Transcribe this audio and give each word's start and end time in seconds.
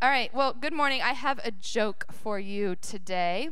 All 0.00 0.10
right. 0.10 0.32
Well, 0.32 0.54
good 0.54 0.72
morning. 0.72 1.02
I 1.02 1.12
have 1.12 1.40
a 1.42 1.50
joke 1.50 2.06
for 2.12 2.38
you 2.38 2.76
today. 2.76 3.48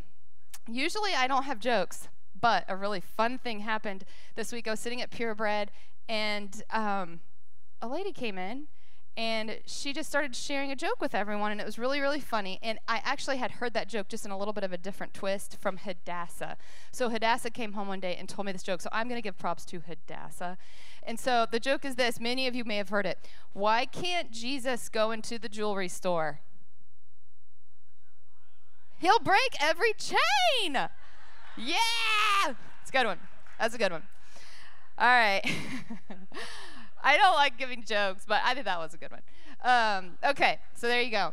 Usually 0.69 1.13
I 1.13 1.27
don't 1.27 1.43
have 1.43 1.59
jokes, 1.59 2.07
but 2.41 2.65
a 2.69 2.77
really 2.77 3.01
fun 3.01 3.39
thing 3.39 3.61
happened 3.61 4.05
this 4.37 4.53
week. 4.53 4.69
I 4.69 4.71
was 4.71 4.79
sitting 4.79 5.03
at 5.03 5.11
Purebred, 5.11 5.73
and 6.09 6.63
um, 6.71 7.19
a 7.83 7.89
lady 7.89 8.13
came 8.13 8.39
in 8.39 8.69
and 9.17 9.59
she 9.65 9.93
just 9.93 10.09
started 10.09 10.37
sharing 10.37 10.71
a 10.71 10.77
joke 10.77 11.01
with 11.01 11.15
everyone 11.15 11.51
and 11.51 11.61
it 11.61 11.65
was 11.65 11.79
really 11.79 12.01
really 12.01 12.21
funny. 12.21 12.59
And 12.63 12.79
i 12.87 13.01
actually 13.05 13.39
had 13.39 13.53
heard 13.53 13.73
that 13.75 13.89
joke 13.89 14.09
just 14.09 14.25
in 14.25 14.31
a 14.31 14.39
little 14.39 14.53
bit 14.53 14.65
of 14.65 14.73
a 14.73 14.79
different 14.79 15.15
twist 15.15 15.57
from 15.61 15.79
hadassah. 15.79 16.57
So 16.93 17.09
hadassah 17.09 17.51
came 17.51 17.73
home 17.73 17.89
one 17.89 18.01
day 18.01 18.17
and 18.17 18.29
told 18.29 18.47
me 18.47 18.53
this 18.53 18.63
joke 18.63 18.81
so 18.81 18.91
i'm 18.93 19.09
going 19.09 19.19
to 19.19 19.23
give 19.23 19.39
props 19.39 19.65
to 19.67 19.81
hadassah. 19.81 20.59
And 21.03 21.19
so 21.19 21.47
the 21.51 21.61
joke 21.61 21.85
is 21.85 21.95
this 21.95 22.21
many 22.21 22.47
of 22.47 22.55
you 22.55 22.65
may 22.65 22.77
have 22.77 22.91
heard 22.91 23.07
it. 23.07 23.19
Why 23.53 23.87
can't 23.87 24.31
jesus 24.31 24.89
go 24.89 25.11
into 25.11 25.39
the 25.39 25.49
jewelry 25.49 25.89
store? 25.89 26.41
He'll 28.99 29.21
break 29.21 29.57
every 29.61 29.93
chain! 29.93 30.89
Yeah! 31.57 32.55
It's 32.81 32.91
a 32.91 32.93
good 32.93 33.07
one. 33.07 33.19
That's 33.59 33.75
a 33.75 33.79
good 33.79 33.93
one. 33.93 34.03
All 34.99 35.07
right 35.07 35.43
I 37.07 37.17
don't 37.17 37.35
like 37.35 37.57
giving 37.57 37.85
jokes, 37.85 38.25
but 38.27 38.41
I 38.45 38.53
think 38.53 38.67
that 38.67 38.81
was 38.81 38.93
a 38.93 38.97
good 38.97 39.13
one. 39.13 39.23
Um, 39.63 40.19
okay, 40.29 40.59
so 40.75 40.89
there 40.89 41.01
you 41.01 41.13
go. 41.13 41.33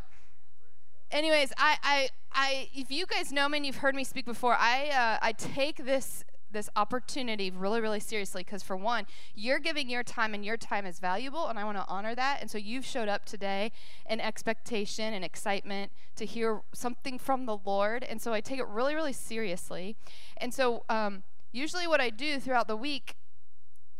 Anyways, 1.09 1.51
I, 1.57 1.77
I, 1.81 2.09
I, 2.31 2.69
if 2.75 2.91
you 2.91 3.07
guys 3.07 3.31
know 3.31 3.49
me 3.49 3.57
and 3.57 3.65
you've 3.65 3.77
heard 3.77 3.95
me 3.95 4.03
speak 4.03 4.25
before, 4.25 4.53
I, 4.53 4.89
uh, 4.89 5.17
I 5.19 5.31
take 5.31 5.83
this 5.83 6.23
this 6.51 6.69
opportunity 6.75 7.49
really, 7.49 7.81
really 7.81 7.99
seriously 7.99 8.43
because, 8.43 8.61
for 8.61 8.77
one, 8.77 9.07
you're 9.33 9.57
giving 9.57 9.89
your 9.89 10.03
time 10.03 10.35
and 10.35 10.45
your 10.45 10.55
time 10.55 10.85
is 10.85 10.99
valuable, 10.99 11.47
and 11.47 11.57
I 11.57 11.63
want 11.63 11.77
to 11.77 11.85
honor 11.87 12.13
that. 12.13 12.41
And 12.41 12.51
so 12.51 12.59
you've 12.59 12.85
showed 12.85 13.07
up 13.07 13.25
today 13.25 13.71
in 14.07 14.21
expectation 14.21 15.15
and 15.15 15.25
excitement 15.25 15.91
to 16.17 16.25
hear 16.27 16.61
something 16.71 17.17
from 17.17 17.47
the 17.47 17.57
Lord. 17.65 18.03
And 18.03 18.21
so 18.21 18.33
I 18.33 18.41
take 18.41 18.59
it 18.59 18.67
really, 18.67 18.93
really 18.93 19.13
seriously. 19.13 19.95
And 20.37 20.53
so, 20.53 20.83
um, 20.89 21.23
usually, 21.51 21.87
what 21.87 21.99
I 21.99 22.11
do 22.11 22.39
throughout 22.39 22.67
the 22.67 22.77
week 22.77 23.15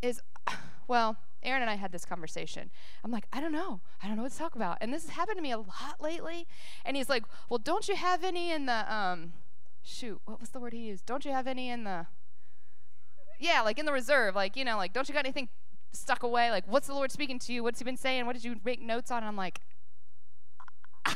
is, 0.04 0.22
well, 0.88 1.18
Aaron 1.46 1.62
and 1.62 1.72
I 1.72 1.76
had 1.76 1.92
this 1.92 2.06
conversation. 2.06 2.70
I'm 3.04 3.12
like, 3.12 3.26
I 3.32 3.42
don't 3.42 3.52
know. 3.52 3.82
I 4.02 4.08
don't 4.08 4.18
know 4.18 4.24
what 4.24 4.32
to 4.32 4.38
talk 4.38 4.56
about. 4.56 4.78
And 4.82 4.94
this 4.94 5.04
has 5.04 5.12
happened 5.12 5.38
to 5.38 5.42
me 5.42 5.52
a 5.52 5.58
lot 5.58 6.02
lately. 6.02 6.48
And 6.86 6.98
he's 6.98 7.10
like, 7.10 7.24
Well, 7.50 7.60
don't 7.60 7.88
you 7.88 7.96
have 7.96 8.24
any 8.24 8.52
in 8.52 8.66
the 8.66 8.94
um 8.94 9.34
shoot, 9.84 10.22
what 10.26 10.40
was 10.40 10.50
the 10.50 10.60
word 10.60 10.74
he 10.74 10.80
used? 10.80 11.06
Don't 11.06 11.26
you 11.26 11.32
have 11.32 11.48
any 11.48 11.70
in 11.70 11.84
the 11.84 12.08
Yeah, 13.40 13.62
like 13.62 13.78
in 13.78 13.86
the 13.86 13.94
reserve, 13.94 14.36
like, 14.36 14.56
you 14.56 14.66
know, 14.66 14.78
like 14.78 14.94
don't 14.94 15.08
you 15.08 15.14
got 15.14 15.26
anything 15.26 15.50
stuck 15.92 16.24
away? 16.24 16.52
Like, 16.52 16.66
what's 16.68 16.88
the 16.88 16.94
Lord 16.94 17.12
speaking 17.12 17.40
to 17.40 17.54
you? 17.54 17.64
What's 17.64 17.80
he 17.80 17.86
been 17.86 17.98
saying? 17.98 18.26
What 18.26 18.34
did 18.34 18.44
you 18.44 18.56
make 18.64 18.82
notes 18.82 19.12
on? 19.12 19.18
And 19.20 19.28
I'm 19.28 19.38
like, 19.38 19.60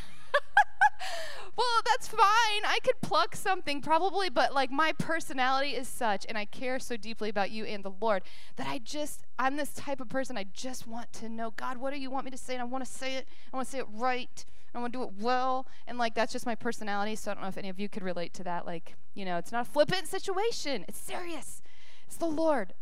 well, 1.57 1.81
that's 1.85 2.07
fine. 2.07 2.19
I 2.65 2.77
could 2.83 3.01
pluck 3.01 3.35
something 3.35 3.81
probably, 3.81 4.29
but 4.29 4.53
like 4.53 4.71
my 4.71 4.91
personality 4.93 5.71
is 5.71 5.87
such, 5.87 6.25
and 6.29 6.37
I 6.37 6.45
care 6.45 6.77
so 6.77 6.97
deeply 6.97 7.29
about 7.29 7.49
you 7.49 7.65
and 7.65 7.83
the 7.83 7.91
Lord 7.99 8.23
that 8.57 8.67
I 8.67 8.77
just, 8.77 9.23
I'm 9.39 9.55
this 9.55 9.73
type 9.73 9.99
of 9.99 10.07
person. 10.07 10.37
I 10.37 10.45
just 10.53 10.85
want 10.85 11.11
to 11.13 11.29
know, 11.29 11.51
God, 11.51 11.77
what 11.77 11.93
do 11.93 11.99
you 11.99 12.11
want 12.11 12.25
me 12.25 12.31
to 12.31 12.37
say? 12.37 12.53
And 12.53 12.61
I 12.61 12.65
want 12.65 12.85
to 12.85 12.91
say 12.91 13.15
it. 13.15 13.27
I 13.51 13.55
want 13.55 13.67
to 13.67 13.71
say 13.71 13.79
it 13.79 13.87
right. 13.91 14.45
I 14.75 14.79
want 14.79 14.93
to 14.93 14.99
do 14.99 15.03
it 15.03 15.13
well. 15.19 15.67
And 15.87 15.97
like, 15.97 16.13
that's 16.13 16.31
just 16.31 16.45
my 16.45 16.53
personality. 16.53 17.15
So 17.15 17.31
I 17.31 17.33
don't 17.33 17.41
know 17.41 17.49
if 17.49 17.57
any 17.57 17.69
of 17.69 17.79
you 17.79 17.89
could 17.89 18.03
relate 18.03 18.35
to 18.35 18.43
that. 18.43 18.67
Like, 18.67 18.95
you 19.15 19.25
know, 19.25 19.37
it's 19.37 19.51
not 19.51 19.67
a 19.67 19.69
flippant 19.69 20.07
situation, 20.07 20.85
it's 20.87 20.99
serious. 20.99 21.63
It's 22.05 22.17
the 22.17 22.25
Lord, 22.27 22.73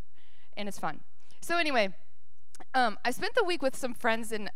and 0.57 0.67
it's 0.67 0.77
fun. 0.77 0.99
So, 1.41 1.57
anyway, 1.57 1.93
um, 2.73 2.99
I 3.05 3.11
spent 3.11 3.35
the 3.35 3.43
week 3.43 3.61
with 3.61 3.75
some 3.75 3.93
friends, 3.93 4.31
and 4.31 4.51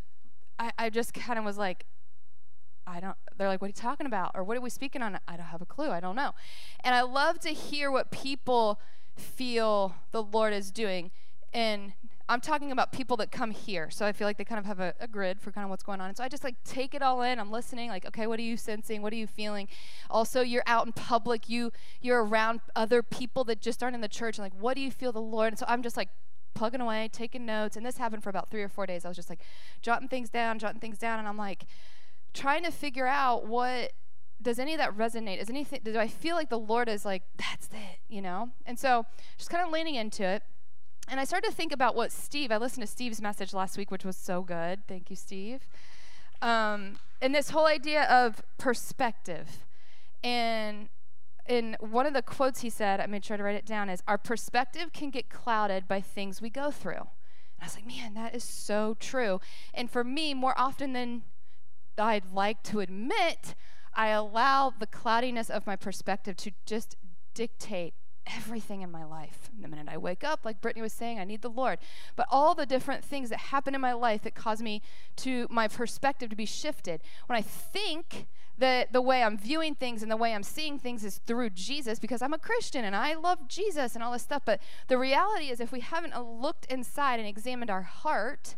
I, 0.59 0.71
I 0.77 0.89
just 0.89 1.13
kind 1.13 1.39
of 1.39 1.45
was 1.45 1.57
like, 1.57 1.85
I 2.89 2.99
don't, 2.99 3.15
they're 3.37 3.47
like, 3.47 3.61
what 3.61 3.67
are 3.67 3.69
you 3.69 3.73
talking 3.73 4.07
about? 4.07 4.31
Or 4.35 4.43
what 4.43 4.57
are 4.57 4.61
we 4.61 4.69
speaking 4.69 5.01
on? 5.01 5.19
I 5.27 5.37
don't 5.37 5.45
have 5.45 5.61
a 5.61 5.65
clue. 5.65 5.91
I 5.91 5.99
don't 5.99 6.15
know. 6.15 6.31
And 6.83 6.95
I 6.95 7.01
love 7.01 7.39
to 7.41 7.49
hear 7.49 7.91
what 7.91 8.11
people 8.11 8.79
feel 9.15 9.95
the 10.11 10.23
Lord 10.23 10.53
is 10.53 10.71
doing. 10.71 11.11
And 11.53 11.93
I'm 12.27 12.41
talking 12.41 12.71
about 12.71 12.91
people 12.91 13.17
that 13.17 13.31
come 13.31 13.49
here. 13.49 13.89
So 13.89 14.05
I 14.05 14.11
feel 14.11 14.27
like 14.27 14.37
they 14.37 14.45
kind 14.45 14.59
of 14.59 14.65
have 14.65 14.79
a, 14.79 14.93
a, 14.99 15.07
grid 15.07 15.41
for 15.41 15.51
kind 15.51 15.63
of 15.65 15.71
what's 15.71 15.81
going 15.81 15.99
on. 15.99 16.09
And 16.09 16.17
so 16.17 16.23
I 16.23 16.29
just 16.29 16.43
like 16.43 16.55
take 16.63 16.93
it 16.93 17.01
all 17.01 17.23
in. 17.23 17.39
I'm 17.39 17.49
listening, 17.49 17.89
like, 17.89 18.05
okay, 18.05 18.27
what 18.27 18.37
are 18.39 18.43
you 18.43 18.55
sensing? 18.55 19.01
What 19.01 19.11
are 19.13 19.15
you 19.15 19.25
feeling? 19.25 19.67
Also, 20.11 20.41
you're 20.41 20.63
out 20.67 20.85
in 20.85 20.91
public. 20.91 21.49
You 21.49 21.71
you're 22.01 22.23
around 22.23 22.61
other 22.75 23.01
people 23.01 23.43
that 23.45 23.61
just 23.61 23.81
aren't 23.81 23.95
in 23.95 24.01
the 24.01 24.07
church. 24.07 24.37
And 24.37 24.45
like, 24.45 24.53
what 24.53 24.75
do 24.75 24.81
you 24.81 24.91
feel 24.91 25.11
the 25.11 25.21
Lord? 25.21 25.53
And 25.53 25.59
so 25.59 25.65
I'm 25.67 25.81
just 25.81 25.97
like 25.97 26.09
plugging 26.53 26.81
away, 26.81 27.09
taking 27.11 27.47
notes. 27.47 27.75
And 27.75 27.83
this 27.83 27.97
happened 27.97 28.21
for 28.21 28.29
about 28.29 28.51
three 28.51 28.61
or 28.61 28.69
four 28.69 28.85
days. 28.85 29.05
I 29.05 29.07
was 29.07 29.17
just 29.17 29.29
like 29.29 29.39
jotting 29.81 30.07
things 30.07 30.29
down, 30.29 30.59
jotting 30.59 30.79
things 30.79 30.99
down, 30.99 31.17
and 31.17 31.27
I'm 31.27 31.37
like, 31.37 31.65
trying 32.33 32.63
to 32.63 32.71
figure 32.71 33.07
out 33.07 33.45
what 33.45 33.93
does 34.41 34.59
any 34.59 34.73
of 34.73 34.79
that 34.79 34.95
resonate? 34.97 35.41
Is 35.41 35.49
anything 35.49 35.81
do 35.83 35.97
I 35.97 36.07
feel 36.07 36.35
like 36.35 36.49
the 36.49 36.59
Lord 36.59 36.87
is 36.87 37.05
like, 37.05 37.23
that's 37.37 37.67
it, 37.67 37.99
you 38.07 38.21
know? 38.21 38.49
And 38.65 38.79
so 38.79 39.05
just 39.37 39.49
kind 39.49 39.65
of 39.65 39.71
leaning 39.71 39.95
into 39.95 40.23
it. 40.23 40.43
And 41.07 41.19
I 41.19 41.23
started 41.23 41.49
to 41.49 41.55
think 41.55 41.73
about 41.73 41.95
what 41.95 42.11
Steve, 42.11 42.51
I 42.51 42.57
listened 42.57 42.85
to 42.85 42.91
Steve's 42.91 43.21
message 43.21 43.53
last 43.53 43.77
week, 43.77 43.89
which 43.91 44.05
was 44.05 44.15
so 44.15 44.41
good. 44.41 44.87
Thank 44.87 45.09
you, 45.09 45.15
Steve. 45.15 45.67
Um, 46.41 46.97
and 47.21 47.33
this 47.33 47.49
whole 47.49 47.65
idea 47.65 48.03
of 48.03 48.41
perspective. 48.57 49.65
And 50.23 50.89
in 51.47 51.75
one 51.79 52.05
of 52.05 52.13
the 52.13 52.21
quotes 52.21 52.61
he 52.61 52.69
said, 52.69 52.99
I 52.99 53.07
made 53.07 53.25
sure 53.25 53.37
to 53.37 53.43
write 53.43 53.55
it 53.55 53.65
down, 53.65 53.89
is 53.89 54.03
our 54.07 54.17
perspective 54.19 54.93
can 54.93 55.09
get 55.09 55.29
clouded 55.29 55.87
by 55.87 55.99
things 55.99 56.41
we 56.41 56.49
go 56.49 56.69
through. 56.69 56.93
And 56.93 57.61
I 57.61 57.65
was 57.65 57.75
like, 57.75 57.87
man, 57.87 58.13
that 58.13 58.35
is 58.35 58.43
so 58.43 58.95
true. 58.99 59.41
And 59.73 59.89
for 59.89 60.03
me, 60.03 60.33
more 60.33 60.53
often 60.57 60.93
than 60.93 61.23
I'd 61.99 62.31
like 62.31 62.63
to 62.63 62.79
admit, 62.79 63.55
I 63.93 64.09
allow 64.09 64.73
the 64.77 64.87
cloudiness 64.87 65.49
of 65.49 65.67
my 65.67 65.75
perspective 65.75 66.35
to 66.37 66.51
just 66.65 66.95
dictate 67.33 67.93
everything 68.37 68.81
in 68.81 68.91
my 68.91 69.03
life. 69.03 69.49
The 69.59 69.67
minute 69.67 69.87
I 69.89 69.97
wake 69.97 70.23
up, 70.23 70.41
like 70.43 70.61
Brittany 70.61 70.81
was 70.81 70.93
saying, 70.93 71.19
I 71.19 71.23
need 71.23 71.41
the 71.41 71.49
Lord. 71.49 71.79
But 72.15 72.27
all 72.29 72.53
the 72.53 72.65
different 72.65 73.03
things 73.03 73.29
that 73.29 73.39
happen 73.39 73.75
in 73.75 73.81
my 73.81 73.93
life 73.93 74.21
that 74.23 74.35
cause 74.35 74.61
me 74.61 74.81
to 75.17 75.47
my 75.49 75.67
perspective 75.67 76.29
to 76.29 76.35
be 76.35 76.45
shifted. 76.45 77.01
When 77.27 77.37
I 77.37 77.41
think 77.41 78.27
that 78.57 78.91
the 78.93 79.01
way 79.01 79.23
I'm 79.23 79.37
viewing 79.37 79.73
things 79.73 80.03
and 80.03 80.11
the 80.11 80.17
way 80.17 80.33
I'm 80.33 80.43
seeing 80.43 80.77
things 80.77 81.03
is 81.03 81.19
through 81.25 81.51
Jesus 81.51 81.97
because 81.97 82.21
I'm 82.21 82.33
a 82.33 82.37
Christian 82.37 82.83
and 82.83 82.95
I 82.95 83.15
love 83.15 83.47
Jesus 83.47 83.95
and 83.95 84.03
all 84.03 84.11
this 84.11 84.23
stuff. 84.23 84.43
But 84.45 84.61
the 84.87 84.97
reality 84.97 85.49
is, 85.49 85.59
if 85.59 85.71
we 85.71 85.79
haven't 85.79 86.13
looked 86.21 86.65
inside 86.65 87.19
and 87.19 87.27
examined 87.27 87.71
our 87.71 87.83
heart, 87.83 88.55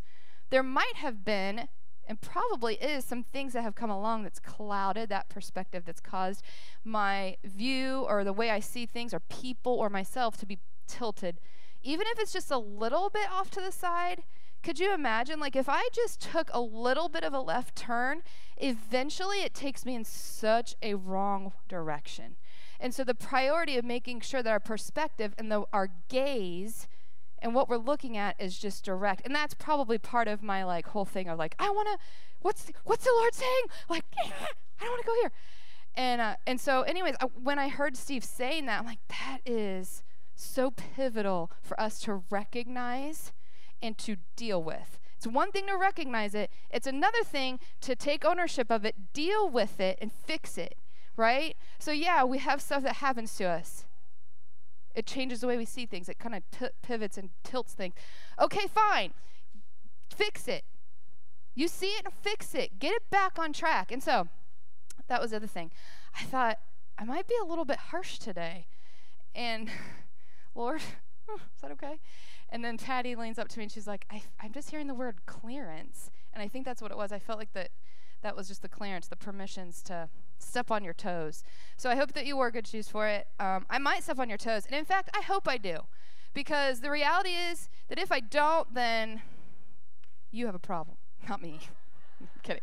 there 0.50 0.64
might 0.64 0.96
have 0.96 1.24
been 1.24 1.68
and 2.12 2.20
probably 2.20 2.76
is 2.76 3.06
some 3.06 3.24
things 3.24 3.54
that 3.54 3.62
have 3.62 3.74
come 3.74 3.90
along 3.90 4.24
that's 4.24 4.38
clouded 4.38 5.08
that 5.08 5.30
perspective 5.30 5.86
that's 5.86 6.02
caused 6.02 6.44
my 6.84 7.38
view 7.42 8.06
or 8.06 8.26
the 8.26 8.34
way 8.34 8.50
I 8.50 8.60
see 8.60 8.86
things 8.86 9.14
or 9.14 9.22
people 9.22 9.72
or 9.72 9.90
myself 9.90 10.36
to 10.40 10.46
be 10.46 10.60
tilted. 10.90 11.40
Even 11.82 12.06
if 12.08 12.20
it's 12.20 12.34
just 12.34 12.52
a 12.52 12.58
little 12.58 13.10
bit 13.10 13.32
off 13.32 13.50
to 13.52 13.62
the 13.62 13.72
side, 13.72 14.24
could 14.62 14.78
you 14.78 14.94
imagine 14.94 15.40
like 15.40 15.56
if 15.56 15.70
I 15.70 15.88
just 15.94 16.20
took 16.20 16.50
a 16.52 16.60
little 16.60 17.08
bit 17.08 17.24
of 17.24 17.34
a 17.34 17.40
left 17.40 17.78
turn, 17.78 18.24
eventually 18.58 19.38
it 19.38 19.54
takes 19.54 19.86
me 19.86 19.96
in 19.96 20.04
such 20.04 20.76
a 20.82 20.96
wrong 20.96 21.54
direction. 21.70 22.36
And 22.78 22.94
so 22.94 23.06
the 23.06 23.16
priority 23.16 23.78
of 23.78 23.86
making 23.86 24.20
sure 24.20 24.44
that 24.44 24.52
our 24.52 24.60
perspective 24.60 25.34
and 25.38 25.50
the, 25.50 25.64
our 25.72 25.88
gaze 26.10 26.90
and 27.42 27.56
what 27.56 27.68
we're 27.68 27.78
looking 27.78 28.18
at 28.18 28.40
is 28.40 28.58
just 28.58 28.86
direct. 28.86 29.26
And 29.26 29.34
that's 29.34 29.54
probably 29.54 29.98
part 29.98 30.28
of 30.28 30.44
my 30.44 30.64
like 30.64 30.88
whole 30.88 31.06
thing 31.06 31.28
of 31.28 31.38
like 31.40 31.56
i 31.60 31.70
want 31.70 31.88
to 31.88 31.98
what's 32.42 32.72
what's 32.84 33.06
the 33.06 33.12
lord 33.12 33.34
saying? 33.34 33.64
Like 33.90 34.06
i 34.20 34.84
don't 34.84 34.92
want 34.92 35.02
to 35.02 35.08
go 35.08 35.16
here. 35.22 35.32
And 35.96 36.22
uh, 36.22 36.36
and 36.48 36.60
so 36.60 36.82
anyways 36.84 37.16
I, 37.20 37.26
when 37.26 37.60
i 37.60 37.68
heard 37.68 37.98
steve 37.98 38.24
saying 38.24 38.66
that 38.68 38.80
i'm 38.80 38.86
like 38.86 39.06
that 39.10 39.40
is 39.46 40.04
so 40.36 40.72
pivotal 40.72 41.52
for 41.62 41.80
us 41.80 42.00
to 42.02 42.24
recognize 42.30 43.32
and 43.82 43.98
to 43.98 44.18
deal 44.36 44.62
with. 44.64 45.00
It's 45.18 45.28
one 45.28 45.52
thing 45.52 45.68
to 45.68 45.78
recognize 45.78 46.34
it. 46.34 46.50
It's 46.72 46.88
another 46.88 47.24
thing 47.24 47.60
to 47.82 47.96
take 47.96 48.26
ownership 48.26 48.72
of 48.72 48.86
it 48.86 49.14
deal 49.14 49.48
with 49.48 49.80
it 49.80 50.00
and 50.02 50.12
fix 50.12 50.58
it 50.58 50.76
right? 51.18 51.56
So 51.80 51.92
yeah 51.92 52.24
we 52.24 52.40
have 52.40 52.62
stuff 52.62 52.84
that 52.84 52.98
happens 52.98 53.36
to 53.36 53.46
us 53.46 53.86
it 54.94 55.06
changes 55.06 55.42
the 55.42 55.48
way 55.48 55.58
we 55.58 55.66
see 55.66 55.86
things. 55.86 56.10
It 56.10 56.20
kind 56.20 56.36
of 56.36 56.50
p- 56.52 56.68
pivots 56.82 57.18
and 57.18 57.30
tilts 57.44 57.74
things. 57.74 57.96
Okay, 58.40 58.68
fine. 58.68 59.14
Fix 60.16 60.48
it. 60.48 60.64
You 61.56 61.68
see 61.68 61.92
it 61.92 62.06
fix 62.22 62.56
it. 62.56 62.80
Get 62.80 62.94
it 62.94 63.10
back 63.10 63.38
on 63.38 63.54
track. 63.54 63.92
And 63.92 64.02
so 64.02 64.28
that 65.08 65.22
was 65.22 65.32
the 65.32 65.38
other 65.38 65.48
thing. 65.48 65.72
I 66.20 66.24
thought, 66.24 66.60
I 66.98 67.04
might 67.04 67.28
be 67.28 67.36
a 67.42 67.46
little 67.46 67.66
bit 67.66 67.78
harsh 67.78 68.20
today. 68.20 68.68
And 69.34 69.70
Lord, 70.56 70.82
is 71.36 71.62
that 71.62 71.72
okay? 71.72 72.00
And 72.50 72.64
then 72.64 72.78
Patty 72.78 73.16
leans 73.16 73.40
up 73.40 73.48
to 73.50 73.60
me 73.60 73.64
and 73.64 73.72
she's 73.72 73.88
like, 73.88 74.06
I, 74.12 74.24
I'm 74.42 74.52
just 74.52 74.72
hearing 74.72 74.88
the 74.88 74.94
word 74.94 75.26
clearance. 75.26 76.12
And 76.34 76.42
I 76.42 76.48
think 76.48 76.66
that's 76.66 76.82
what 76.82 76.92
it 76.92 76.98
was. 76.98 77.12
I 77.12 77.20
felt 77.20 77.40
like 77.40 77.54
that 77.54 77.70
that 78.22 78.36
was 78.36 78.48
just 78.48 78.62
the 78.62 78.70
clearance, 78.70 79.08
the 79.08 79.16
permissions 79.16 79.82
to 79.84 80.10
step 80.38 80.72
on 80.72 80.84
your 80.84 80.94
toes. 80.94 81.44
So 81.78 81.90
I 81.90 81.96
hope 81.96 82.14
that 82.14 82.26
you 82.26 82.36
wore 82.36 82.52
good 82.52 82.68
shoes 82.68 82.88
for 82.88 83.08
it. 83.08 83.28
Um, 83.40 83.66
I 83.70 83.80
might 83.80 84.04
step 84.04 84.20
on 84.20 84.30
your 84.30 84.38
toes. 84.38 84.66
And 84.66 84.76
in 84.76 84.86
fact, 84.86 85.10
I 85.16 85.22
hope 85.22 85.48
I 85.48 85.58
do. 85.58 85.80
Because 86.34 86.80
the 86.80 86.92
reality 86.92 87.32
is 87.32 87.70
that 87.90 88.00
if 88.00 88.12
I 88.12 88.20
don't, 88.20 88.74
then 88.74 89.22
you 90.32 90.46
have 90.46 90.56
a 90.56 90.60
problem, 90.60 90.98
not 91.30 91.42
me. 91.42 91.60
kidding. 92.44 92.62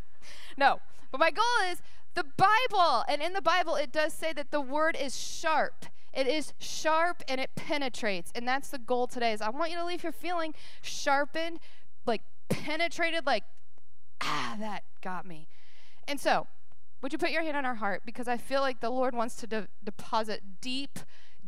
no, 0.56 0.80
but 1.10 1.18
my 1.20 1.30
goal 1.30 1.70
is 1.70 1.82
the 2.14 2.24
Bible. 2.36 3.04
And 3.08 3.20
in 3.20 3.32
the 3.32 3.42
Bible, 3.42 3.76
it 3.76 3.92
does 3.92 4.12
say 4.12 4.32
that 4.32 4.50
the 4.50 4.60
word 4.60 4.96
is 4.98 5.18
sharp. 5.18 5.86
It 6.14 6.26
is 6.26 6.54
sharp 6.58 7.22
and 7.28 7.40
it 7.40 7.50
penetrates. 7.54 8.32
And 8.34 8.48
that's 8.48 8.70
the 8.70 8.78
goal 8.78 9.06
today 9.06 9.32
is 9.32 9.40
I 9.40 9.50
want 9.50 9.70
you 9.70 9.76
to 9.76 9.84
leave 9.84 10.02
here 10.02 10.12
feeling 10.12 10.54
sharpened, 10.80 11.60
like 12.06 12.22
penetrated, 12.48 13.26
like, 13.26 13.44
ah, 14.20 14.56
that 14.58 14.84
got 15.02 15.26
me. 15.26 15.48
And 16.06 16.18
so, 16.20 16.46
would 17.00 17.12
you 17.12 17.18
put 17.18 17.30
your 17.30 17.42
hand 17.42 17.56
on 17.56 17.64
our 17.64 17.76
heart? 17.76 18.02
Because 18.04 18.28
I 18.28 18.36
feel 18.36 18.60
like 18.60 18.80
the 18.80 18.90
Lord 18.90 19.14
wants 19.14 19.36
to 19.36 19.46
de- 19.46 19.68
deposit 19.84 20.42
deep, 20.60 20.98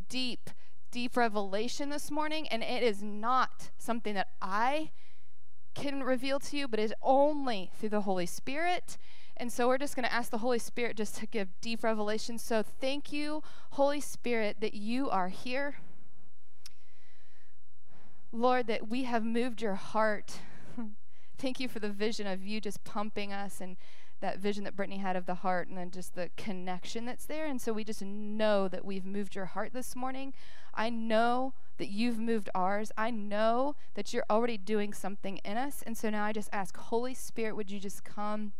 deep, 0.09 0.51
deep 0.91 1.17
revelation 1.17 1.89
this 1.89 2.11
morning. 2.11 2.47
And 2.49 2.63
it 2.63 2.83
is 2.83 3.03
not 3.03 3.71
something 3.79 4.15
that 4.15 4.29
I 4.41 4.91
can 5.75 6.03
reveal 6.03 6.39
to 6.41 6.57
you, 6.57 6.69
but 6.69 6.79
is 6.79 6.95
only 7.03 7.71
through 7.79 7.89
the 7.89 8.03
Holy 8.03 8.27
Spirit. 8.27 8.97
And 9.37 9.51
so 9.51 9.67
we're 9.67 9.79
just 9.79 9.97
going 9.97 10.05
to 10.05 10.13
ask 10.13 10.31
the 10.31 10.39
Holy 10.39 10.59
Spirit 10.59 10.97
just 10.97 11.17
to 11.17 11.27
give 11.27 11.49
deep 11.61 11.83
revelation. 11.83 12.39
So 12.39 12.63
thank 12.63 13.13
you, 13.13 13.43
Holy 13.71 14.01
Spirit, 14.01 14.59
that 14.61 14.75
you 14.75 15.09
are 15.09 15.29
here. 15.29 15.77
Lord, 18.33 18.67
that 18.69 18.89
we 18.89 19.05
have 19.05 19.25
moved 19.25 19.63
your 19.63 19.75
heart. 19.75 20.41
Thank 21.41 21.61
you 21.61 21.69
for 21.69 21.79
the 21.79 21.89
vision 21.89 22.27
of 22.27 22.45
you 22.45 22.61
just 22.61 22.85
pumping 22.85 23.33
us 23.33 23.61
and 23.61 23.77
that 24.21 24.39
vision 24.39 24.65
that 24.65 24.77
Brittany 24.77 24.99
had 24.99 25.17
of 25.17 25.27
the 25.27 25.37
heart 25.37 25.69
and 25.69 25.79
then 25.79 25.91
just 25.91 26.15
the 26.15 26.31
connection 26.37 27.07
that's 27.07 27.25
there. 27.25 27.47
And 27.47 27.61
so 27.61 27.73
we 27.73 27.85
just 27.85 28.03
know 28.03 28.69
that 28.69 28.85
we've 28.85 29.07
moved 29.07 29.35
your 29.35 29.47
heart 29.47 29.73
this 29.73 29.97
morning. 29.97 30.35
I 30.75 30.91
know 30.91 31.55
that 31.79 31.89
you've 31.89 32.19
moved 32.19 32.51
ours. 32.55 32.93
I 32.99 33.11
know 33.11 33.77
that 33.95 34.13
you're 34.13 34.27
already 34.29 34.59
doing 34.59 34.93
something 34.93 35.39
in 35.39 35.57
us. 35.57 35.83
And 35.87 35.97
so 35.97 36.11
now 36.11 36.25
I 36.25 36.33
just 36.33 36.51
ask, 36.53 36.77
Holy 36.77 37.15
Spirit, 37.15 37.57
would 37.57 37.71
you 37.71 37.81
just 37.81 38.05
come? 38.05 38.53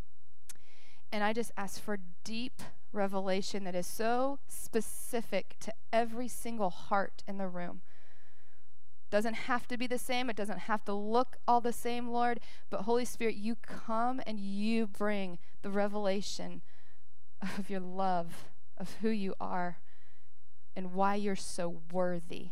And 1.11 1.23
I 1.23 1.33
just 1.33 1.51
ask 1.55 1.79
for 1.79 1.99
deep 2.23 2.61
revelation 2.91 3.63
that 3.63 3.75
is 3.75 3.87
so 3.87 4.39
specific 4.47 5.55
to 5.59 5.73
every 5.93 6.27
single 6.27 6.71
heart 6.71 7.23
in 7.27 7.37
the 7.37 7.47
room. 7.47 7.81
Doesn't 9.11 9.33
have 9.33 9.67
to 9.67 9.77
be 9.77 9.87
the 9.87 9.97
same. 9.97 10.29
It 10.29 10.37
doesn't 10.37 10.59
have 10.59 10.85
to 10.85 10.93
look 10.93 11.37
all 11.47 11.59
the 11.61 11.73
same, 11.73 12.07
Lord. 12.07 12.39
But 12.69 12.81
Holy 12.81 13.05
Spirit, 13.05 13.35
you 13.35 13.55
come 13.55 14.21
and 14.25 14.39
you 14.39 14.87
bring 14.87 15.37
the 15.61 15.69
revelation 15.69 16.61
of 17.41 17.69
your 17.69 17.81
love, 17.81 18.45
of 18.77 18.95
who 19.01 19.09
you 19.09 19.35
are, 19.39 19.79
and 20.75 20.93
why 20.93 21.15
you're 21.15 21.35
so 21.35 21.81
worthy. 21.91 22.51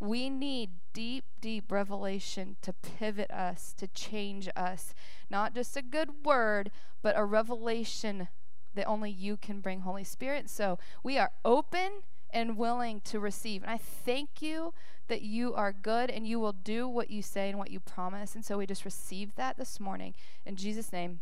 We 0.00 0.28
need 0.28 0.70
deep, 0.92 1.24
deep 1.40 1.70
revelation 1.70 2.56
to 2.62 2.72
pivot 2.72 3.30
us, 3.30 3.72
to 3.78 3.86
change 3.86 4.48
us. 4.56 4.94
Not 5.30 5.54
just 5.54 5.76
a 5.76 5.82
good 5.82 6.26
word, 6.26 6.72
but 7.02 7.16
a 7.16 7.24
revelation 7.24 8.28
that 8.74 8.86
only 8.86 9.10
you 9.10 9.36
can 9.36 9.60
bring, 9.60 9.80
Holy 9.80 10.04
Spirit. 10.04 10.50
So 10.50 10.78
we 11.04 11.16
are 11.16 11.30
open 11.44 12.02
and 12.34 12.58
willing 12.58 13.00
to 13.02 13.20
receive. 13.20 13.62
And 13.62 13.70
I 13.70 13.78
thank 13.78 14.42
you 14.42 14.74
that 15.08 15.22
you 15.22 15.54
are 15.54 15.72
good 15.72 16.10
and 16.10 16.26
you 16.26 16.40
will 16.40 16.52
do 16.52 16.88
what 16.88 17.08
you 17.08 17.22
say 17.22 17.48
and 17.48 17.58
what 17.58 17.70
you 17.70 17.80
promise. 17.80 18.34
And 18.34 18.44
so 18.44 18.58
we 18.58 18.66
just 18.66 18.84
received 18.84 19.36
that 19.36 19.56
this 19.56 19.78
morning. 19.78 20.14
In 20.44 20.56
Jesus' 20.56 20.92
name, 20.92 21.20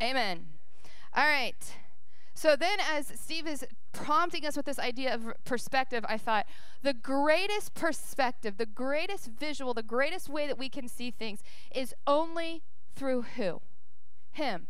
amen. 0.00 0.46
All 1.16 1.24
right. 1.24 1.74
So 2.34 2.56
then, 2.56 2.78
as 2.80 3.12
Steve 3.16 3.46
is 3.46 3.66
prompting 3.92 4.46
us 4.46 4.56
with 4.56 4.64
this 4.64 4.78
idea 4.78 5.14
of 5.14 5.32
perspective, 5.44 6.04
I 6.08 6.16
thought 6.16 6.46
the 6.82 6.94
greatest 6.94 7.74
perspective, 7.74 8.56
the 8.56 8.66
greatest 8.66 9.26
visual, 9.26 9.74
the 9.74 9.82
greatest 9.82 10.28
way 10.28 10.46
that 10.46 10.56
we 10.56 10.68
can 10.68 10.88
see 10.88 11.10
things 11.10 11.42
is 11.74 11.94
only 12.06 12.62
through 12.94 13.22
who? 13.36 13.60
Him. 14.32 14.68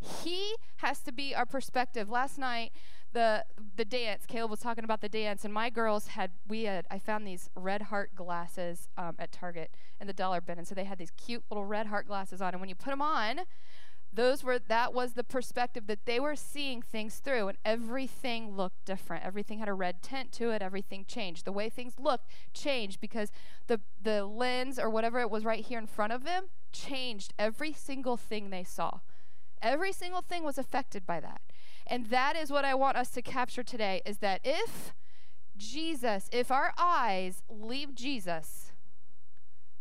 He 0.00 0.56
has 0.78 1.00
to 1.00 1.12
be 1.12 1.34
our 1.34 1.46
perspective. 1.46 2.10
Last 2.10 2.38
night, 2.38 2.72
the 3.12 3.44
the 3.76 3.84
dance. 3.84 4.26
Caleb 4.26 4.50
was 4.50 4.60
talking 4.60 4.84
about 4.84 5.00
the 5.00 5.08
dance, 5.08 5.44
and 5.44 5.52
my 5.52 5.70
girls 5.70 6.08
had 6.08 6.30
we 6.48 6.64
had 6.64 6.86
I 6.90 6.98
found 6.98 7.26
these 7.26 7.50
red 7.54 7.82
heart 7.82 8.14
glasses 8.14 8.88
um, 8.96 9.16
at 9.18 9.32
Target 9.32 9.70
in 10.00 10.06
the 10.06 10.12
dollar 10.12 10.40
bin, 10.40 10.58
and 10.58 10.66
so 10.66 10.74
they 10.74 10.84
had 10.84 10.98
these 10.98 11.10
cute 11.10 11.44
little 11.50 11.64
red 11.64 11.86
heart 11.86 12.06
glasses 12.06 12.40
on, 12.40 12.52
and 12.54 12.60
when 12.60 12.68
you 12.68 12.74
put 12.74 12.90
them 12.90 13.02
on, 13.02 13.40
those 14.12 14.42
were 14.42 14.58
that 14.58 14.92
was 14.92 15.12
the 15.12 15.24
perspective 15.24 15.86
that 15.86 16.04
they 16.04 16.18
were 16.18 16.36
seeing 16.36 16.82
things 16.82 17.16
through 17.16 17.48
and 17.48 17.58
everything 17.64 18.56
looked 18.56 18.84
different. 18.84 19.24
Everything 19.24 19.58
had 19.58 19.68
a 19.68 19.74
red 19.74 20.02
tint 20.02 20.32
to 20.32 20.50
it 20.50 20.62
everything 20.62 21.04
changed. 21.04 21.44
The 21.44 21.52
way 21.52 21.68
things 21.68 21.94
looked 21.98 22.26
changed 22.52 23.00
because 23.00 23.30
the 23.68 23.80
the 24.02 24.24
lens 24.24 24.78
or 24.78 24.90
whatever 24.90 25.20
it 25.20 25.30
was 25.30 25.44
right 25.44 25.64
here 25.64 25.78
in 25.78 25.86
front 25.86 26.12
of 26.12 26.24
them 26.24 26.46
changed 26.72 27.34
every 27.38 27.72
single 27.72 28.16
thing 28.16 28.50
they 28.50 28.64
saw. 28.64 28.98
Every 29.62 29.92
single 29.92 30.22
thing 30.22 30.42
was 30.42 30.58
affected 30.58 31.06
by 31.06 31.20
that 31.20 31.40
and 31.90 32.06
that 32.06 32.36
is 32.36 32.50
what 32.50 32.64
i 32.64 32.74
want 32.74 32.96
us 32.96 33.10
to 33.10 33.20
capture 33.20 33.62
today 33.62 34.00
is 34.06 34.18
that 34.18 34.40
if 34.42 34.94
jesus 35.56 36.28
if 36.32 36.50
our 36.50 36.72
eyes 36.78 37.42
leave 37.50 37.94
jesus 37.94 38.72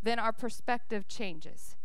then 0.03 0.19
our 0.19 0.33
perspective 0.33 1.07
changes 1.07 1.75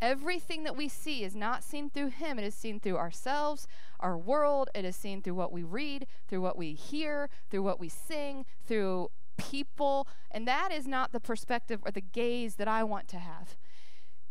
Everything 0.00 0.64
that 0.64 0.76
we 0.76 0.88
see 0.88 1.24
is 1.24 1.34
not 1.34 1.64
seen 1.64 1.88
through 1.88 2.08
Him. 2.08 2.38
It 2.38 2.44
is 2.44 2.54
seen 2.54 2.80
through 2.80 2.98
ourselves, 2.98 3.66
our 3.98 4.18
world. 4.18 4.68
It 4.74 4.84
is 4.84 4.94
seen 4.94 5.22
through 5.22 5.34
what 5.34 5.52
we 5.52 5.62
read, 5.62 6.06
through 6.28 6.42
what 6.42 6.58
we 6.58 6.74
hear, 6.74 7.30
through 7.50 7.62
what 7.62 7.80
we 7.80 7.88
sing, 7.88 8.44
through 8.66 9.10
people. 9.38 10.06
And 10.30 10.46
that 10.46 10.70
is 10.70 10.86
not 10.86 11.12
the 11.12 11.20
perspective 11.20 11.80
or 11.82 11.90
the 11.90 12.02
gaze 12.02 12.56
that 12.56 12.68
I 12.68 12.84
want 12.84 13.08
to 13.08 13.18
have. 13.18 13.56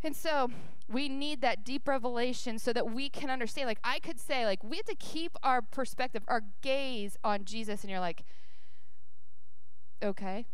And 0.05 0.15
so 0.15 0.51
we 0.87 1.09
need 1.09 1.41
that 1.41 1.65
deep 1.65 1.87
revelation 1.87 2.59
so 2.59 2.71
that 2.73 2.91
we 2.91 3.09
can 3.09 3.31
understand. 3.31 3.67
Like, 3.67 3.79
I 3.83 3.97
could 3.97 4.19
say, 4.19 4.45
like, 4.45 4.63
we 4.63 4.77
have 4.77 4.85
to 4.85 4.95
keep 4.95 5.31
our 5.41 5.63
perspective, 5.63 6.21
our 6.27 6.43
gaze 6.61 7.17
on 7.23 7.43
Jesus. 7.43 7.81
And 7.81 7.89
you're 7.89 7.99
like, 7.99 8.23
okay. 10.03 10.45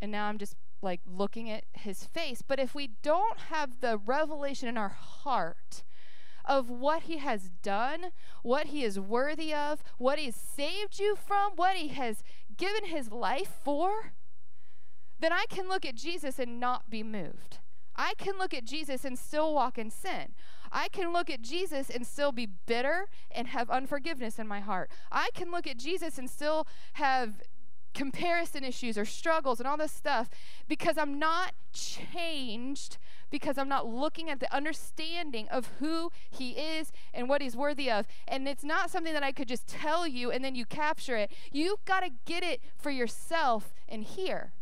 And 0.00 0.12
now 0.12 0.28
I'm 0.28 0.38
just 0.38 0.54
like 0.80 1.00
looking 1.04 1.50
at 1.50 1.64
his 1.72 2.04
face. 2.04 2.40
But 2.40 2.60
if 2.60 2.72
we 2.72 2.90
don't 3.02 3.38
have 3.50 3.80
the 3.80 3.98
revelation 3.98 4.68
in 4.68 4.78
our 4.78 4.88
heart 4.88 5.82
of 6.44 6.70
what 6.70 7.02
he 7.02 7.18
has 7.18 7.50
done, 7.62 8.12
what 8.44 8.68
he 8.68 8.84
is 8.84 9.00
worthy 9.00 9.52
of, 9.52 9.82
what 9.98 10.20
he's 10.20 10.36
saved 10.36 11.00
you 11.00 11.16
from, 11.16 11.52
what 11.56 11.74
he 11.76 11.88
has 11.88 12.22
given 12.56 12.84
his 12.84 13.10
life 13.10 13.58
for, 13.64 14.12
then 15.18 15.32
I 15.32 15.46
can 15.50 15.68
look 15.68 15.84
at 15.84 15.96
Jesus 15.96 16.38
and 16.38 16.60
not 16.60 16.88
be 16.88 17.02
moved. 17.02 17.59
I 18.00 18.14
can 18.16 18.38
look 18.38 18.54
at 18.54 18.64
Jesus 18.64 19.04
and 19.04 19.18
still 19.18 19.52
walk 19.52 19.76
in 19.76 19.90
sin. 19.90 20.32
I 20.72 20.88
can 20.88 21.12
look 21.12 21.28
at 21.28 21.42
Jesus 21.42 21.90
and 21.90 22.06
still 22.06 22.32
be 22.32 22.46
bitter 22.46 23.08
and 23.30 23.48
have 23.48 23.68
unforgiveness 23.68 24.38
in 24.38 24.48
my 24.48 24.60
heart. 24.60 24.90
I 25.12 25.28
can 25.34 25.50
look 25.50 25.66
at 25.66 25.76
Jesus 25.76 26.16
and 26.16 26.30
still 26.30 26.66
have 26.94 27.42
comparison 27.92 28.64
issues 28.64 28.96
or 28.96 29.04
struggles 29.04 29.60
and 29.60 29.68
all 29.68 29.76
this 29.76 29.92
stuff 29.92 30.30
because 30.66 30.96
I'm 30.96 31.18
not 31.18 31.52
changed, 31.74 32.96
because 33.30 33.58
I'm 33.58 33.68
not 33.68 33.86
looking 33.86 34.30
at 34.30 34.40
the 34.40 34.50
understanding 34.54 35.46
of 35.50 35.72
who 35.78 36.10
He 36.30 36.52
is 36.52 36.92
and 37.12 37.28
what 37.28 37.42
He's 37.42 37.54
worthy 37.54 37.90
of. 37.90 38.06
And 38.26 38.48
it's 38.48 38.64
not 38.64 38.88
something 38.88 39.12
that 39.12 39.22
I 39.22 39.32
could 39.32 39.48
just 39.48 39.66
tell 39.66 40.06
you 40.06 40.30
and 40.30 40.42
then 40.42 40.54
you 40.54 40.64
capture 40.64 41.18
it. 41.18 41.30
You've 41.52 41.84
got 41.84 42.00
to 42.00 42.10
get 42.24 42.42
it 42.42 42.62
for 42.78 42.90
yourself 42.90 43.74
and 43.86 44.04
hear. 44.04 44.54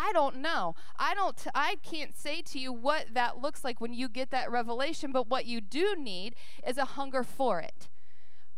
I 0.00 0.12
don't 0.12 0.36
know. 0.36 0.76
I 0.96 1.12
don't 1.12 1.36
I 1.56 1.74
can't 1.82 2.16
say 2.16 2.40
to 2.42 2.58
you 2.60 2.72
what 2.72 3.06
that 3.14 3.42
looks 3.42 3.64
like 3.64 3.80
when 3.80 3.92
you 3.92 4.08
get 4.08 4.30
that 4.30 4.48
revelation, 4.48 5.10
but 5.10 5.26
what 5.26 5.44
you 5.44 5.60
do 5.60 5.96
need 5.98 6.36
is 6.64 6.78
a 6.78 6.84
hunger 6.84 7.24
for 7.24 7.58
it. 7.58 7.88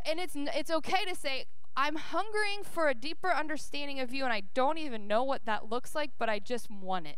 And 0.05 0.21
it's 0.21 0.35
it's 0.37 0.71
okay 0.71 1.07
to 1.07 1.15
say 1.15 1.47
I'm 1.75 1.97
hungering 1.97 2.63
for 2.63 2.89
a 2.89 2.95
deeper 2.95 3.31
understanding 3.31 4.01
of 4.01 4.13
you, 4.13 4.25
and 4.25 4.35
I 4.35 4.43
don't 4.53 4.77
even 4.77 5.07
know 5.07 5.25
what 5.25 5.47
that 5.47 5.71
looks 5.71 5.95
like, 5.95 6.11
but 6.19 6.29
I 6.29 6.41
just 6.41 6.71
want 6.71 7.07
it. 7.07 7.17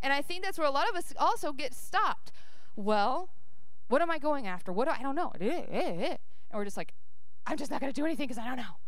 And 0.00 0.12
I 0.12 0.22
think 0.22 0.42
that's 0.42 0.58
where 0.58 0.66
a 0.66 0.72
lot 0.72 0.88
of 0.88 0.96
us 0.96 1.12
also 1.16 1.52
get 1.52 1.72
stopped. 1.72 2.32
Well, 2.74 3.30
what 3.86 4.02
am 4.02 4.10
I 4.10 4.18
going 4.18 4.48
after? 4.48 4.72
What 4.72 4.88
do 4.88 4.94
I 4.98 5.02
don't 5.02 5.14
know. 5.14 5.32
And 5.38 6.18
we're 6.52 6.64
just 6.64 6.76
like, 6.76 6.94
I'm 7.46 7.56
just 7.56 7.70
not 7.70 7.80
going 7.80 7.92
to 7.92 7.98
do 7.98 8.04
anything 8.04 8.26
because 8.26 8.42
I 8.42 8.46
don't 8.48 8.56
know. 8.56 8.80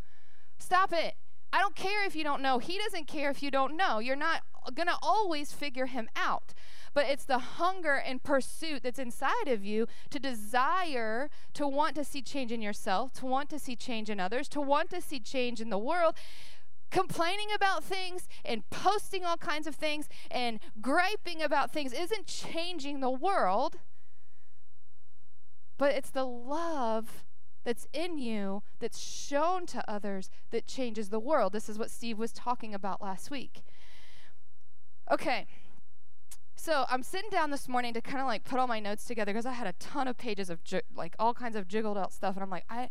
Stop 0.58 0.92
it. 0.92 1.14
I 1.52 1.60
don't 1.60 1.74
care 1.74 2.04
if 2.04 2.14
you 2.14 2.24
don't 2.24 2.42
know. 2.42 2.58
He 2.58 2.78
doesn't 2.78 3.06
care 3.06 3.30
if 3.30 3.42
you 3.42 3.50
don't 3.50 3.76
know. 3.76 3.98
You're 3.98 4.16
not 4.16 4.42
going 4.74 4.88
to 4.88 4.98
always 5.02 5.52
figure 5.52 5.86
him 5.86 6.08
out 6.14 6.52
but 6.98 7.06
it's 7.06 7.24
the 7.24 7.38
hunger 7.38 7.94
and 7.94 8.24
pursuit 8.24 8.82
that's 8.82 8.98
inside 8.98 9.46
of 9.46 9.64
you 9.64 9.86
to 10.10 10.18
desire 10.18 11.30
to 11.54 11.66
want 11.66 11.94
to 11.94 12.02
see 12.02 12.22
change 12.22 12.50
in 12.50 12.60
yourself, 12.60 13.12
to 13.12 13.24
want 13.24 13.48
to 13.50 13.58
see 13.58 13.76
change 13.76 14.10
in 14.10 14.18
others, 14.18 14.48
to 14.48 14.60
want 14.60 14.90
to 14.90 15.00
see 15.00 15.20
change 15.20 15.60
in 15.60 15.70
the 15.70 15.78
world. 15.78 16.16
Complaining 16.90 17.48
about 17.54 17.84
things 17.84 18.26
and 18.44 18.68
posting 18.70 19.24
all 19.24 19.36
kinds 19.36 19.66
of 19.68 19.76
things 19.76 20.08
and 20.28 20.58
griping 20.80 21.40
about 21.40 21.70
things 21.70 21.92
isn't 21.92 22.26
changing 22.26 22.98
the 22.98 23.10
world, 23.10 23.76
but 25.76 25.92
it's 25.94 26.10
the 26.10 26.24
love 26.26 27.24
that's 27.68 27.86
in 27.92 28.16
you 28.16 28.62
that's 28.78 28.98
shown 28.98 29.66
to 29.66 29.84
others 29.86 30.30
that 30.52 30.66
changes 30.66 31.10
the 31.10 31.20
world. 31.20 31.52
This 31.52 31.68
is 31.68 31.78
what 31.78 31.90
Steve 31.90 32.18
was 32.18 32.32
talking 32.32 32.72
about 32.72 33.02
last 33.02 33.30
week. 33.30 33.62
Okay. 35.12 35.46
So 36.56 36.86
I'm 36.88 37.02
sitting 37.02 37.28
down 37.28 37.50
this 37.50 37.68
morning 37.68 37.92
to 37.92 38.00
kind 38.00 38.20
of 38.22 38.26
like 38.26 38.44
put 38.44 38.58
all 38.58 38.66
my 38.66 38.80
notes 38.80 39.04
together 39.04 39.34
because 39.34 39.44
I 39.44 39.52
had 39.52 39.66
a 39.66 39.74
ton 39.74 40.08
of 40.08 40.16
pages 40.16 40.48
of 40.48 40.60
like 40.96 41.14
all 41.18 41.34
kinds 41.34 41.56
of 41.56 41.68
jiggled 41.68 41.98
out 41.98 42.10
stuff, 42.10 42.36
and 42.36 42.42
I'm 42.42 42.48
like, 42.48 42.64
I, 42.70 42.88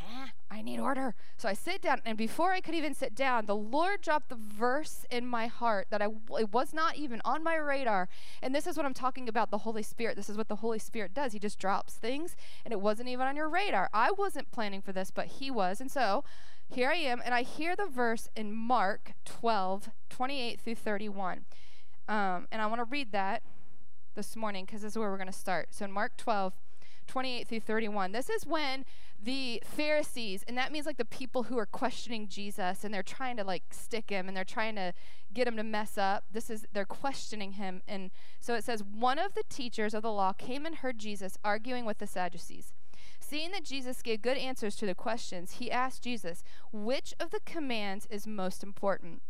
ah, 0.00 0.30
I 0.50 0.62
need 0.62 0.80
order. 0.80 1.14
So 1.36 1.48
I 1.48 1.52
sit 1.52 1.82
down, 1.82 2.00
and 2.04 2.16
before 2.16 2.52
I 2.52 2.60
could 2.60 2.74
even 2.74 2.94
sit 2.94 3.14
down, 3.14 3.46
the 3.46 3.56
Lord 3.56 4.00
dropped 4.00 4.28
the 4.28 4.36
verse 4.36 5.04
in 5.10 5.26
my 5.26 5.46
heart 5.46 5.88
that 5.90 6.02
I 6.02 6.08
it 6.38 6.52
was 6.52 6.72
not 6.72 6.96
even 6.96 7.20
on 7.24 7.42
my 7.42 7.56
radar. 7.56 8.08
And 8.42 8.54
this 8.54 8.66
is 8.66 8.76
what 8.76 8.86
I'm 8.86 8.94
talking 8.94 9.28
about. 9.28 9.50
The 9.50 9.58
Holy 9.58 9.82
Spirit. 9.82 10.16
This 10.16 10.28
is 10.28 10.36
what 10.36 10.48
the 10.48 10.56
Holy 10.56 10.78
Spirit 10.78 11.14
does. 11.14 11.32
He 11.32 11.38
just 11.38 11.58
drops 11.58 11.94
things, 11.94 12.36
and 12.64 12.72
it 12.72 12.80
wasn't 12.80 13.08
even 13.08 13.26
on 13.26 13.36
your 13.36 13.48
radar. 13.48 13.88
I 13.92 14.10
wasn't 14.10 14.50
planning 14.50 14.82
for 14.82 14.92
this, 14.92 15.10
but 15.10 15.26
He 15.26 15.50
was, 15.50 15.80
and 15.80 15.90
so 15.90 16.24
here 16.70 16.90
I 16.90 16.96
am, 16.96 17.22
and 17.24 17.34
I 17.34 17.42
hear 17.42 17.74
the 17.74 17.86
verse 17.86 18.28
in 18.36 18.52
Mark 18.52 19.12
12, 19.24 19.88
28 20.10 20.60
through 20.60 20.74
31. 20.74 21.46
Um, 22.08 22.46
and 22.52 22.60
I 22.60 22.66
want 22.66 22.80
to 22.80 22.84
read 22.84 23.12
that 23.12 23.42
this 24.14 24.36
morning 24.36 24.66
because 24.66 24.82
this 24.82 24.92
is 24.92 24.98
where 24.98 25.10
we're 25.10 25.16
going 25.16 25.28
to 25.28 25.32
start. 25.32 25.68
So 25.70 25.84
in 25.84 25.92
Mark 25.92 26.16
12, 26.18 26.52
28 27.08 27.48
through 27.48 27.60
31, 27.60 28.12
this 28.12 28.30
is 28.30 28.46
when 28.46 28.84
the 29.20 29.60
Pharisees, 29.64 30.44
and 30.46 30.56
that 30.56 30.70
means 30.70 30.86
like 30.86 30.96
the 30.96 31.04
people 31.04 31.44
who 31.44 31.58
are 31.58 31.66
questioning 31.66 32.28
Jesus 32.28 32.84
and 32.84 32.94
they're 32.94 33.02
trying 33.02 33.36
to 33.36 33.44
like 33.44 33.64
stick 33.70 34.10
him 34.10 34.28
and 34.28 34.36
they're 34.36 34.44
trying 34.44 34.76
to 34.76 34.92
get 35.32 35.48
him 35.48 35.56
to 35.56 35.64
mess 35.64 35.98
up. 35.98 36.24
This 36.30 36.50
is, 36.50 36.66
they're 36.72 36.84
questioning 36.84 37.52
him. 37.52 37.82
And 37.88 38.10
so 38.40 38.54
it 38.54 38.62
says, 38.62 38.84
one 38.84 39.18
of 39.18 39.34
the 39.34 39.42
teachers 39.48 39.92
of 39.92 40.02
the 40.02 40.12
law 40.12 40.32
came 40.32 40.64
and 40.64 40.76
heard 40.76 40.98
Jesus 40.98 41.36
arguing 41.42 41.84
with 41.84 41.98
the 41.98 42.06
Sadducees. 42.06 42.72
Seeing 43.20 43.50
that 43.50 43.64
Jesus 43.64 44.02
gave 44.02 44.22
good 44.22 44.36
answers 44.36 44.76
to 44.76 44.86
the 44.86 44.94
questions, 44.94 45.52
he 45.52 45.70
asked 45.70 46.04
Jesus, 46.04 46.42
Which 46.72 47.12
of 47.18 47.30
the 47.30 47.40
commands 47.44 48.06
is 48.10 48.26
most 48.26 48.62
important? 48.62 49.22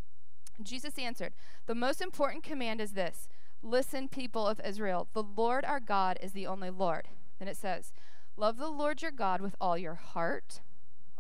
Jesus 0.63 0.99
answered, 0.99 1.33
The 1.67 1.75
most 1.75 2.01
important 2.01 2.45
command 2.45 2.81
is 2.81 2.93
this 2.93 3.29
Listen, 3.63 4.09
people 4.09 4.47
of 4.47 4.61
Israel, 4.65 5.09
the 5.15 5.23
Lord 5.23 5.65
our 5.65 5.81
God 5.81 6.19
is 6.23 6.33
the 6.33 6.47
only 6.47 6.71
Lord. 6.71 7.09
Then 7.39 7.49
it 7.49 7.57
says, 7.57 7.93
Love 8.37 8.57
the 8.57 8.69
Lord 8.69 9.03
your 9.03 9.11
God 9.11 9.41
with 9.41 9.57
all 9.61 9.77
your 9.77 9.95
heart, 9.95 10.61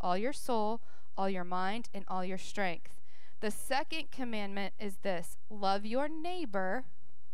all 0.00 0.16
your 0.16 0.32
soul, 0.32 0.80
all 1.16 1.28
your 1.28 1.44
mind, 1.44 1.88
and 1.92 2.04
all 2.08 2.24
your 2.24 2.38
strength. 2.38 2.94
The 3.40 3.50
second 3.50 4.10
commandment 4.10 4.74
is 4.78 4.98
this 4.98 5.36
love 5.50 5.84
your 5.84 6.08
neighbor 6.08 6.84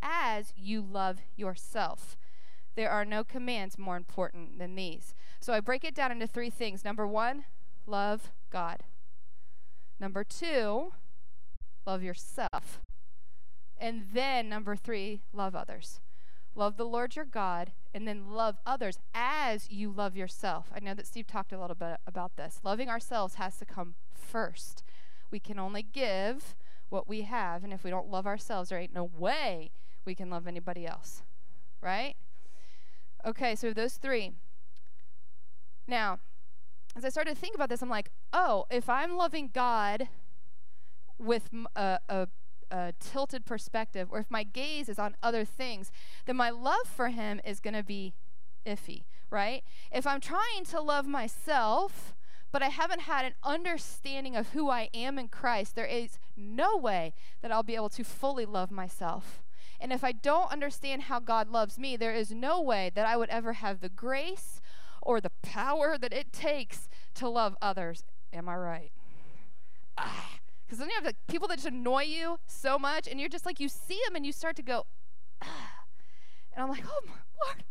as 0.03 0.53
you 0.57 0.83
love 0.83 1.19
yourself. 1.37 2.17
There 2.76 2.91
are 2.91 3.05
no 3.05 3.25
commands 3.25 3.79
more 3.79 3.97
important 3.97 4.59
than 4.59 4.75
these. 4.75 5.14
So 5.41 5.53
I 5.53 5.61
break 5.61 5.85
it 5.85 5.95
down 5.95 6.12
into 6.12 6.26
three 6.26 6.50
things. 6.50 6.85
Number 6.85 7.07
one, 7.07 7.45
love 7.87 8.33
God. 8.50 8.81
Number 10.00 10.25
two, 10.25 10.93
love 11.87 12.03
yourself. 12.03 12.81
And 13.79 14.05
then 14.12 14.49
number 14.49 14.76
three, 14.76 15.23
love 15.33 15.55
others. 15.55 16.00
Love 16.56 16.76
the 16.76 16.84
Lord 16.84 17.16
your 17.16 17.25
God, 17.25 17.73
and 17.92 18.06
then 18.06 18.30
love 18.30 18.58
others 18.64 18.99
as 19.12 19.68
you 19.70 19.90
love 19.90 20.16
yourself. 20.16 20.66
I 20.75 20.80
know 20.80 20.94
that 20.94 21.06
Steve 21.06 21.26
talked 21.26 21.52
a 21.52 21.61
little 21.61 21.75
bit 21.75 21.99
about 22.06 22.37
this. 22.37 22.61
Loving 22.62 22.88
ourselves 22.88 23.34
has 23.34 23.56
to 23.58 23.64
come 23.64 23.94
first. 24.14 24.84
We 25.30 25.40
can 25.40 25.58
only 25.58 25.82
give 25.82 26.54
what 26.90 27.08
we 27.08 27.23
have, 27.23 27.64
and 27.64 27.73
if 27.73 27.82
we 27.82 27.90
don't 27.90 28.08
love 28.08 28.26
ourselves, 28.26 28.68
there 28.68 28.78
ain't 28.78 28.94
no 28.94 29.11
way 29.18 29.73
we 30.04 30.14
can 30.14 30.30
love 30.30 30.46
anybody 30.46 30.87
else. 30.87 31.23
Right? 31.80 32.14
Okay, 33.26 33.56
so 33.56 33.73
those 33.73 33.94
three. 33.94 34.32
Now, 35.88 36.20
as 36.96 37.04
I 37.04 37.08
started 37.08 37.34
to 37.34 37.40
think 37.40 37.56
about 37.56 37.68
this, 37.68 37.82
I'm 37.82 37.90
like, 37.90 38.11
oh, 38.32 38.66
if 38.70 38.88
I'm 38.88 39.16
loving 39.16 39.50
God 39.52 40.08
with 41.18 41.50
a, 41.75 41.99
a, 42.08 42.28
a, 42.71 42.92
tilted 43.00 43.44
perspective, 43.44 44.09
or 44.11 44.18
if 44.18 44.30
my 44.30 44.42
gaze 44.42 44.88
is 44.88 44.99
on 44.99 45.16
other 45.23 45.44
things, 45.44 45.90
then 46.26 46.37
my 46.37 46.50
love 46.50 46.87
for 46.87 47.09
Him 47.09 47.40
is 47.44 47.61
going 47.61 47.75
to 47.75 47.83
be 47.83 48.14
iffy, 48.66 49.04
right? 49.30 49.62
If 49.92 50.06
I'm 50.06 50.21
trying 50.21 50.64
to 50.71 50.80
love 50.80 51.06
myself, 51.06 52.14
but 52.52 52.62
I 52.62 52.68
haven't 52.68 53.02
had 53.02 53.25
an 53.25 53.35
understanding 53.42 54.37
of 54.37 54.50
who 54.50 54.71
I 54.71 54.88
am 54.94 55.18
in 55.18 55.28
Christ, 55.28 55.75
there 55.75 55.87
is 55.87 56.18
no 56.37 56.76
way 56.76 57.12
that 57.42 57.50
I'll 57.50 57.62
be 57.62 57.75
able 57.75 57.88
to 57.90 58.04
fully 58.04 58.47
love 58.47 58.71
myself. 58.71 59.42
And 59.80 59.92
if 59.92 60.04
I 60.04 60.12
don't 60.12 60.52
understand 60.52 61.02
how 61.02 61.18
God 61.18 61.49
loves 61.49 61.78
me, 61.78 61.97
there 61.97 62.14
is 62.14 62.30
no 62.30 62.61
way 62.62 62.90
that 62.94 63.06
I 63.06 63.16
would 63.16 63.28
ever 63.28 63.54
have 63.54 63.80
the 63.80 63.88
grace 63.88 64.61
or 65.02 65.21
the 65.21 65.33
power 65.42 65.99
that 65.99 66.12
it 66.12 66.33
takes 66.33 66.88
to 67.14 67.28
love 67.28 67.56
others. 67.61 68.04
Am 68.33 68.49
I 68.49 68.56
right? 68.56 68.92
Ah. 69.99 70.38
Because 70.64 70.78
then 70.78 70.88
you 70.88 70.94
have 70.94 71.04
like, 71.04 71.16
people 71.28 71.49
that 71.49 71.56
just 71.56 71.68
annoy 71.68 72.02
you 72.04 72.38
so 72.47 72.78
much, 72.78 73.06
and 73.06 73.21
you're 73.21 73.28
just 73.28 73.47
like, 73.47 73.61
you 73.61 73.68
see 73.68 74.00
them 74.06 74.16
and 74.16 74.25
you 74.25 74.33
start 74.33 74.56
to 74.56 74.62
go. 74.62 74.87
And 75.42 76.62
I'm 76.62 76.68
like, 76.68 76.85
oh, 76.87 77.00
my 77.06 77.12
Lord. 77.44 77.64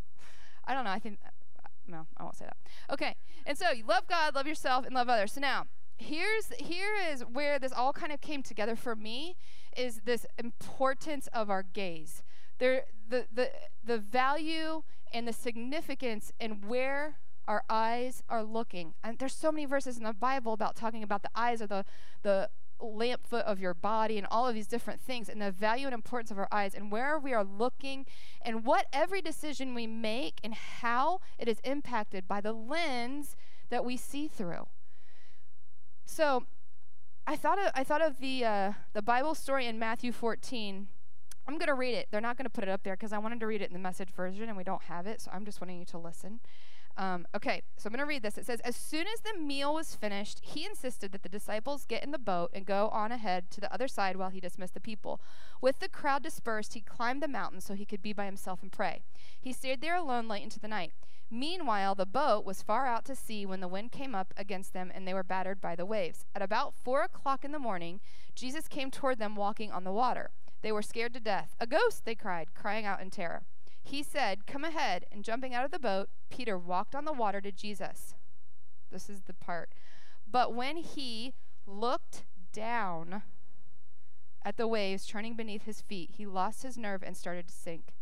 I 0.66 0.74
don't 0.74 0.84
know. 0.84 0.92
I 0.92 1.00
think, 1.00 1.20
uh, 1.26 1.68
no, 1.88 2.06
I 2.18 2.24
won't 2.24 2.36
say 2.36 2.46
that. 2.46 2.58
Okay. 2.92 3.16
And 3.46 3.58
so 3.58 3.72
you 3.72 3.86
love 3.86 4.08
God, 4.08 4.36
love 4.36 4.48
yourself, 4.48 4.86
and 4.86 4.94
love 4.94 5.10
others. 5.10 5.34
So 5.34 5.42
now, 5.42 5.66
here's 5.98 6.48
here 6.58 6.96
is 7.12 7.22
where 7.22 7.60
this 7.60 7.72
all 7.72 7.94
kind 7.94 8.12
of 8.12 8.22
came 8.22 8.44
together 8.44 8.76
for 8.76 8.96
me 8.96 9.36
is 9.76 10.02
this 10.06 10.26
importance 10.38 11.28
of 11.34 11.50
our 11.50 11.64
gaze. 11.64 12.24
There 12.60 12.84
the 13.10 13.26
the 13.34 13.52
the 13.84 13.98
value 13.98 14.84
and 15.14 15.28
the 15.28 15.34
significance 15.34 16.32
and 16.40 16.66
where 16.66 17.20
our 17.48 17.64
eyes 17.70 18.24
are 18.30 18.44
looking. 18.44 18.94
And 19.04 19.20
there's 19.20 19.36
so 19.36 19.52
many 19.52 19.66
verses 19.66 19.98
in 19.98 20.04
the 20.04 20.14
Bible 20.14 20.54
about 20.54 20.76
talking 20.76 21.04
about 21.04 21.24
the 21.24 21.32
eyes 21.36 21.62
or 21.62 21.68
the 21.68 21.86
the 22.22 22.50
lamp 22.80 23.26
foot 23.26 23.46
of 23.46 23.60
your 23.60 23.74
body 23.74 24.18
and 24.18 24.28
all 24.30 24.48
of 24.48 24.56
these 24.56 24.68
different 24.68 25.02
things 25.02 25.30
and 25.30 25.42
the 25.42 25.52
value 25.52 25.86
and 25.86 25.94
importance 25.94 26.32
of 26.32 26.38
our 26.38 26.48
eyes 26.52 26.76
and 26.76 26.92
where 26.92 27.18
we 27.18 27.34
are 27.34 27.44
looking 27.44 28.06
and 28.42 28.66
what 28.66 28.88
every 28.92 29.22
decision 29.22 29.74
we 29.74 29.88
make 29.88 30.40
and 30.44 30.54
how 30.54 31.20
it 31.38 31.48
is 31.48 31.60
impacted 31.64 32.28
by 32.28 32.42
the 32.42 32.54
lens 32.54 33.36
that 33.70 33.86
we 33.86 33.98
see 33.98 34.28
through. 34.28 34.68
So 36.06 36.46
I 37.26 37.36
thought 37.36 37.58
of, 37.58 37.72
I 37.74 37.84
thought 37.84 38.02
of 38.02 38.20
the 38.20 38.44
uh, 38.44 38.74
the 38.94 39.02
Bible 39.02 39.34
story 39.34 39.66
in 39.66 39.80
Matthew 39.80 40.12
14. 40.12 40.88
I'm 41.48 41.58
going 41.58 41.68
to 41.68 41.74
read 41.74 41.94
it. 41.94 42.08
They're 42.10 42.22
not 42.22 42.38
going 42.38 42.46
to 42.46 42.50
put 42.50 42.64
it 42.64 42.70
up 42.70 42.84
there 42.84 42.96
because 42.96 43.12
I 43.12 43.18
wanted 43.18 43.40
to 43.42 43.48
read 43.48 43.62
it 43.62 43.68
in 43.68 43.74
the 43.74 43.80
message 43.80 44.10
version 44.10 44.48
and 44.48 44.58
we 44.58 44.64
don't 44.64 44.84
have 44.84 45.08
it, 45.08 45.22
so 45.22 45.32
I'm 45.34 45.44
just 45.44 45.60
wanting 45.60 45.80
you 45.80 45.86
to 45.86 45.98
listen. 45.98 46.40
Um, 46.96 47.26
okay, 47.36 47.64
so 47.76 47.88
I'm 47.88 47.94
going 47.94 48.00
to 48.00 48.06
read 48.06 48.22
this. 48.22 48.38
It 48.38 48.46
says, 48.46 48.60
As 48.60 48.76
soon 48.76 49.08
as 49.08 49.22
the 49.22 49.40
meal 49.40 49.74
was 49.74 49.96
finished, 49.96 50.40
he 50.44 50.66
insisted 50.66 51.12
that 51.12 51.24
the 51.24 51.30
disciples 51.30 51.86
get 51.86 52.04
in 52.04 52.12
the 52.12 52.20
boat 52.20 52.52
and 52.54 52.66
go 52.66 52.90
on 52.90 53.12
ahead 53.12 53.50
to 53.52 53.62
the 53.62 53.74
other 53.74 53.88
side 53.88 54.16
while 54.16 54.30
he 54.30 54.40
dismissed 54.40 54.76
the 54.76 54.80
people. 54.80 55.20
With 55.60 55.80
the 55.80 55.90
crowd 55.90 56.22
dispersed, 56.22 56.74
he 56.74 56.82
climbed 56.82 57.24
the 57.24 57.28
mountain 57.28 57.62
so 57.62 57.74
he 57.74 57.86
could 57.86 58.02
be 58.02 58.14
by 58.14 58.26
himself 58.26 58.62
and 58.62 58.72
pray. 58.72 59.02
He 59.40 59.54
stayed 59.54 59.82
there 59.82 59.96
alone 59.96 60.28
late 60.28 60.44
into 60.44 60.60
the 60.60 60.68
night. 60.68 60.92
Meanwhile, 61.32 61.96
the 61.96 62.06
boat 62.06 62.46
was 62.46 62.62
far 62.62 62.86
out 62.86 63.06
to 63.06 63.16
sea 63.16 63.44
when 63.44 63.60
the 63.60 63.68
wind 63.68 63.92
came 63.92 64.14
up 64.14 64.36
against 64.38 64.74
them 64.74 64.92
and 64.94 65.08
they 65.08 65.16
were 65.16 65.24
battered 65.24 65.60
by 65.60 65.76
the 65.76 65.86
waves. 65.86 66.26
At 66.36 66.44
about 66.44 66.76
four 66.76 67.02
o'clock 67.02 67.44
in 67.44 67.52
the 67.52 67.58
morning, 67.58 68.02
Jesus 68.36 68.68
came 68.68 68.92
toward 68.92 69.18
them 69.18 69.36
walking 69.36 69.72
on 69.72 69.84
the 69.84 69.92
water. 69.92 70.30
They 70.62 70.72
were 70.72 70.84
scared 70.84 71.14
to 71.16 71.20
death. 71.20 71.56
A 71.60 71.66
ghost, 71.66 72.06
they 72.06 72.14
cried, 72.14 72.54
crying 72.54 72.86
out 72.86 73.02
in 73.02 73.10
terror. 73.10 73.44
He 73.84 74.02
said, 74.02 74.48
Come 74.48 74.64
ahead. 74.64 75.06
And 75.12 75.24
jumping 75.24 75.54
out 75.54 75.66
of 75.66 75.72
the 75.72 75.80
boat, 75.80 76.10
Peter 76.30 76.58
walked 76.58 76.96
on 76.96 77.06
the 77.06 77.14
water 77.14 77.42
to 77.42 77.52
Jesus. 77.52 78.16
This 78.92 79.10
is 79.10 79.22
the 79.22 79.34
part. 79.34 79.70
But 80.30 80.54
when 80.54 80.78
he 80.78 81.34
looked 81.68 82.24
down 82.52 83.24
at 84.46 84.58
the 84.58 84.68
waves 84.68 85.06
churning 85.06 85.36
beneath 85.36 85.64
his 85.64 85.82
feet, 85.82 86.12
he 86.14 86.26
lost 86.26 86.64
his 86.64 86.78
nerve 86.78 87.04
and 87.04 87.16
started 87.16 87.48
to 87.48 87.54
sink. 87.54 87.94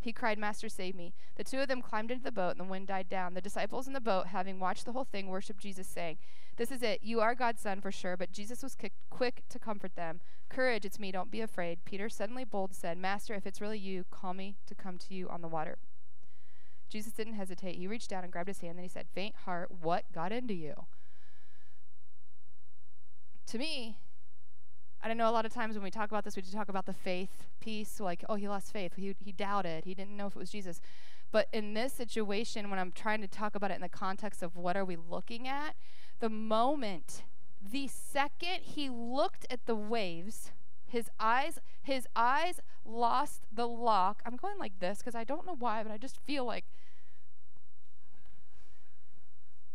He 0.00 0.12
cried, 0.12 0.38
Master, 0.38 0.68
save 0.68 0.94
me. 0.94 1.12
The 1.36 1.44
two 1.44 1.58
of 1.58 1.68
them 1.68 1.82
climbed 1.82 2.10
into 2.10 2.22
the 2.22 2.32
boat, 2.32 2.50
and 2.50 2.60
the 2.60 2.70
wind 2.70 2.86
died 2.86 3.08
down. 3.08 3.34
The 3.34 3.40
disciples 3.40 3.86
in 3.86 3.92
the 3.92 4.00
boat, 4.00 4.28
having 4.28 4.60
watched 4.60 4.84
the 4.84 4.92
whole 4.92 5.04
thing, 5.04 5.28
worshiped 5.28 5.60
Jesus, 5.60 5.88
saying, 5.88 6.18
This 6.56 6.70
is 6.70 6.82
it. 6.82 7.00
You 7.02 7.20
are 7.20 7.34
God's 7.34 7.60
son 7.60 7.80
for 7.80 7.90
sure. 7.90 8.16
But 8.16 8.32
Jesus 8.32 8.62
was 8.62 8.76
quick 9.10 9.42
to 9.48 9.58
comfort 9.58 9.96
them. 9.96 10.20
Courage, 10.48 10.84
it's 10.84 11.00
me. 11.00 11.10
Don't 11.10 11.30
be 11.30 11.40
afraid. 11.40 11.84
Peter, 11.84 12.08
suddenly 12.08 12.44
bold, 12.44 12.74
said, 12.74 12.96
Master, 12.96 13.34
if 13.34 13.46
it's 13.46 13.60
really 13.60 13.78
you, 13.78 14.04
call 14.10 14.34
me 14.34 14.56
to 14.66 14.74
come 14.74 14.98
to 14.98 15.14
you 15.14 15.28
on 15.28 15.42
the 15.42 15.48
water. 15.48 15.78
Jesus 16.88 17.12
didn't 17.12 17.34
hesitate. 17.34 17.76
He 17.76 17.86
reached 17.86 18.08
down 18.08 18.22
and 18.22 18.32
grabbed 18.32 18.48
his 18.48 18.60
hand. 18.60 18.78
Then 18.78 18.84
he 18.84 18.88
said, 18.88 19.06
Faint 19.12 19.34
heart, 19.44 19.70
what 19.80 20.04
got 20.12 20.32
into 20.32 20.54
you? 20.54 20.86
To 23.46 23.58
me, 23.58 23.98
I 25.02 25.06
don't 25.06 25.16
know 25.16 25.28
a 25.28 25.32
lot 25.32 25.46
of 25.46 25.52
times 25.52 25.74
when 25.74 25.84
we 25.84 25.90
talk 25.90 26.10
about 26.10 26.24
this, 26.24 26.34
we 26.34 26.42
talk 26.42 26.68
about 26.68 26.86
the 26.86 26.92
faith 26.92 27.46
piece, 27.60 28.00
like, 28.00 28.24
oh, 28.28 28.34
he 28.34 28.48
lost 28.48 28.72
faith. 28.72 28.94
He, 28.96 29.14
he 29.24 29.30
doubted. 29.30 29.84
He 29.84 29.94
didn't 29.94 30.16
know 30.16 30.26
if 30.26 30.34
it 30.34 30.38
was 30.38 30.50
Jesus. 30.50 30.80
But 31.30 31.48
in 31.52 31.74
this 31.74 31.92
situation, 31.92 32.68
when 32.68 32.78
I'm 32.78 32.90
trying 32.90 33.20
to 33.20 33.28
talk 33.28 33.54
about 33.54 33.70
it 33.70 33.74
in 33.74 33.80
the 33.80 33.88
context 33.88 34.42
of 34.42 34.56
what 34.56 34.76
are 34.76 34.84
we 34.84 34.96
looking 34.96 35.46
at, 35.46 35.76
the 36.20 36.28
moment, 36.28 37.22
the 37.62 37.86
second 37.86 38.62
he 38.62 38.88
looked 38.88 39.46
at 39.50 39.66
the 39.66 39.76
waves, 39.76 40.50
his 40.86 41.10
eyes, 41.20 41.60
his 41.82 42.08
eyes 42.16 42.60
lost 42.84 43.42
the 43.52 43.68
lock. 43.68 44.22
I'm 44.26 44.36
going 44.36 44.58
like 44.58 44.80
this 44.80 44.98
because 44.98 45.14
I 45.14 45.22
don't 45.22 45.46
know 45.46 45.56
why, 45.56 45.82
but 45.84 45.92
I 45.92 45.98
just 45.98 46.16
feel 46.16 46.44
like 46.44 46.64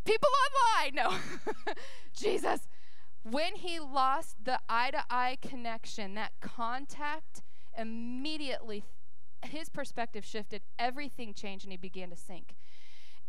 people 0.04 0.30
online. 0.76 0.96
No, 0.96 1.74
Jesus 2.14 2.68
when 3.24 3.56
he 3.56 3.80
lost 3.80 4.44
the 4.44 4.60
eye 4.68 4.92
to 4.92 5.04
eye 5.10 5.38
connection, 5.42 6.14
that 6.16 6.34
contact, 6.42 7.42
immediately 7.78 8.84
his 9.46 9.70
perspective 9.70 10.26
shifted. 10.26 10.62
Everything 10.78 11.34
changed 11.34 11.66
and 11.66 11.72
he 11.72 11.78
began 11.78 12.10
to 12.10 12.16
sink. 12.16 12.56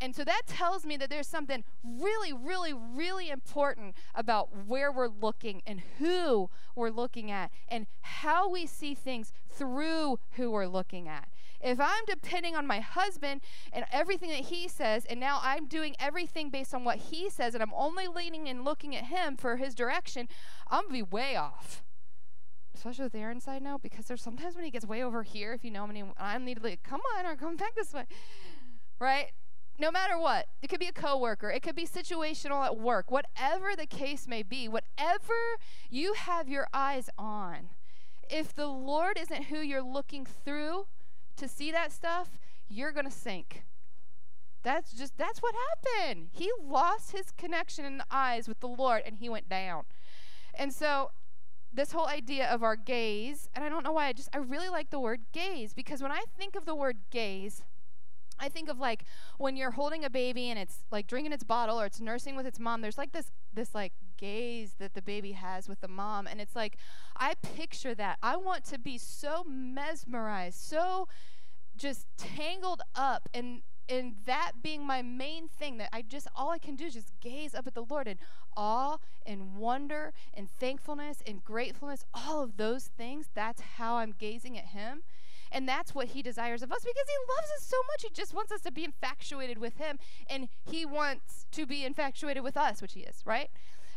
And 0.01 0.15
so 0.15 0.25
that 0.25 0.43
tells 0.47 0.85
me 0.85 0.97
that 0.97 1.09
there's 1.09 1.29
something 1.29 1.63
really, 1.85 2.33
really, 2.33 2.73
really 2.73 3.31
important 3.31 3.95
about 4.15 4.67
where 4.67 4.91
we're 4.91 5.09
looking 5.09 5.63
and 5.67 5.83
who 5.99 6.51
we're 6.75 6.91
looking 6.91 7.31
at 7.31 7.53
and 7.69 7.87
how 8.01 8.49
we 8.49 8.67
see 8.67 8.95
things 8.95 9.33
through 9.49 10.19
who 10.33 10.51
we're 10.51 10.67
looking 10.67 11.09
at. 11.09 11.29
If 11.65 11.81
I'm 11.81 12.05
depending 12.07 12.55
on 12.55 12.67
my 12.67 12.81
husband 12.81 13.41
and 13.73 13.87
everything 13.91 14.29
that 14.29 14.41
he 14.41 14.69
says, 14.69 15.07
and 15.07 15.19
now 15.19 15.41
I'm 15.43 15.67
doing 15.67 15.97
everything 15.99 16.51
based 16.51 16.75
on 16.75 16.85
what 16.85 16.99
he 16.99 17.31
says, 17.31 17.55
and 17.55 17.63
I'm 17.63 17.73
only 17.75 18.07
leaning 18.07 18.49
and 18.49 18.65
looking 18.65 18.95
at 18.95 19.07
him 19.07 19.37
for 19.39 19.57
his 19.57 19.75
direction, 19.75 20.29
I'm 20.71 20.85
gonna 20.85 20.93
be 20.93 21.03
way 21.03 21.37
off. 21.37 21.83
Especially 22.75 23.05
with 23.05 23.15
Aaron 23.15 23.41
side 23.41 23.63
now, 23.63 23.79
because 23.79 24.05
there's 24.05 24.23
sometimes 24.23 24.55
when 24.55 24.65
he 24.65 24.71
gets 24.71 24.85
way 24.85 25.03
over 25.03 25.23
here, 25.23 25.55
if 25.55 25.65
you 25.65 25.71
know 25.71 25.87
him, 25.87 26.13
I'm 26.19 26.45
need 26.45 26.59
to 26.59 26.63
like, 26.63 26.83
come 26.83 27.01
on, 27.17 27.25
or 27.25 27.35
come 27.35 27.57
back 27.57 27.75
this 27.75 27.95
way. 27.95 28.05
Right? 28.99 29.31
no 29.79 29.91
matter 29.91 30.19
what, 30.19 30.47
it 30.63 30.69
could 30.69 30.79
be 30.79 30.87
a 30.87 30.93
coworker, 30.93 31.51
it 31.51 31.63
could 31.63 31.75
be 31.75 31.87
situational 31.87 32.65
at 32.65 32.79
work, 32.79 33.11
whatever 33.11 33.75
the 33.77 33.87
case 33.87 34.29
may 34.29 34.43
be, 34.43 34.69
whatever 34.69 35.35
you 35.91 36.15
have 36.15 36.49
your 36.49 36.69
eyes 36.73 37.11
on, 37.19 37.71
if 38.31 38.55
the 38.55 38.67
Lord 38.67 39.19
isn't 39.19 39.45
who 39.45 39.59
you're 39.59 39.83
looking 39.83 40.27
through 40.27 40.87
to 41.37 41.49
see 41.49 41.71
that 41.71 41.93
stuff, 41.93 42.39
you're 42.69 42.93
going 42.93 43.07
to 43.07 43.11
sink. 43.11 43.65
That's 44.63 44.93
just 44.93 45.19
that's 45.19 45.41
what 45.41 45.55
happened. 45.55 46.29
He 46.33 46.51
lost 46.63 47.13
his 47.13 47.31
connection 47.37 47.85
in 47.85 47.99
the 47.99 48.07
eyes 48.11 48.49
with 48.49 48.61
the 48.61 48.69
Lord 48.69 49.03
and 49.05 49.19
he 49.19 49.29
went 49.29 49.49
down. 49.49 49.85
And 50.55 50.73
so 50.73 51.11
this 51.73 51.93
whole 51.93 52.07
idea 52.07 52.49
of 52.49 52.63
our 52.63 52.77
gaze, 52.77 53.49
and 53.55 53.65
I 53.65 53.69
don't 53.69 53.85
know 53.85 53.93
why 53.93 54.07
I 54.07 54.13
just 54.13 54.31
I 54.33 54.39
really 54.39 54.71
like 54.71 54.91
the 54.91 55.01
word 55.01 55.21
gaze 55.33 55.75
because 55.75 56.03
when 56.03 56.13
I 56.13 56.23
think 56.39 56.57
of 56.57 56.65
the 56.65 56.75
word 56.75 56.97
gaze, 57.11 57.63
I 58.39 58.49
think 58.49 58.69
of 58.69 58.79
like 58.79 59.05
when 59.39 59.57
you're 59.57 59.73
holding 59.73 60.05
a 60.05 60.11
baby 60.11 60.51
and 60.51 60.59
it's 60.59 60.79
like 60.91 61.07
drinking 61.07 61.33
its 61.33 61.45
bottle 61.45 61.81
or 61.81 61.87
it's 61.87 62.01
nursing 62.01 62.37
with 62.37 62.47
its 62.47 62.59
mom, 62.59 62.81
there's 62.81 62.99
like 62.99 63.13
this 63.13 63.31
this 63.53 63.75
like 63.75 63.93
gaze 64.17 64.75
that 64.79 64.95
the 64.95 65.03
baby 65.03 65.33
has 65.33 65.69
with 65.69 65.81
the 65.81 65.89
mom 65.89 66.27
and 66.27 66.41
it's 66.41 66.57
like 66.57 66.77
I 67.17 67.35
picture 67.35 67.95
that. 67.95 68.19
I 68.23 68.37
want 68.37 68.65
to 68.67 68.79
be 68.79 68.99
so 68.99 69.45
mesmerized, 69.49 70.59
so 70.59 71.09
just 71.77 72.07
tangled 72.17 72.83
up 72.95 73.29
and 73.35 73.63
in 73.87 74.15
that 74.25 74.53
being 74.63 74.87
my 74.87 75.03
main 75.03 75.49
thing 75.49 75.77
that 75.77 75.91
I 75.93 76.03
just 76.03 76.27
all 76.35 76.51
I 76.51 76.59
can 76.59 76.75
do 76.77 76.87
is 76.87 76.95
just 76.95 77.13
gaze 77.21 77.55
up 77.55 77.67
at 77.67 77.75
the 77.75 77.85
Lord 77.85 78.09
in 78.09 78.19
awe 78.57 78.99
and 79.27 79.57
wonder 79.57 80.13
and 80.33 80.49
thankfulness 80.51 81.23
and 81.27 81.45
gratefulness, 81.45 82.05
all 82.15 82.43
of 82.43 82.57
those 82.57 82.85
things, 82.97 83.29
that's 83.35 83.61
how 83.77 83.97
I'm 83.97 84.15
gazing 84.17 84.57
at 84.57 84.67
him. 84.67 85.03
And 85.53 85.69
that's 85.69 85.95
what 85.95 86.09
he 86.09 86.23
desires 86.23 86.63
of 86.63 86.73
us 86.73 86.81
because 86.81 87.07
he 87.07 87.33
loves 87.35 87.51
us 87.57 87.67
so 87.67 87.77
much. 87.89 88.03
He 88.03 88.11
just 88.11 88.35
wants 88.35 88.53
us 88.53 88.61
to 88.63 88.73
be 88.73 88.85
infatuated 88.85 89.59
with 89.59 89.77
him 89.77 89.99
and 90.29 90.49
he 90.65 90.85
wants 90.85 91.47
to 91.53 91.67
be 91.67 91.85
infatuated 91.85 92.43
with 92.43 92.57
us, 92.57 92.83
which 92.83 92.95
he 92.95 93.01
is, 93.01 93.23
right? 93.25 93.51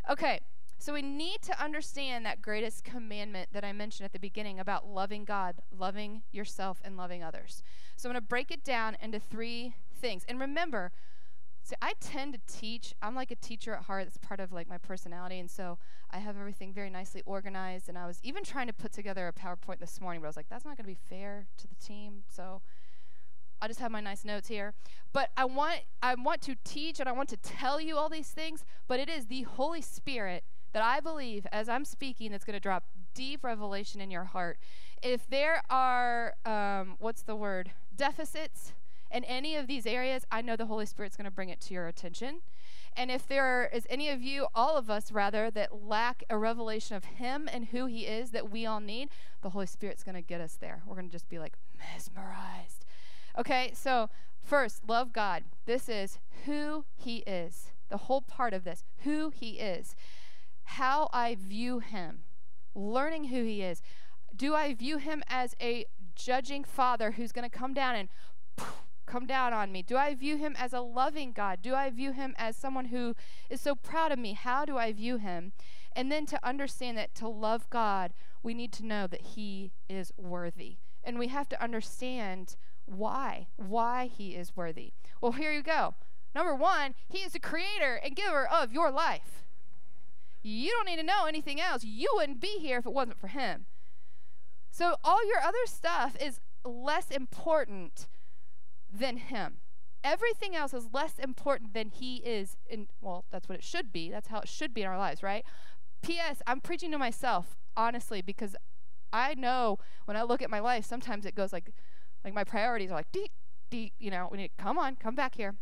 Okay. 0.09 0.39
So 0.79 0.93
we 0.93 1.01
need 1.01 1.41
to 1.41 1.61
understand 1.61 2.23
that 2.25 2.41
greatest 2.41 2.83
commandment 2.83 3.49
that 3.51 3.65
I 3.65 3.73
mentioned 3.73 4.05
at 4.05 4.13
the 4.13 4.19
beginning 4.19 4.59
about 4.59 4.87
loving 4.87 5.25
God, 5.25 5.55
loving 5.75 6.21
yourself, 6.31 6.79
and 6.85 6.95
loving 6.95 7.23
others. 7.23 7.63
So 7.95 8.09
I'm 8.09 8.13
going 8.13 8.21
to 8.21 8.27
break 8.27 8.51
it 8.51 8.63
down 8.63 8.95
into 9.01 9.19
three 9.19 9.73
things. 9.99 10.23
And 10.29 10.39
remember, 10.39 10.91
See, 11.67 11.75
I 11.81 11.95
tend 11.99 12.33
to 12.33 12.39
teach. 12.47 12.93
I'm 13.01 13.13
like 13.13 13.29
a 13.29 13.35
teacher 13.35 13.73
at 13.73 13.83
heart. 13.83 14.07
It's 14.07 14.17
part 14.17 14.39
of 14.39 14.53
like 14.53 14.69
my 14.69 14.77
personality, 14.77 15.37
and 15.37 15.51
so 15.51 15.77
I 16.09 16.19
have 16.19 16.37
everything 16.37 16.71
very 16.71 16.89
nicely 16.89 17.23
organized. 17.25 17.89
And 17.89 17.97
I 17.97 18.07
was 18.07 18.21
even 18.23 18.45
trying 18.45 18.67
to 18.67 18.73
put 18.73 18.93
together 18.93 19.27
a 19.27 19.33
PowerPoint 19.33 19.79
this 19.79 19.99
morning, 19.99 20.21
but 20.21 20.27
I 20.27 20.29
was 20.29 20.37
like, 20.37 20.47
that's 20.49 20.63
not 20.63 20.77
going 20.77 20.85
to 20.85 20.87
be 20.87 20.97
fair 21.09 21.47
to 21.57 21.67
the 21.67 21.75
team. 21.75 22.23
So 22.29 22.61
I 23.61 23.67
just 23.67 23.81
have 23.81 23.91
my 23.91 23.99
nice 23.99 24.23
notes 24.23 24.47
here. 24.47 24.75
But 25.11 25.31
I 25.35 25.43
want 25.43 25.81
I 26.01 26.15
want 26.15 26.41
to 26.43 26.55
teach 26.63 27.01
and 27.01 27.09
I 27.09 27.11
want 27.11 27.27
to 27.29 27.37
tell 27.37 27.81
you 27.81 27.97
all 27.97 28.07
these 28.07 28.29
things. 28.29 28.63
But 28.87 29.01
it 29.01 29.09
is 29.09 29.25
the 29.25 29.41
Holy 29.41 29.81
Spirit 29.81 30.45
that 30.71 30.81
I 30.81 31.01
believe, 31.01 31.45
as 31.51 31.67
I'm 31.67 31.83
speaking, 31.83 32.31
that's 32.31 32.45
going 32.45 32.53
to 32.53 32.61
drop 32.61 32.85
deep 33.13 33.43
revelation 33.43 33.99
in 33.99 34.09
your 34.09 34.23
heart. 34.23 34.57
If 35.03 35.27
there 35.27 35.61
are 35.69 36.35
um, 36.45 36.95
what's 36.99 37.23
the 37.23 37.35
word 37.35 37.71
deficits 37.93 38.71
in 39.11 39.23
any 39.23 39.55
of 39.55 39.67
these 39.67 39.85
areas, 39.85 40.25
I 40.31 40.41
know 40.41 40.55
the 40.55 40.65
Holy 40.65 40.85
Spirit's 40.85 41.15
going 41.15 41.25
to 41.25 41.31
bring 41.31 41.49
it 41.49 41.61
to 41.61 41.73
your 41.73 41.87
attention. 41.87 42.41
And 42.95 43.11
if 43.11 43.27
there 43.27 43.69
is 43.71 43.85
any 43.89 44.09
of 44.09 44.23
you, 44.23 44.47
all 44.55 44.75
of 44.75 44.89
us 44.89 45.11
rather, 45.11 45.51
that 45.51 45.83
lack 45.83 46.23
a 46.29 46.37
revelation 46.37 46.95
of 46.95 47.05
Him 47.05 47.47
and 47.51 47.65
who 47.65 47.85
He 47.85 48.05
is 48.07 48.31
that 48.31 48.49
we 48.49 48.65
all 48.65 48.79
need, 48.79 49.09
the 49.41 49.51
Holy 49.51 49.67
Spirit's 49.67 50.03
going 50.03 50.15
to 50.15 50.21
get 50.21 50.41
us 50.41 50.57
there. 50.59 50.81
We're 50.85 50.95
going 50.95 51.07
to 51.07 51.11
just 51.11 51.29
be 51.29 51.37
like 51.37 51.53
mesmerized. 51.77 52.85
Okay, 53.37 53.71
so 53.73 54.09
first, 54.41 54.81
love 54.87 55.13
God. 55.13 55.43
This 55.65 55.87
is 55.87 56.17
who 56.45 56.85
He 56.95 57.17
is. 57.27 57.71
The 57.89 57.97
whole 57.97 58.21
part 58.21 58.53
of 58.53 58.63
this, 58.63 58.83
who 59.03 59.29
He 59.29 59.59
is, 59.59 59.95
how 60.63 61.07
I 61.13 61.37
view 61.39 61.79
Him, 61.79 62.23
learning 62.73 63.25
who 63.25 63.43
He 63.43 63.61
is. 63.61 63.81
Do 64.35 64.55
I 64.55 64.73
view 64.73 64.97
Him 64.97 65.23
as 65.27 65.55
a 65.61 65.85
judging 66.15 66.63
Father 66.63 67.11
who's 67.11 67.31
going 67.31 67.49
to 67.49 67.57
come 67.57 67.73
down 67.73 67.95
and 67.95 68.09
come 69.07 69.25
down 69.25 69.53
on 69.53 69.71
me? 69.71 69.81
Do 69.81 69.97
I 69.97 70.13
view 70.13 70.37
him 70.37 70.55
as 70.57 70.73
a 70.73 70.81
loving 70.81 71.31
God? 71.31 71.61
Do 71.61 71.73
I 71.73 71.89
view 71.89 72.11
him 72.11 72.35
as 72.37 72.55
someone 72.55 72.85
who 72.85 73.15
is 73.49 73.61
so 73.61 73.73
proud 73.73 74.11
of 74.11 74.19
me? 74.19 74.33
How 74.33 74.65
do 74.65 74.77
I 74.77 74.93
view 74.93 75.17
him? 75.17 75.53
And 75.95 76.11
then 76.11 76.27
to 76.27 76.47
understand 76.47 76.97
that 76.97 77.15
to 77.15 77.27
love 77.27 77.67
God, 77.71 78.13
we 78.43 78.53
need 78.53 78.71
to 78.73 78.85
know 78.85 79.07
that 79.07 79.21
he 79.21 79.71
is 79.89 80.13
worthy. 80.17 80.77
And 81.03 81.17
we 81.17 81.29
have 81.29 81.49
to 81.49 81.63
understand 81.63 82.55
why, 82.85 83.47
why 83.55 84.05
he 84.05 84.35
is 84.35 84.55
worthy. 84.55 84.93
Well, 85.21 85.31
here 85.31 85.51
you 85.51 85.63
go. 85.63 85.95
Number 86.35 86.53
one, 86.53 86.93
he 87.07 87.19
is 87.19 87.31
the 87.31 87.39
creator 87.39 87.95
and 88.03 88.15
giver 88.15 88.45
of 88.45 88.71
your 88.71 88.91
life. 88.91 89.45
You 90.43 90.69
don't 90.71 90.85
need 90.85 90.97
to 90.97 91.03
know 91.03 91.25
anything 91.25 91.59
else. 91.59 91.83
You 91.83 92.09
wouldn't 92.13 92.39
be 92.39 92.59
here 92.59 92.77
if 92.77 92.85
it 92.85 92.93
wasn't 92.93 93.19
for 93.19 93.27
him. 93.27 93.65
So 94.69 94.97
all 95.03 95.25
your 95.27 95.41
other 95.41 95.65
stuff 95.65 96.15
is 96.21 96.39
less 96.63 97.09
important 97.09 98.07
than 98.91 99.17
him. 99.17 99.57
Everything 100.03 100.55
else 100.55 100.73
is 100.73 100.89
less 100.93 101.13
important 101.19 101.73
than 101.73 101.89
he 101.89 102.17
is 102.17 102.55
in 102.69 102.87
well, 103.01 103.25
that's 103.31 103.49
what 103.49 103.57
it 103.57 103.63
should 103.63 103.91
be. 103.91 104.09
That's 104.09 104.27
how 104.27 104.39
it 104.39 104.47
should 104.47 104.73
be 104.73 104.81
in 104.81 104.87
our 104.87 104.97
lives, 104.97 105.23
right? 105.23 105.43
PS, 106.01 106.41
I'm 106.45 106.61
preaching 106.61 106.91
to 106.91 106.97
myself, 106.97 107.57
honestly, 107.75 108.21
because 108.21 108.55
I 109.11 109.33
know 109.33 109.79
when 110.05 110.15
I 110.15 110.23
look 110.23 110.41
at 110.41 110.49
my 110.49 110.59
life, 110.59 110.85
sometimes 110.85 111.25
it 111.25 111.35
goes 111.35 111.51
like 111.51 111.71
like 112.23 112.33
my 112.33 112.43
priorities 112.43 112.91
are 112.91 112.95
like 112.95 113.11
deep, 113.11 113.31
deep, 113.69 113.93
you 113.99 114.11
know, 114.11 114.29
we 114.31 114.37
need 114.37 114.51
come 114.57 114.77
on, 114.77 114.95
come 114.95 115.15
back 115.15 115.35
here. 115.35 115.55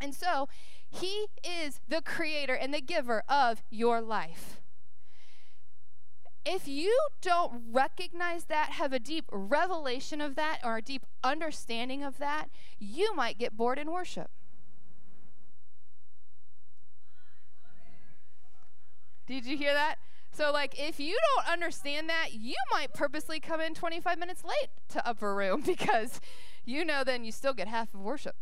And 0.00 0.14
so 0.14 0.48
he 0.88 1.26
is 1.44 1.80
the 1.86 2.00
creator 2.00 2.54
and 2.54 2.72
the 2.72 2.80
giver 2.80 3.22
of 3.28 3.62
your 3.70 4.00
life 4.00 4.60
if 6.44 6.66
you 6.66 6.96
don't 7.20 7.62
recognize 7.70 8.44
that, 8.44 8.70
have 8.70 8.92
a 8.92 8.98
deep 8.98 9.26
revelation 9.30 10.20
of 10.20 10.36
that, 10.36 10.60
or 10.64 10.78
a 10.78 10.82
deep 10.82 11.04
understanding 11.22 12.02
of 12.02 12.18
that, 12.18 12.46
you 12.78 13.14
might 13.14 13.38
get 13.38 13.56
bored 13.56 13.78
in 13.78 13.90
worship. 13.90 14.30
Did 19.26 19.46
you 19.46 19.56
hear 19.56 19.74
that? 19.74 19.96
So, 20.32 20.52
like, 20.52 20.78
if 20.78 20.98
you 20.98 21.16
don't 21.36 21.52
understand 21.52 22.08
that, 22.08 22.32
you 22.32 22.54
might 22.72 22.94
purposely 22.94 23.40
come 23.40 23.60
in 23.60 23.74
25 23.74 24.18
minutes 24.18 24.44
late 24.44 24.70
to 24.90 25.06
upper 25.06 25.34
room 25.34 25.60
because 25.66 26.20
you 26.64 26.84
know 26.84 27.04
then 27.04 27.24
you 27.24 27.32
still 27.32 27.54
get 27.54 27.68
half 27.68 27.94
of 27.94 28.00
worship 28.00 28.36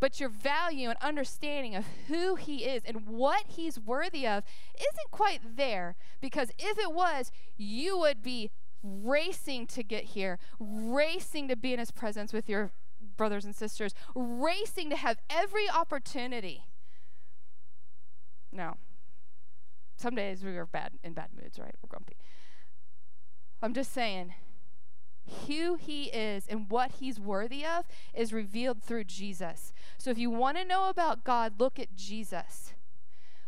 but 0.00 0.20
your 0.20 0.28
value 0.28 0.88
and 0.88 0.98
understanding 1.00 1.74
of 1.74 1.84
who 2.06 2.36
he 2.36 2.64
is 2.64 2.82
and 2.84 3.06
what 3.06 3.44
he's 3.48 3.78
worthy 3.78 4.26
of 4.26 4.44
isn't 4.76 5.10
quite 5.10 5.56
there 5.56 5.96
because 6.20 6.50
if 6.58 6.78
it 6.78 6.92
was, 6.92 7.30
you 7.56 7.98
would 7.98 8.22
be 8.22 8.50
racing 8.82 9.66
to 9.66 9.82
get 9.82 10.04
here, 10.04 10.38
racing 10.60 11.48
to 11.48 11.56
be 11.56 11.72
in 11.72 11.78
his 11.78 11.90
presence 11.90 12.32
with 12.32 12.48
your 12.48 12.70
brothers 13.16 13.44
and 13.44 13.54
sisters, 13.54 13.94
racing 14.14 14.90
to 14.90 14.96
have 14.96 15.18
every 15.28 15.68
opportunity. 15.68 16.64
No. 18.52 18.74
Some 19.96 20.14
days 20.14 20.44
we 20.44 20.56
are 20.56 20.66
bad 20.66 20.92
in 21.02 21.12
bad 21.12 21.30
moods, 21.34 21.58
right? 21.58 21.74
We're 21.82 21.88
grumpy. 21.88 22.16
I'm 23.60 23.74
just 23.74 23.92
saying 23.92 24.34
who 25.46 25.76
he 25.76 26.04
is 26.04 26.46
and 26.48 26.70
what 26.70 26.92
he's 27.00 27.20
worthy 27.20 27.64
of 27.64 27.86
is 28.14 28.32
revealed 28.32 28.82
through 28.82 29.04
Jesus. 29.04 29.72
So 29.96 30.10
if 30.10 30.18
you 30.18 30.30
want 30.30 30.56
to 30.56 30.64
know 30.64 30.88
about 30.88 31.24
God, 31.24 31.54
look 31.58 31.78
at 31.78 31.96
Jesus. 31.96 32.72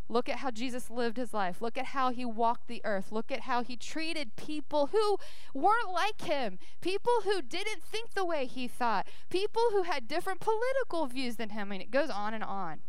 Look 0.09 0.29
at 0.29 0.38
how 0.38 0.51
Jesus 0.51 0.90
lived 0.90 1.16
his 1.16 1.33
life. 1.33 1.62
Look 1.62 1.79
at 1.79 1.87
how 1.87 2.11
he 2.11 2.25
walked 2.25 2.66
the 2.66 2.83
earth. 2.85 3.12
Look 3.12 3.31
at 3.31 3.43
how 3.43 3.62
he 3.62 3.77
treated 3.77 4.35
people 4.35 4.88
who 4.88 5.19
weren't 5.55 5.93
like 5.93 6.23
him, 6.23 6.59
people 6.81 7.12
who 7.23 7.40
didn't 7.40 7.85
think 7.85 8.14
the 8.14 8.25
way 8.25 8.47
he 8.47 8.66
thought, 8.66 9.07
people 9.31 9.62
who 9.71 9.85
had 9.85 10.09
different 10.09 10.40
political 10.40 11.07
views 11.07 11.37
than 11.37 11.51
him. 11.51 11.69
I 11.69 11.71
mean, 11.71 11.81
it 11.81 11.93
goes 11.93 12.11
on 12.11 12.35
and 12.35 12.43
on. 12.43 12.81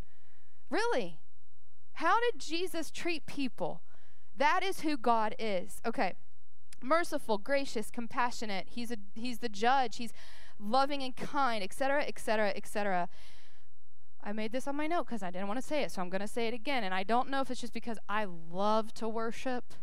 Really? 0.71 1.19
How 1.93 2.19
did 2.19 2.41
Jesus 2.41 2.89
treat 2.89 3.27
people? 3.27 3.83
That 4.35 4.63
is 4.63 4.79
who 4.79 4.97
God 4.97 5.35
is. 5.37 5.79
Okay. 5.85 6.15
Merciful, 6.81 7.37
gracious, 7.37 7.89
compassionate. 7.89 8.67
He's 8.69 8.91
a 8.91 8.97
he's 9.13 9.39
the 9.39 9.49
judge. 9.49 9.97
He's 9.97 10.13
loving 10.59 11.01
and 11.03 11.15
kind, 11.15 11.63
etc., 11.63 12.03
etc., 12.07 12.53
etc. 12.55 13.09
I 14.23 14.33
made 14.33 14.51
this 14.51 14.67
on 14.67 14.75
my 14.75 14.87
note 14.87 15.07
because 15.07 15.23
I 15.23 15.31
didn't 15.31 15.47
want 15.47 15.59
to 15.59 15.65
say 15.65 15.81
it, 15.81 15.91
so 15.91 16.01
I'm 16.01 16.09
going 16.09 16.21
to 16.21 16.27
say 16.27 16.47
it 16.47 16.53
again. 16.53 16.83
And 16.83 16.93
I 16.93 17.03
don't 17.03 17.29
know 17.29 17.41
if 17.41 17.49
it's 17.49 17.61
just 17.61 17.73
because 17.73 17.97
I 18.07 18.25
love 18.25 18.93
to 18.95 19.09
worship 19.09 19.73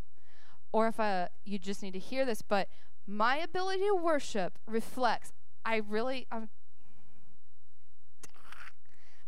or 0.70 0.87
if 0.87 1.00
I, 1.00 1.22
uh, 1.22 1.28
you 1.44 1.58
just 1.58 1.82
need 1.82 1.92
to 1.92 1.98
hear 1.98 2.24
this, 2.24 2.42
but 2.42 2.68
my 3.06 3.38
ability 3.38 3.84
to 3.84 3.96
worship 3.96 4.58
reflects, 4.66 5.32
I 5.64 5.76
really, 5.76 6.26
I'm, 6.30 6.50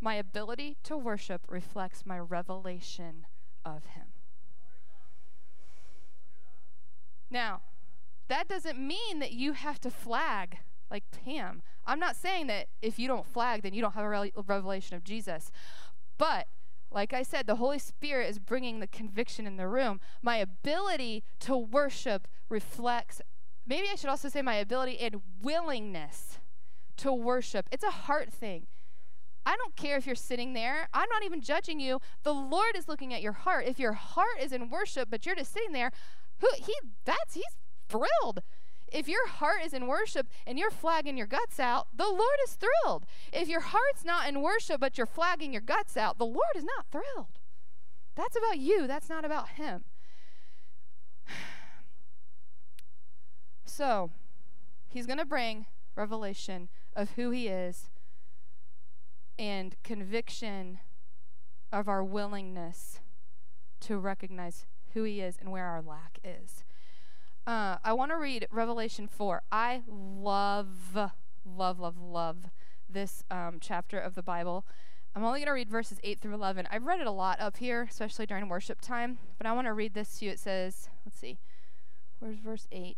my 0.01 0.15
ability 0.15 0.77
to 0.85 0.97
worship 0.97 1.43
reflects 1.49 2.05
my 2.05 2.19
revelation 2.19 3.27
of 3.65 3.87
Him. 3.87 4.10
Now, 7.31 7.63
that 8.29 8.49
doesn't 8.49 8.79
mean 8.79 9.19
that 9.21 9.33
you 9.33 9.53
have 9.53 9.81
to 9.81 9.91
flag 9.91 10.59
like 10.91 11.05
Pam. 11.11 11.63
I'm 11.87 12.01
not 12.01 12.17
saying 12.17 12.49
that 12.49 12.67
if 12.83 12.99
you 12.99 13.09
don't 13.09 13.27
flag, 13.27 13.63
then 13.63 13.75
you 13.75 13.81
don't 13.81 13.95
have 13.95 14.05
a 14.05 14.43
revelation 14.43 14.97
of 14.97 15.05
Jesus. 15.05 15.51
But 16.19 16.47
like 16.91 17.13
I 17.13 17.23
said, 17.23 17.47
the 17.47 17.57
Holy 17.57 17.79
Spirit 17.79 18.29
is 18.29 18.39
bringing 18.39 18.81
the 18.81 18.87
conviction 18.87 19.47
in 19.47 19.57
the 19.57 19.69
room. 19.69 20.01
My 20.23 20.37
ability 20.37 21.23
to 21.41 21.57
worship 21.57 22.27
reflects, 22.49 23.21
maybe 23.67 23.87
I 23.91 23.95
should 23.95 24.11
also 24.11 24.29
say, 24.29 24.43
my 24.43 24.57
ability 24.57 24.99
and 24.99 25.21
willingness 25.41 26.41
to 26.99 27.13
worship. 27.13 27.69
It's 27.71 27.85
a 27.85 27.91
heart 27.91 28.33
thing. 28.33 28.67
I 29.47 29.57
don't 29.57 29.77
care 29.77 29.97
if 29.97 30.07
you're 30.07 30.15
sitting 30.15 30.53
there. 30.53 30.89
I'm 30.93 31.09
not 31.09 31.25
even 31.25 31.41
judging 31.41 31.81
you. 31.81 32.01
The 32.25 32.35
Lord 32.35 32.77
is 32.77 32.89
looking 32.89 33.15
at 33.15 33.23
your 33.23 33.33
heart. 33.33 33.67
If 33.67 33.79
your 33.79 33.95
heart 33.95 34.41
is 34.41 34.53
in 34.53 34.69
worship, 34.69 35.09
but 35.11 35.25
you're 35.25 35.35
just 35.35 35.53
sitting 35.53 35.73
there, 35.73 35.93
who 36.41 36.49
he 36.57 36.75
that's 37.05 37.35
he's 37.35 37.57
thrilled. 37.89 38.43
If 38.93 39.09
your 39.09 39.29
heart 39.29 39.63
is 39.65 39.73
in 39.73 39.87
worship 39.87 40.27
and 40.47 40.59
you're 40.59 40.71
flagging 40.71 41.17
your 41.17 41.29
guts 41.29 41.61
out, 41.61 41.87
the 41.97 42.09
Lord 42.09 42.39
is 42.45 42.57
thrilled. 42.57 43.07
If 43.33 43.47
your 43.49 43.61
heart's 43.61 44.05
not 44.05 44.29
in 44.29 44.43
worship 44.43 44.81
but 44.81 44.99
you're 44.99 45.07
flagging 45.07 45.53
your 45.53 45.63
guts 45.63 45.97
out, 45.97 46.19
the 46.19 46.27
Lord 46.27 46.57
is 46.57 46.65
not 46.65 46.87
thrilled. 46.91 47.39
That's 48.17 48.37
about 48.37 48.59
you, 48.59 48.87
that's 48.87 49.09
not 49.09 49.25
about 49.25 49.51
Him. 49.51 49.85
So, 53.65 54.11
He's 54.89 55.07
going 55.07 55.21
to 55.21 55.25
bring 55.25 55.67
revelation 55.95 56.69
of 56.97 57.13
who 57.13 57.31
He 57.31 57.47
is 57.47 57.89
and 59.39 59.77
conviction 59.85 60.81
of 61.73 61.89
our 61.89 62.03
willingness 62.03 63.01
to 63.81 63.97
recognize 63.97 64.67
who 64.95 65.05
He 65.05 65.21
is 65.21 65.37
and 65.41 65.51
where 65.51 65.67
our 65.67 65.83
lack 65.83 66.19
is. 66.25 66.65
Uh, 67.47 67.79
I 67.83 67.93
want 67.93 68.11
to 68.11 68.17
read 68.17 68.47
Revelation 68.51 69.09
4. 69.09 69.43
I 69.51 69.83
love, 69.89 70.97
love, 71.45 71.81
love, 71.81 71.99
love 71.99 72.51
this 72.89 73.25
um, 73.31 73.59
chapter 73.61 73.99
of 73.99 74.15
the 74.15 74.23
Bible. 74.23 74.65
I'm 75.15 75.25
only 75.25 75.41
going 75.41 75.47
to 75.47 75.53
read 75.53 75.69
verses 75.69 75.99
8 76.05 76.21
through 76.21 76.35
11. 76.35 76.69
I've 76.71 76.87
read 76.87 77.01
it 77.01 77.07
a 77.07 77.13
lot 77.13 77.41
up 77.41 77.57
here, 77.57 77.89
especially 77.91 78.27
during 78.27 78.49
worship 78.49 78.81
time, 78.81 79.19
but 79.39 79.47
I 79.47 79.53
want 79.53 79.67
to 79.67 79.73
read 79.73 79.95
this 79.95 80.19
to 80.19 80.27
you. 80.27 80.31
It 80.31 80.39
says, 80.39 80.89
let's 81.05 81.19
see, 81.19 81.39
where's 82.21 82.39
verse 82.39 82.69
8? 82.71 82.97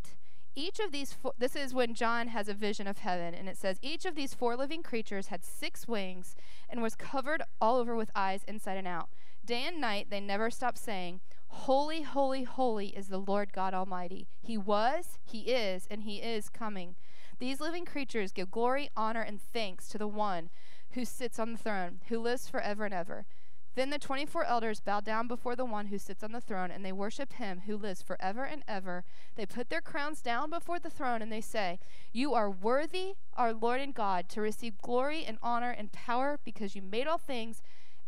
Each 0.55 0.79
of 0.81 0.93
these, 0.93 1.15
four, 1.15 1.33
this 1.39 1.57
is 1.57 1.73
when 1.73 1.95
John 1.95 2.29
has 2.29 2.49
a 2.49 2.55
vision 2.55 2.87
of 2.87 2.99
heaven, 2.99 3.33
and 3.33 3.49
it 3.49 3.57
says, 3.57 3.79
Each 3.81 4.05
of 4.05 4.15
these 4.15 4.35
four 4.35 4.55
living 4.55 4.83
creatures 4.83 5.29
had 5.29 5.45
six 5.45 5.89
wings 5.89 6.37
and 6.69 6.83
was 6.83 6.95
covered 6.95 7.43
all 7.59 7.79
over 7.79 7.97
with 7.97 8.11
eyes 8.15 8.43
inside 8.47 8.77
and 8.77 8.87
out. 8.87 9.09
Day 9.45 9.65
and 9.67 9.81
night 9.81 10.07
they 10.09 10.21
never 10.21 10.51
stop 10.51 10.79
saying, 10.79 11.21
Holy, 11.49 12.03
holy, 12.03 12.45
holy 12.45 12.89
is 12.89 13.09
the 13.09 13.19
Lord 13.19 13.53
God 13.53 13.75
Almighty. 13.75 14.29
He 14.41 14.57
was, 14.57 15.19
He 15.25 15.41
is, 15.41 15.87
and 15.91 16.05
He 16.05 16.19
is 16.19 16.49
coming. 16.49 16.95
These 17.41 17.61
living 17.61 17.85
creatures 17.85 18.33
give 18.33 18.51
glory, 18.51 18.89
honor, 18.97 19.21
and 19.21 19.41
thanks 19.41 19.89
to 19.89 19.99
the 19.99 20.07
one 20.07 20.49
who 20.93 21.05
sits 21.05 21.39
on 21.39 21.53
the 21.53 21.59
throne, 21.59 22.01
who 22.09 22.21
lives 22.21 22.49
forever 22.49 22.85
and 22.85 22.95
ever. 22.95 23.27
Then 23.75 23.91
the 23.91 23.99
24 23.99 24.45
elders 24.45 24.81
bow 24.81 25.01
down 25.01 25.27
before 25.27 25.57
the 25.57 25.65
one 25.65 25.87
who 25.87 25.99
sits 25.99 26.23
on 26.23 26.33
the 26.33 26.41
throne, 26.41 26.71
and 26.71 26.85
they 26.85 26.93
worship 26.93 27.33
him 27.35 27.63
who 27.67 27.77
lives 27.77 28.03
forever 28.03 28.45
and 28.45 28.63
ever. 28.69 29.03
They 29.35 29.47
put 29.47 29.71
their 29.71 29.81
crowns 29.81 30.21
down 30.21 30.51
before 30.51 30.79
the 30.79 30.91
throne, 30.91 31.23
and 31.23 31.33
they 31.33 31.41
say, 31.41 31.79
You 32.13 32.35
are 32.35 32.51
worthy, 32.51 33.15
our 33.35 33.53
Lord 33.55 33.81
and 33.81 33.95
God, 33.95 34.29
to 34.31 34.43
receive 34.43 34.79
glory 34.83 35.25
and 35.25 35.39
honor 35.43 35.71
and 35.71 35.91
power 35.91 36.39
because 36.45 36.77
you 36.77 36.83
made 36.83 37.07
all 37.07 37.19
things 37.19 37.63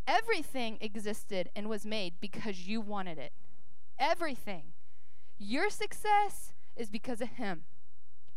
Everything 0.07 0.79
existed 0.81 1.49
and 1.57 1.69
was 1.69 1.87
made 1.87 2.14
because 2.21 2.67
you 2.67 2.81
wanted 2.81 3.19
it. 3.19 3.33
Everything. 3.99 4.73
Your 5.38 5.71
success 5.71 6.53
is 6.77 6.90
because 6.90 7.21
of 7.21 7.29
him. 7.31 7.62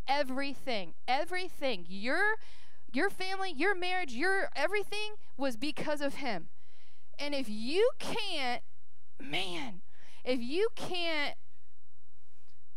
Everything. 0.07 0.93
Everything. 1.07 1.85
Your 1.87 2.35
your 2.93 3.09
family, 3.09 3.51
your 3.51 3.75
marriage, 3.75 4.13
your 4.13 4.49
everything 4.55 5.15
was 5.35 5.57
because 5.57 5.99
of 6.01 6.15
him. 6.15 6.47
And 7.19 7.35
if 7.35 7.49
you 7.49 7.89
can't 7.99 8.61
man, 9.19 9.81
if 10.23 10.39
you 10.39 10.69
can't 10.75 11.35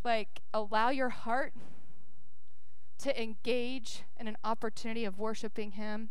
like 0.05 0.41
allow 0.53 0.91
your 0.91 1.11
heart 1.11 1.53
to 2.99 3.23
engage 3.23 4.03
in 4.19 4.29
an 4.29 4.37
opportunity 4.45 5.05
of 5.05 5.19
worshiping 5.19 5.73
him, 5.73 6.11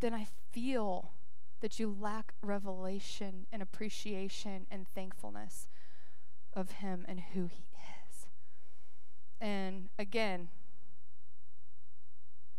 then 0.00 0.14
I 0.14 0.26
feel 0.52 1.12
that 1.60 1.78
you 1.78 1.94
lack 1.98 2.34
revelation 2.40 3.46
and 3.52 3.62
appreciation 3.62 4.66
and 4.70 4.86
thankfulness 4.94 5.66
of 6.54 6.72
Him 6.72 7.04
and 7.08 7.20
who 7.34 7.46
He 7.46 7.64
is. 8.08 8.26
And 9.40 9.88
again, 9.98 10.48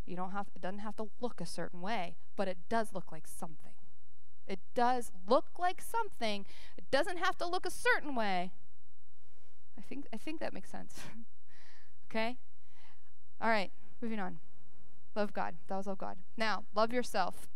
you 0.06 0.16
don't 0.16 0.32
have 0.32 0.46
it 0.54 0.60
doesn't 0.60 0.80
have 0.80 0.96
to 0.96 1.08
look 1.20 1.40
a 1.40 1.46
certain 1.46 1.80
way, 1.80 2.16
but 2.36 2.48
it 2.48 2.58
does 2.68 2.92
look 2.92 3.12
like 3.12 3.26
something. 3.26 3.72
It 4.46 4.58
does 4.74 5.12
look 5.28 5.58
like 5.58 5.80
something. 5.80 6.44
It 6.76 6.90
doesn't 6.90 7.18
have 7.18 7.38
to 7.38 7.46
look 7.46 7.64
a 7.64 7.70
certain 7.70 8.14
way. 8.14 8.52
I 9.78 9.82
think 9.82 10.06
I 10.12 10.16
think 10.16 10.40
that 10.40 10.52
makes 10.52 10.70
sense. 10.70 11.00
okay? 12.10 12.38
All 13.40 13.48
right, 13.48 13.70
moving 14.02 14.20
on. 14.20 14.38
Love 15.14 15.32
God. 15.32 15.54
That 15.68 15.76
was 15.76 15.86
love 15.86 15.98
God. 15.98 16.16
Now, 16.36 16.64
love 16.74 16.92
yourself. 16.92 17.48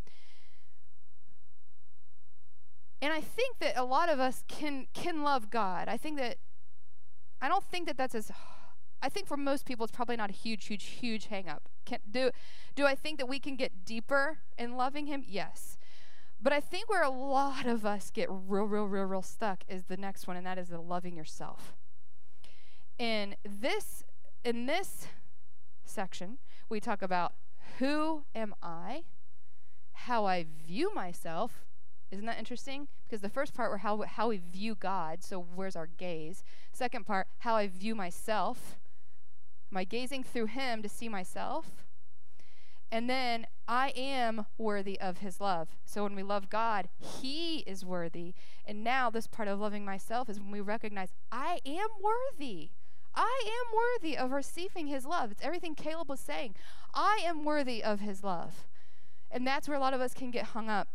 And 3.00 3.12
I 3.12 3.20
think 3.20 3.58
that 3.58 3.76
a 3.76 3.84
lot 3.84 4.08
of 4.08 4.18
us 4.18 4.44
can 4.48 4.86
can 4.94 5.22
love 5.22 5.50
God. 5.50 5.88
I 5.88 5.96
think 5.96 6.18
that 6.18 6.38
I 7.40 7.48
don't 7.48 7.64
think 7.64 7.86
that 7.86 7.96
that's 7.96 8.14
as 8.14 8.32
I 9.02 9.10
think 9.10 9.26
for 9.26 9.36
most 9.36 9.66
people 9.66 9.84
it's 9.84 9.92
probably 9.94 10.16
not 10.16 10.30
a 10.30 10.32
huge 10.32 10.66
huge 10.66 10.84
huge 10.84 11.26
hang 11.26 11.48
up. 11.48 11.68
Can 11.84 11.98
do 12.10 12.30
do 12.74 12.86
I 12.86 12.94
think 12.94 13.18
that 13.18 13.26
we 13.28 13.38
can 13.38 13.56
get 13.56 13.84
deeper 13.84 14.38
in 14.56 14.76
loving 14.76 15.06
him? 15.06 15.22
Yes. 15.26 15.76
But 16.40 16.52
I 16.52 16.60
think 16.60 16.88
where 16.88 17.02
a 17.02 17.10
lot 17.10 17.66
of 17.66 17.84
us 17.84 18.10
get 18.10 18.28
real 18.30 18.64
real 18.64 18.84
real 18.84 19.04
real 19.04 19.22
stuck 19.22 19.64
is 19.68 19.84
the 19.84 19.98
next 19.98 20.26
one 20.26 20.36
and 20.36 20.46
that 20.46 20.56
is 20.56 20.68
the 20.68 20.80
loving 20.80 21.16
yourself. 21.16 21.74
In 22.98 23.36
this 23.44 24.02
in 24.44 24.64
this 24.64 25.08
section, 25.84 26.38
we 26.68 26.80
talk 26.80 27.02
about 27.02 27.34
who 27.78 28.24
am 28.34 28.54
I? 28.62 29.04
How 29.92 30.26
I 30.26 30.46
view 30.66 30.92
myself. 30.94 31.64
Isn't 32.10 32.26
that 32.26 32.38
interesting? 32.38 32.88
Because 33.06 33.22
the 33.22 33.28
first 33.28 33.54
part 33.54 33.70
were 33.70 33.78
how 33.78 34.02
how 34.02 34.28
we 34.28 34.38
view 34.38 34.74
God, 34.74 35.24
so 35.24 35.44
where's 35.54 35.76
our 35.76 35.88
gaze? 35.88 36.44
Second 36.72 37.06
part, 37.06 37.26
how 37.38 37.56
I 37.56 37.66
view 37.66 37.94
myself. 37.94 38.78
Am 39.72 39.78
I 39.78 39.84
gazing 39.84 40.22
through 40.22 40.46
him 40.46 40.82
to 40.82 40.88
see 40.88 41.08
myself? 41.08 41.84
And 42.92 43.10
then 43.10 43.48
I 43.66 43.92
am 43.96 44.46
worthy 44.56 45.00
of 45.00 45.18
his 45.18 45.40
love. 45.40 45.70
So 45.84 46.04
when 46.04 46.14
we 46.14 46.22
love 46.22 46.48
God, 46.48 46.88
he 46.96 47.58
is 47.66 47.84
worthy. 47.84 48.34
And 48.64 48.84
now 48.84 49.10
this 49.10 49.26
part 49.26 49.48
of 49.48 49.58
loving 49.58 49.84
myself 49.84 50.28
is 50.28 50.38
when 50.38 50.52
we 50.52 50.60
recognize 50.60 51.12
I 51.32 51.58
am 51.66 51.88
worthy. 52.00 52.70
I 53.16 53.42
am 53.46 53.76
worthy 53.76 54.16
of 54.16 54.32
receiving 54.32 54.86
his 54.86 55.04
love. 55.04 55.30
It's 55.30 55.44
everything 55.44 55.74
Caleb 55.74 56.08
was 56.08 56.20
saying. 56.20 56.54
I 56.92 57.20
am 57.24 57.44
worthy 57.44 57.82
of 57.82 58.00
his 58.00 58.24
love. 58.24 58.66
And 59.30 59.46
that's 59.46 59.68
where 59.68 59.76
a 59.76 59.80
lot 59.80 59.94
of 59.94 60.00
us 60.00 60.14
can 60.14 60.30
get 60.30 60.46
hung 60.46 60.68
up. 60.68 60.88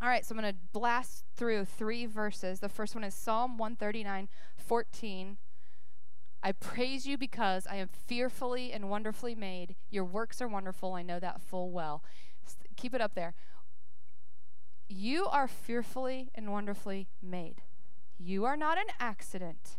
All 0.00 0.08
right, 0.08 0.26
so 0.26 0.34
I'm 0.34 0.40
going 0.40 0.52
to 0.52 0.58
blast 0.72 1.24
through 1.36 1.64
three 1.64 2.06
verses. 2.06 2.58
The 2.58 2.68
first 2.68 2.94
one 2.94 3.04
is 3.04 3.14
Psalm 3.14 3.56
139 3.58 4.28
14. 4.56 5.36
I 6.42 6.52
praise 6.52 7.06
you 7.06 7.16
because 7.16 7.68
I 7.68 7.76
am 7.76 7.88
fearfully 7.88 8.72
and 8.72 8.90
wonderfully 8.90 9.36
made. 9.36 9.76
Your 9.90 10.04
works 10.04 10.42
are 10.42 10.48
wonderful. 10.48 10.94
I 10.94 11.02
know 11.02 11.20
that 11.20 11.40
full 11.40 11.70
well. 11.70 12.02
Keep 12.76 12.94
it 12.94 13.00
up 13.00 13.14
there. 13.14 13.34
You 14.88 15.26
are 15.26 15.46
fearfully 15.46 16.30
and 16.34 16.50
wonderfully 16.50 17.06
made. 17.22 17.62
You 18.18 18.44
are 18.44 18.56
not 18.56 18.76
an 18.76 18.86
accident. 18.98 19.78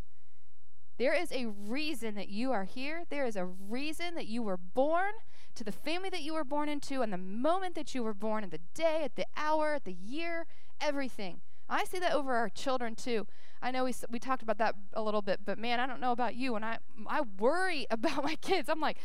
There 1.03 1.13
is 1.13 1.33
a 1.33 1.47
reason 1.47 2.15
that 2.15 2.29
you 2.29 2.53
are 2.53 2.63
here. 2.63 3.03
There 3.09 3.25
is 3.25 3.35
a 3.35 3.43
reason 3.43 4.15
that 4.15 4.27
you 4.27 4.41
were 4.41 4.55
born 4.55 5.11
to 5.53 5.61
the 5.61 5.73
family 5.73 6.09
that 6.09 6.21
you 6.21 6.33
were 6.33 6.45
born 6.45 6.69
into, 6.69 7.01
and 7.01 7.11
the 7.11 7.17
moment 7.17 7.75
that 7.75 7.93
you 7.93 8.03
were 8.03 8.13
born, 8.13 8.41
and 8.41 8.53
the 8.53 8.61
day, 8.73 9.01
at 9.03 9.17
the 9.17 9.25
hour, 9.35 9.73
at 9.73 9.83
the 9.83 9.91
year, 9.91 10.45
everything. 10.79 11.41
I 11.67 11.83
see 11.83 11.99
that 11.99 12.13
over 12.13 12.35
our 12.35 12.47
children 12.47 12.95
too. 12.95 13.27
I 13.61 13.69
know 13.69 13.83
we 13.83 13.93
we 14.09 14.17
talked 14.17 14.43
about 14.43 14.57
that 14.59 14.75
a 14.93 15.01
little 15.01 15.21
bit, 15.21 15.41
but 15.43 15.59
man, 15.59 15.81
I 15.81 15.87
don't 15.87 15.99
know 15.99 16.13
about 16.13 16.35
you. 16.35 16.55
And 16.55 16.63
I 16.63 16.77
I 17.05 17.19
worry 17.37 17.85
about 17.91 18.23
my 18.23 18.35
kids. 18.35 18.69
I'm 18.69 18.79
like, 18.79 18.97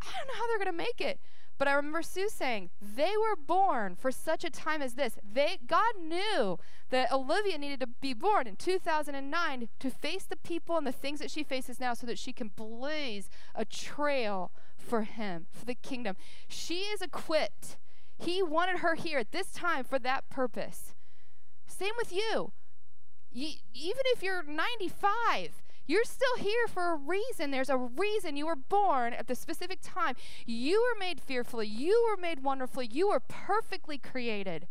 I 0.00 0.06
don't 0.16 0.28
know 0.28 0.34
how 0.38 0.46
they're 0.46 0.58
gonna 0.58 0.72
make 0.72 1.00
it. 1.00 1.18
But 1.58 1.68
I 1.68 1.74
remember 1.74 2.02
Sue 2.02 2.28
saying, 2.28 2.70
they 2.80 3.12
were 3.16 3.36
born 3.36 3.96
for 3.96 4.10
such 4.10 4.44
a 4.44 4.50
time 4.50 4.82
as 4.82 4.94
this. 4.94 5.18
They, 5.22 5.58
God 5.66 5.94
knew 5.98 6.58
that 6.90 7.12
Olivia 7.12 7.56
needed 7.56 7.80
to 7.80 7.86
be 7.86 8.12
born 8.12 8.46
in 8.46 8.56
2009 8.56 9.68
to 9.78 9.90
face 9.90 10.24
the 10.24 10.36
people 10.36 10.76
and 10.76 10.86
the 10.86 10.92
things 10.92 11.18
that 11.20 11.30
she 11.30 11.42
faces 11.42 11.80
now 11.80 11.94
so 11.94 12.06
that 12.06 12.18
she 12.18 12.32
can 12.32 12.50
blaze 12.54 13.30
a 13.54 13.64
trail 13.64 14.52
for 14.76 15.02
Him, 15.02 15.46
for 15.50 15.64
the 15.64 15.74
kingdom. 15.74 16.16
She 16.46 16.80
is 16.80 17.00
equipped. 17.00 17.78
He 18.18 18.42
wanted 18.42 18.78
her 18.78 18.94
here 18.94 19.18
at 19.18 19.32
this 19.32 19.50
time 19.50 19.84
for 19.84 19.98
that 19.98 20.28
purpose. 20.28 20.94
Same 21.66 21.92
with 21.96 22.12
you. 22.12 22.52
you 23.30 23.48
even 23.74 24.02
if 24.06 24.22
you're 24.22 24.42
95, 24.42 25.62
you're 25.86 26.04
still 26.04 26.36
here 26.38 26.66
for 26.68 26.92
a 26.92 26.96
reason. 26.96 27.50
There's 27.50 27.70
a 27.70 27.76
reason 27.76 28.36
you 28.36 28.46
were 28.46 28.56
born 28.56 29.12
at 29.12 29.26
the 29.26 29.34
specific 29.34 29.78
time. 29.82 30.14
You 30.44 30.80
were 30.80 30.98
made 30.98 31.20
fearfully. 31.20 31.66
You 31.66 32.06
were 32.08 32.20
made 32.20 32.42
wonderfully. 32.42 32.88
You 32.90 33.08
were 33.08 33.20
perfectly 33.20 33.98
created. 33.98 34.66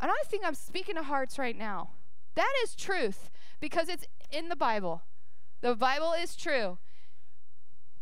And 0.00 0.10
I 0.10 0.22
think 0.26 0.44
I'm 0.44 0.54
speaking 0.54 0.96
to 0.96 1.02
hearts 1.02 1.38
right 1.38 1.56
now. 1.56 1.90
That 2.34 2.52
is 2.62 2.74
truth 2.74 3.30
because 3.60 3.88
it's 3.88 4.04
in 4.30 4.48
the 4.48 4.56
Bible. 4.56 5.02
The 5.62 5.74
Bible 5.74 6.12
is 6.12 6.36
true. 6.36 6.78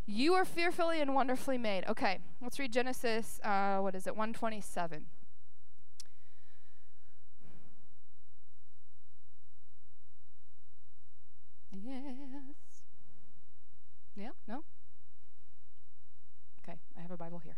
You 0.07 0.35
are 0.35 0.45
fearfully 0.45 1.01
and 1.01 1.15
wonderfully 1.15 1.57
made. 1.57 1.85
Okay, 1.89 2.19
let's 2.43 2.59
read 2.59 2.73
Genesis, 2.73 3.41
uh, 3.43 3.79
what 3.79 3.95
is 3.95 4.07
it, 4.07 4.17
127. 4.17 5.07
Yes. 11.73 12.24
Yeah? 14.17 14.31
No? 14.47 14.65
Okay, 16.63 16.79
I 16.97 17.03
have 17.03 17.11
a 17.11 17.17
Bible 17.17 17.41
here. 17.45 17.57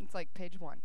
It's 0.00 0.14
like 0.14 0.34
page 0.34 0.60
one. 0.60 0.78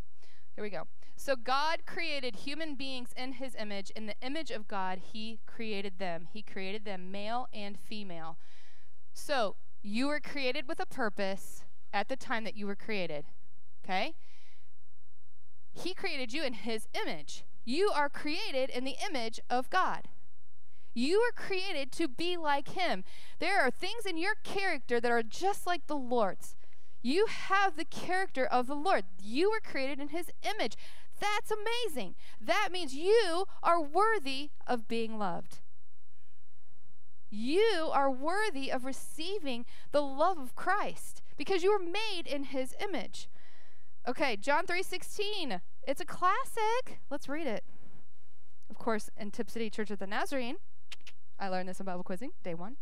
Here 0.56 0.64
we 0.64 0.70
go. 0.70 0.84
So 1.16 1.36
God 1.36 1.86
created 1.86 2.38
human 2.38 2.76
beings 2.76 3.10
in 3.16 3.34
his 3.34 3.56
image. 3.56 3.92
In 3.96 4.06
the 4.06 4.16
image 4.22 4.52
of 4.52 4.68
God, 4.68 5.00
he 5.12 5.40
created 5.46 6.00
them. 6.00 6.28
He 6.32 6.42
created 6.42 6.86
them 6.86 7.12
male 7.12 7.48
and 7.54 7.78
female. 7.80 8.38
So 9.14 9.56
you 9.82 10.08
were 10.08 10.20
created 10.20 10.68
with 10.68 10.80
a 10.80 10.86
purpose 10.86 11.64
at 11.94 12.08
the 12.08 12.16
time 12.16 12.44
that 12.44 12.56
you 12.56 12.66
were 12.66 12.76
created. 12.76 13.26
Okay? 13.84 14.14
He 15.72 15.94
created 15.94 16.34
you 16.34 16.44
in 16.44 16.54
his 16.54 16.88
image. 16.94 17.44
You 17.66 17.92
are 17.94 18.10
created 18.10 18.70
in 18.70 18.84
the 18.84 18.96
image 19.08 19.40
of 19.50 19.70
God. 19.70 20.08
You 20.94 21.20
were 21.20 21.44
created 21.44 21.92
to 21.94 22.08
be 22.08 22.38
like 22.38 22.70
Him. 22.70 23.04
There 23.40 23.62
are 23.62 23.72
things 23.72 24.06
in 24.06 24.18
your 24.18 24.36
character 24.44 25.00
that 25.00 25.12
are 25.12 25.24
just 25.24 25.66
like 25.66 25.88
the 25.88 25.98
Lord's. 25.98 26.56
You 27.02 27.26
have 27.26 27.76
the 27.76 27.86
character 27.86 28.46
of 28.46 28.68
the 28.68 28.76
Lord. 28.76 29.04
You 29.22 29.52
were 29.52 29.60
created 29.60 30.00
in 30.00 30.10
His 30.10 30.30
image. 30.44 30.76
That's 31.20 31.52
amazing. 31.52 32.16
That 32.40 32.70
means 32.72 32.94
you 32.94 33.46
are 33.62 33.82
worthy 33.82 34.50
of 34.68 34.88
being 34.88 35.18
loved. 35.18 35.60
You 37.36 37.90
are 37.92 38.12
worthy 38.12 38.72
of 38.72 38.86
receiving 38.86 39.66
the 39.92 40.04
love 40.04 40.38
of 40.38 40.56
Christ 40.56 41.24
because 41.36 41.64
you 41.64 41.72
were 41.72 41.80
made 41.84 42.28
in 42.28 42.44
his 42.44 42.76
image. 42.80 43.28
Okay, 44.08 44.38
John 44.38 44.68
3:16. 44.68 45.62
It's 45.88 46.00
a 46.00 46.06
classic. 46.06 47.00
Let's 47.10 47.28
read 47.28 47.48
it. 47.48 47.64
Of 48.70 48.78
course, 48.78 49.10
in 49.18 49.32
Tipp 49.32 49.50
City 49.50 49.72
Church 49.72 49.90
of 49.90 49.98
the 49.98 50.06
Nazarene, 50.06 50.58
I 51.40 51.50
learned 51.50 51.70
this 51.70 51.80
in 51.80 51.86
Bible 51.86 52.04
quizzing, 52.04 52.32
day 52.44 52.54
one. 52.54 52.78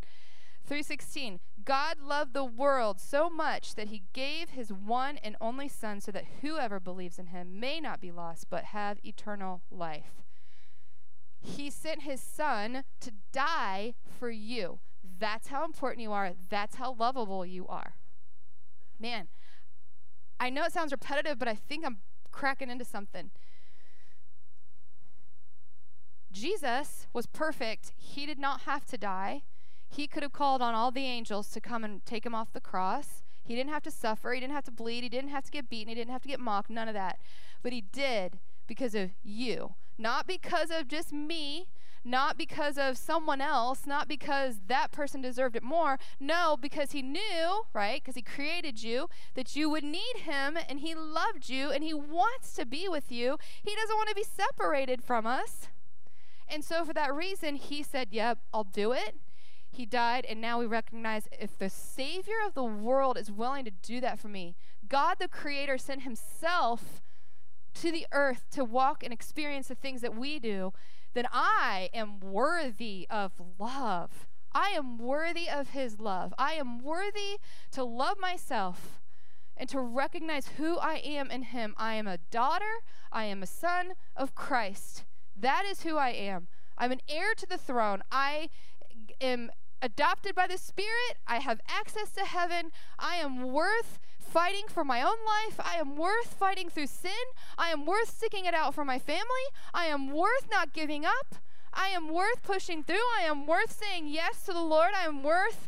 316 0.66 1.40
God 1.66 2.00
loved 2.00 2.34
the 2.34 2.46
world 2.46 3.00
so 3.00 3.30
much 3.30 3.76
that 3.76 3.88
he 3.88 4.04
gave 4.14 4.52
his 4.52 4.72
one 4.72 5.18
and 5.18 5.36
only 5.42 5.68
Son 5.68 6.00
so 6.02 6.12
that 6.12 6.26
whoever 6.42 6.80
believes 6.80 7.20
in 7.20 7.28
him 7.28 7.60
may 7.60 7.80
not 7.80 8.00
be 8.00 8.12
lost 8.12 8.48
but 8.50 8.66
have 8.66 9.00
eternal 9.04 9.62
life. 9.70 10.22
He 11.40 11.70
sent 11.70 12.04
his 12.04 12.22
Son 12.22 12.84
to 13.00 13.12
die 13.32 13.96
for 14.20 14.30
you. 14.30 14.80
That's 15.20 15.48
how 15.48 15.66
important 15.66 16.02
you 16.04 16.12
are. 16.12 16.34
That's 16.50 16.76
how 16.76 16.94
lovable 16.94 17.46
you 17.46 17.68
are. 17.68 17.96
Man, 19.00 19.28
I 20.40 20.50
know 20.50 20.64
it 20.64 20.74
sounds 20.74 20.92
repetitive, 20.92 21.40
but 21.40 21.48
I 21.48 21.56
think 21.56 21.86
I'm 21.86 21.98
cracking 22.32 22.70
into 22.70 22.86
something. 22.86 23.32
Jesus 26.32 27.08
was 27.14 27.26
perfect. 27.26 27.92
He 27.98 28.26
did 28.26 28.40
not 28.40 28.62
have 28.62 28.86
to 28.86 28.98
die. 28.98 29.44
He 29.90 30.08
could 30.08 30.24
have 30.24 30.32
called 30.32 30.62
on 30.62 30.74
all 30.74 30.92
the 30.92 31.06
angels 31.06 31.50
to 31.50 31.62
come 31.62 31.84
and 31.84 32.06
take 32.06 32.26
him 32.26 32.34
off 32.34 32.54
the 32.54 32.62
cross. 32.62 33.24
He 33.44 33.56
didn't 33.56 33.72
have 33.72 33.84
to 33.84 33.92
suffer. 33.92 34.32
He 34.32 34.40
didn't 34.40 34.54
have 34.54 34.64
to 34.66 34.72
bleed. 34.72 35.04
He 35.04 35.10
didn't 35.10 35.32
have 35.32 35.44
to 35.46 35.52
get 35.52 35.70
beaten. 35.70 35.90
He 35.90 35.96
didn't 35.96 36.12
have 36.12 36.22
to 36.22 36.30
get 36.30 36.40
mocked. 36.40 36.70
None 36.70 36.88
of 36.88 36.94
that. 36.94 37.20
But 37.62 37.74
he 37.74 37.82
did 37.82 38.40
because 38.68 38.96
of 38.96 39.12
you. 39.24 39.76
Not 39.98 40.26
because 40.26 40.72
of 40.72 40.88
just 40.88 41.12
me, 41.12 41.68
not 42.04 42.38
because 42.38 42.78
of 42.78 42.98
someone 42.98 43.42
else, 43.42 43.86
not 43.86 44.08
because 44.08 44.62
that 44.68 44.92
person 44.92 45.22
deserved 45.22 45.56
it 45.56 45.64
more. 45.64 46.00
No, 46.20 46.58
because 46.60 46.92
he 46.92 47.02
knew, 47.02 47.64
right? 47.74 48.02
Because 48.02 48.16
he 48.16 48.22
created 48.22 48.82
you, 48.82 49.10
that 49.36 49.56
you 49.56 49.70
would 49.70 49.84
need 49.84 50.18
him 50.24 50.58
and 50.70 50.80
he 50.80 50.96
loved 50.96 51.50
you 51.50 51.70
and 51.70 51.84
he 51.84 51.94
wants 51.94 52.54
to 52.54 52.66
be 52.66 52.88
with 52.88 53.12
you. 53.12 53.38
He 53.62 53.76
doesn't 53.76 53.96
want 53.96 54.10
to 54.10 54.16
be 54.16 54.24
separated 54.24 55.04
from 55.04 55.28
us. 55.28 55.68
And 56.52 56.66
so, 56.66 56.84
for 56.84 56.94
that 56.94 57.16
reason, 57.16 57.56
he 57.56 57.82
said, 57.82 58.10
Yep, 58.12 58.40
I'll 58.54 58.66
do 58.66 58.92
it. 58.92 59.16
He 59.72 59.86
died, 59.86 60.26
and 60.28 60.42
now 60.42 60.60
we 60.60 60.66
recognize 60.66 61.30
if 61.32 61.58
the 61.58 61.70
Savior 61.70 62.36
of 62.46 62.54
the 62.54 62.64
world 62.64 63.18
is 63.18 63.32
willing 63.32 63.64
to 63.64 63.72
do 63.72 64.02
that 64.02 64.20
for 64.20 64.28
me, 64.28 64.58
God 64.90 65.16
the 65.18 65.30
Creator 65.30 65.78
sent 65.78 66.02
Himself 66.02 67.02
to 67.76 67.90
the 67.90 68.06
earth 68.12 68.48
to 68.52 68.66
walk 68.66 69.02
and 69.02 69.14
experience 69.14 69.70
the 69.70 69.76
things 69.76 70.02
that 70.02 70.14
we 70.14 70.40
do, 70.40 70.74
then 71.14 71.26
I 71.32 71.90
am 71.94 72.20
worthy 72.20 73.08
of 73.10 73.32
love. 73.58 74.28
I 74.52 74.72
am 74.72 74.98
worthy 74.98 75.50
of 75.50 75.70
His 75.70 76.02
love. 76.02 76.34
I 76.38 76.54
am 76.54 76.84
worthy 76.84 77.40
to 77.72 77.86
love 77.86 78.18
myself 78.20 79.00
and 79.56 79.70
to 79.70 79.80
recognize 79.80 80.50
who 80.58 80.78
I 80.80 80.96
am 80.96 81.32
in 81.32 81.44
Him. 81.44 81.76
I 81.78 81.94
am 81.94 82.08
a 82.08 82.18
daughter, 82.18 82.82
I 83.10 83.24
am 83.24 83.42
a 83.42 83.48
son 83.48 83.94
of 84.18 84.36
Christ. 84.36 85.06
That 85.42 85.66
is 85.66 85.82
who 85.82 85.98
I 85.98 86.10
am. 86.10 86.48
I'm 86.78 86.92
an 86.92 87.02
heir 87.10 87.34
to 87.36 87.46
the 87.46 87.58
throne. 87.58 88.04
I 88.12 88.50
am 89.20 89.52
adopted 89.82 90.36
by 90.36 90.48
the 90.48 90.58
Spirit. 90.58 91.18
I 91.28 91.40
have 91.40 91.62
access 91.68 92.12
to 92.12 92.26
heaven. 92.26 92.72
I 93.00 93.16
am 93.16 93.52
worth 93.52 94.00
fighting 94.20 94.66
for 94.68 94.84
my 94.84 95.02
own 95.02 95.18
life. 95.26 95.60
I 95.60 95.76
am 95.76 95.96
worth 95.96 96.34
fighting 96.34 96.70
through 96.70 96.88
sin. 96.88 97.12
I 97.58 97.70
am 97.70 97.86
worth 97.86 98.10
sticking 98.10 98.46
it 98.46 98.54
out 98.54 98.76
for 98.76 98.86
my 98.86 99.00
family. 99.00 99.48
I 99.74 99.86
am 99.88 100.12
worth 100.12 100.48
not 100.50 100.74
giving 100.74 101.06
up. 101.06 101.36
I 101.74 101.88
am 101.88 102.14
worth 102.14 102.44
pushing 102.44 102.84
through. 102.84 103.08
I 103.20 103.24
am 103.24 103.48
worth 103.48 103.72
saying 103.72 104.08
yes 104.08 104.44
to 104.44 104.54
the 104.54 104.62
Lord. 104.62 104.92
I 104.96 105.06
am 105.06 105.24
worth 105.24 105.68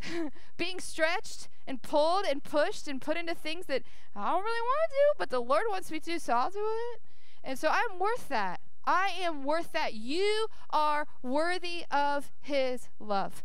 being 0.56 0.80
stretched 0.80 1.48
and 1.66 1.82
pulled 1.82 2.24
and 2.24 2.42
pushed 2.42 2.88
and 2.88 3.00
put 3.00 3.18
into 3.18 3.34
things 3.34 3.66
that 3.66 3.82
I 4.16 4.30
don't 4.30 4.42
really 4.42 4.60
want 4.60 4.90
to 4.90 4.94
do, 4.94 5.18
but 5.18 5.30
the 5.30 5.40
Lord 5.40 5.64
wants 5.68 5.90
me 5.90 6.00
to, 6.00 6.18
so 6.18 6.32
I'll 6.32 6.50
do 6.50 6.58
it. 6.94 7.02
And 7.44 7.58
so 7.58 7.68
I'm 7.68 7.98
worth 7.98 8.28
that. 8.28 8.60
I 8.84 9.12
am 9.20 9.44
worth 9.44 9.72
that. 9.72 9.94
You 9.94 10.46
are 10.70 11.06
worthy 11.22 11.84
of 11.90 12.32
His 12.40 12.88
love. 12.98 13.42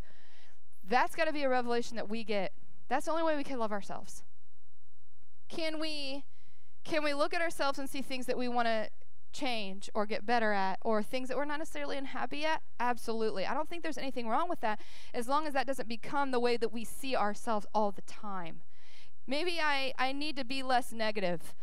That's 0.87 1.15
got 1.15 1.25
to 1.25 1.33
be 1.33 1.43
a 1.43 1.49
revelation 1.49 1.95
that 1.97 2.09
we 2.09 2.23
get. 2.23 2.53
That's 2.87 3.05
the 3.05 3.11
only 3.11 3.23
way 3.23 3.35
we 3.35 3.43
can 3.43 3.59
love 3.59 3.71
ourselves. 3.71 4.23
Can 5.49 5.79
we 5.79 6.23
can 6.83 7.03
we 7.03 7.13
look 7.13 7.33
at 7.33 7.41
ourselves 7.41 7.79
and 7.79 7.89
see 7.89 8.03
things 8.03 8.27
that 8.27 8.37
we 8.37 8.47
want 8.47 8.67
to 8.67 8.89
change 9.33 9.89
or 9.93 10.05
get 10.05 10.25
better 10.25 10.53
at 10.53 10.77
or 10.83 11.01
things 11.01 11.27
that 11.27 11.35
we're 11.35 11.45
not 11.45 11.57
necessarily 11.57 11.97
unhappy 11.97 12.45
at? 12.45 12.61
Absolutely. 12.79 13.45
I 13.45 13.53
don't 13.53 13.67
think 13.67 13.81
there's 13.81 13.97
anything 13.97 14.29
wrong 14.29 14.47
with 14.47 14.61
that 14.61 14.79
as 15.13 15.27
long 15.27 15.47
as 15.47 15.53
that 15.53 15.65
doesn't 15.65 15.89
become 15.89 16.31
the 16.31 16.39
way 16.39 16.57
that 16.57 16.71
we 16.71 16.85
see 16.85 17.15
ourselves 17.15 17.65
all 17.73 17.91
the 17.91 18.03
time. 18.03 18.61
Maybe 19.27 19.59
I, 19.59 19.93
I 19.97 20.11
need 20.11 20.37
to 20.37 20.45
be 20.45 20.61
less 20.61 20.91
negative. 20.91 21.55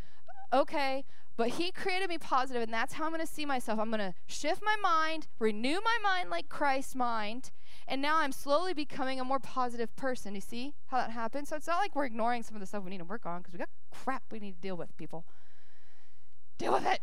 Okay, 0.53 1.05
but 1.37 1.49
He 1.51 1.73
created 1.73 2.09
me 2.09 2.19
positive, 2.19 2.63
and 2.63 2.73
that's 2.73 2.95
how 2.95 3.05
I'm 3.05 3.11
going 3.11 3.21
to 3.25 3.33
see 3.33 3.47
myself. 3.47 3.79
I'm 3.79 3.91
going 3.91 4.01
to 4.01 4.15
shift 4.27 4.63
my 4.63 4.77
mind, 4.83 5.27
renew 5.39 5.81
my 5.83 5.99
mind 6.03 6.31
like 6.31 6.49
Christ's 6.49 6.95
mind, 6.95 7.51
and 7.89 8.01
now 8.01 8.19
I'm 8.19 8.33
slowly 8.33 8.75
becoming 8.75 9.21
a 9.21 9.25
more 9.25 9.39
positive 9.39 9.95
person. 9.97 10.35
You 10.35 10.41
see 10.41 10.75
how 10.87 10.99
that 10.99 11.11
happens? 11.11 11.49
So 11.49 11.57
it's 11.57 11.67
not 11.67 11.79
like 11.79 11.97
we're 11.97 12.05
ignoring 12.05 12.43
some 12.43 12.55
of 12.55 12.61
the 12.61 12.67
stuff 12.67 12.85
we 12.85 12.91
need 12.91 12.99
to 12.99 13.05
work 13.05 13.27
on 13.27 13.41
because 13.41 13.53
we 13.53 13.59
got 13.59 13.69
crap 13.91 14.25
we 14.31 14.39
need 14.39 14.55
to 14.57 14.61
deal 14.61 14.77
with, 14.77 14.97
people. 14.97 15.25
Deal 16.59 16.73
with 16.73 16.87
it. 16.87 17.01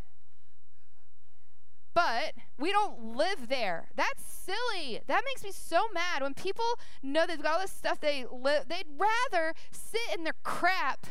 But 1.94 2.34
we 2.58 2.72
don't 2.72 3.16
live 3.16 3.50
there. 3.50 3.90
That's 3.96 4.24
silly. 4.24 5.02
That 5.08 5.24
makes 5.26 5.44
me 5.44 5.52
so 5.52 5.88
mad 5.94 6.22
when 6.22 6.34
people 6.34 6.80
know 7.04 7.26
they've 7.28 7.42
got 7.42 7.56
all 7.56 7.60
this 7.60 7.72
stuff 7.72 8.00
they 8.00 8.26
live. 8.32 8.70
They'd 8.70 8.86
rather 8.98 9.54
sit 9.72 10.18
in 10.18 10.24
their 10.24 10.36
crap. 10.44 11.08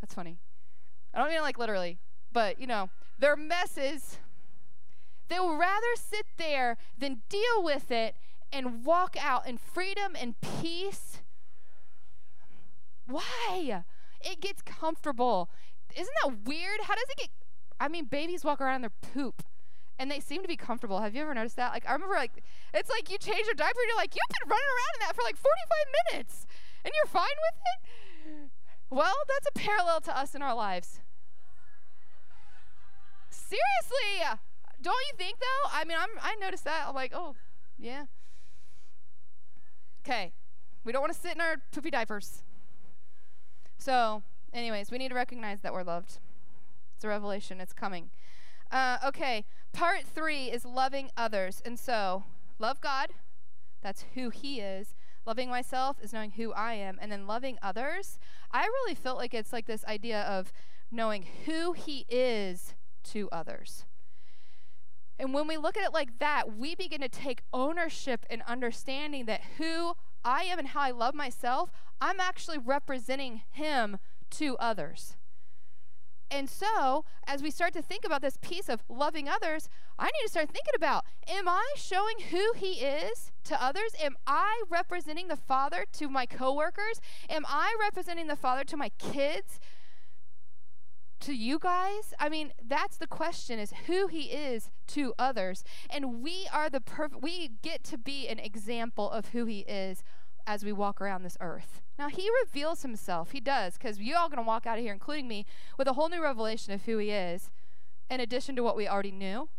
That's 0.00 0.14
funny. 0.14 0.38
I 1.14 1.18
don't 1.18 1.30
mean 1.30 1.40
like 1.40 1.58
literally 1.58 1.98
but 2.32 2.60
you 2.60 2.66
know, 2.66 2.90
their 3.18 3.36
messes. 3.36 4.18
They 5.28 5.38
will 5.38 5.56
rather 5.56 5.94
sit 5.94 6.26
there 6.38 6.76
than 6.98 7.22
deal 7.28 7.62
with 7.62 7.92
it 7.92 8.16
and 8.52 8.84
walk 8.84 9.16
out 9.20 9.46
in 9.46 9.58
freedom 9.58 10.16
and 10.20 10.34
peace. 10.40 11.20
Why? 13.06 13.84
It 14.20 14.40
gets 14.40 14.60
comfortable. 14.62 15.48
Isn't 15.96 16.14
that 16.24 16.44
weird? 16.44 16.80
How 16.82 16.94
does 16.94 17.04
it 17.10 17.18
get? 17.18 17.30
I 17.78 17.88
mean, 17.88 18.06
babies 18.06 18.44
walk 18.44 18.60
around 18.60 18.76
in 18.76 18.80
their 18.82 19.12
poop 19.14 19.42
and 19.98 20.10
they 20.10 20.20
seem 20.20 20.42
to 20.42 20.48
be 20.48 20.56
comfortable. 20.56 21.00
Have 21.00 21.14
you 21.14 21.22
ever 21.22 21.34
noticed 21.34 21.56
that? 21.56 21.72
Like, 21.72 21.88
I 21.88 21.92
remember, 21.92 22.14
like, 22.14 22.42
it's 22.74 22.90
like 22.90 23.10
you 23.10 23.18
change 23.18 23.46
your 23.46 23.54
diaper 23.54 23.78
and 23.80 23.88
you're 23.88 23.96
like, 23.96 24.14
you've 24.14 24.40
been 24.40 24.48
running 24.48 24.64
around 24.64 24.94
in 24.94 25.06
that 25.06 25.14
for 25.14 25.22
like 25.22 25.36
45 25.36 26.12
minutes 26.12 26.46
and 26.84 26.92
you're 26.96 27.10
fine 27.10 27.22
with 27.22 27.60
it? 27.66 28.50
Well, 28.90 29.14
that's 29.28 29.46
a 29.46 29.58
parallel 29.58 30.00
to 30.02 30.18
us 30.18 30.34
in 30.34 30.42
our 30.42 30.54
lives. 30.54 31.00
Seriously, 33.50 34.38
don't 34.80 34.94
you 35.10 35.16
think 35.18 35.40
though? 35.40 35.70
I 35.72 35.84
mean, 35.84 35.96
I'm, 36.00 36.10
I 36.22 36.36
noticed 36.36 36.64
that. 36.64 36.84
I'm 36.86 36.94
like, 36.94 37.10
oh, 37.12 37.34
yeah. 37.76 38.04
Okay, 40.04 40.32
we 40.84 40.92
don't 40.92 41.02
want 41.02 41.12
to 41.12 41.18
sit 41.18 41.34
in 41.34 41.40
our 41.40 41.56
poopy 41.72 41.90
diapers. 41.90 42.42
So, 43.76 44.22
anyways, 44.52 44.92
we 44.92 44.98
need 44.98 45.08
to 45.08 45.16
recognize 45.16 45.62
that 45.62 45.72
we're 45.72 45.82
loved. 45.82 46.20
It's 46.94 47.04
a 47.04 47.08
revelation, 47.08 47.60
it's 47.60 47.72
coming. 47.72 48.10
Uh, 48.70 48.98
okay, 49.04 49.44
part 49.72 50.04
three 50.04 50.44
is 50.44 50.64
loving 50.64 51.10
others. 51.16 51.60
And 51.64 51.76
so, 51.76 52.22
love 52.60 52.80
God, 52.80 53.10
that's 53.82 54.04
who 54.14 54.30
He 54.30 54.60
is. 54.60 54.94
Loving 55.26 55.50
myself 55.50 55.96
is 56.00 56.12
knowing 56.12 56.32
who 56.32 56.52
I 56.52 56.74
am. 56.74 56.98
And 57.02 57.10
then 57.10 57.26
loving 57.26 57.58
others, 57.62 58.20
I 58.52 58.62
really 58.66 58.94
felt 58.94 59.18
like 59.18 59.34
it's 59.34 59.52
like 59.52 59.66
this 59.66 59.84
idea 59.86 60.22
of 60.22 60.52
knowing 60.92 61.26
who 61.46 61.72
He 61.72 62.06
is 62.08 62.74
to 63.04 63.28
others. 63.30 63.84
And 65.18 65.34
when 65.34 65.46
we 65.46 65.56
look 65.56 65.76
at 65.76 65.84
it 65.84 65.92
like 65.92 66.18
that, 66.18 66.56
we 66.56 66.74
begin 66.74 67.02
to 67.02 67.08
take 67.08 67.42
ownership 67.52 68.24
and 68.30 68.42
understanding 68.46 69.26
that 69.26 69.42
who 69.58 69.94
I 70.24 70.44
am 70.44 70.58
and 70.58 70.68
how 70.68 70.80
I 70.80 70.90
love 70.90 71.14
myself, 71.14 71.70
I'm 72.00 72.20
actually 72.20 72.58
representing 72.58 73.42
Him 73.50 73.98
to 74.30 74.56
others. 74.58 75.16
And 76.30 76.48
so, 76.48 77.04
as 77.26 77.42
we 77.42 77.50
start 77.50 77.72
to 77.72 77.82
think 77.82 78.04
about 78.04 78.22
this 78.22 78.38
piece 78.40 78.68
of 78.68 78.84
loving 78.88 79.28
others, 79.28 79.68
I 79.98 80.04
need 80.04 80.22
to 80.22 80.30
start 80.30 80.48
thinking 80.50 80.74
about 80.76 81.04
am 81.28 81.48
I 81.48 81.64
showing 81.76 82.16
who 82.30 82.52
he 82.56 82.74
is 82.84 83.32
to 83.44 83.62
others? 83.62 83.90
Am 84.00 84.16
I 84.26 84.62
representing 84.70 85.28
the 85.28 85.36
Father 85.36 85.84
to 85.94 86.08
my 86.08 86.26
coworkers? 86.26 87.00
Am 87.28 87.44
I 87.48 87.76
representing 87.80 88.28
the 88.28 88.36
Father 88.36 88.62
to 88.64 88.76
my 88.76 88.90
kids? 88.90 89.58
To 91.20 91.34
you 91.34 91.58
guys? 91.58 92.14
I 92.18 92.30
mean, 92.30 92.52
that's 92.66 92.96
the 92.96 93.06
question 93.06 93.58
is 93.58 93.74
who 93.86 94.06
he 94.06 94.22
is 94.30 94.70
to 94.88 95.12
others. 95.18 95.62
And 95.90 96.22
we 96.22 96.48
are 96.52 96.70
the 96.70 96.80
perfect 96.80 97.22
we 97.22 97.52
get 97.62 97.84
to 97.84 97.98
be 97.98 98.26
an 98.26 98.38
example 98.38 99.10
of 99.10 99.28
who 99.28 99.44
he 99.44 99.60
is 99.60 100.02
as 100.46 100.64
we 100.64 100.72
walk 100.72 101.00
around 101.00 101.22
this 101.22 101.36
earth. 101.40 101.82
Now, 101.98 102.08
he 102.08 102.30
reveals 102.42 102.80
himself. 102.80 103.32
He 103.32 103.40
does, 103.40 103.74
because 103.74 103.98
you 103.98 104.16
all 104.16 104.30
going 104.30 104.42
to 104.42 104.48
walk 104.48 104.66
out 104.66 104.78
of 104.78 104.84
here, 104.84 104.94
including 104.94 105.28
me, 105.28 105.44
with 105.76 105.86
a 105.86 105.92
whole 105.92 106.08
new 106.08 106.22
revelation 106.22 106.72
of 106.72 106.84
who 106.84 106.96
he 106.96 107.10
is, 107.10 107.50
in 108.08 108.20
addition 108.20 108.56
to 108.56 108.62
what 108.62 108.76
we 108.76 108.88
already 108.88 109.12
knew. 109.12 109.50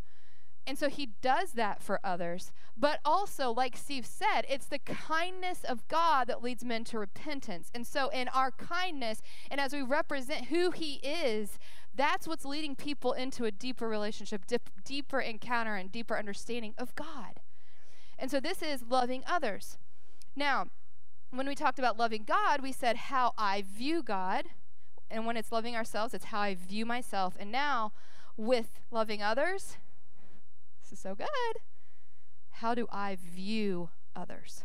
And 0.68 0.78
so 0.78 0.90
he 0.90 1.08
does 1.22 1.54
that 1.54 1.82
for 1.82 2.00
others. 2.04 2.52
But 2.78 3.00
also, 3.04 3.52
like 3.52 3.76
Steve 3.76 4.06
said, 4.06 4.44
it's 4.48 4.68
the 4.68 4.80
kindness 4.80 5.64
of 5.64 5.88
God 5.88 6.28
that 6.28 6.44
leads 6.44 6.64
men 6.64 6.84
to 6.86 7.00
repentance. 7.00 7.72
And 7.74 7.86
so, 7.86 8.10
in 8.10 8.28
our 8.30 8.52
kindness, 8.52 9.22
and 9.50 9.60
as 9.60 9.74
we 9.74 9.82
represent 9.82 10.46
who 10.46 10.72
he 10.72 10.96
is, 10.96 11.58
that's 11.94 12.28
what's 12.28 12.46
leading 12.46 12.76
people 12.76 13.14
into 13.14 13.46
a 13.46 13.52
deeper 13.52 13.88
relationship, 13.90 14.46
dip, 14.46 14.70
deeper 14.86 15.20
encounter, 15.20 15.76
and 15.76 15.92
deeper 15.92 16.18
understanding 16.18 16.74
of 16.78 16.96
God. 16.96 17.40
And 18.18 18.30
so, 18.30 18.40
this 18.40 18.62
is 18.62 18.84
loving 18.88 19.24
others. 19.28 19.78
Now, 20.36 20.68
when 21.32 21.48
we 21.48 21.56
talked 21.56 21.80
about 21.80 21.98
loving 21.98 22.24
God, 22.24 22.62
we 22.62 22.72
said 22.72 22.96
how 22.96 23.34
I 23.38 23.64
view 23.64 24.04
God. 24.04 24.46
And 25.10 25.26
when 25.26 25.38
it's 25.38 25.52
loving 25.52 25.76
ourselves, 25.76 26.14
it's 26.14 26.26
how 26.26 26.40
I 26.40 26.56
view 26.56 26.86
myself. 26.86 27.36
And 27.40 27.52
now, 27.52 27.92
with 28.38 28.80
loving 28.92 29.22
others, 29.22 29.78
is 30.92 31.00
so 31.00 31.16
good. 31.16 31.28
How 32.52 32.76
do 32.76 32.88
I 32.92 33.18
view 33.18 33.90
others? 34.16 34.64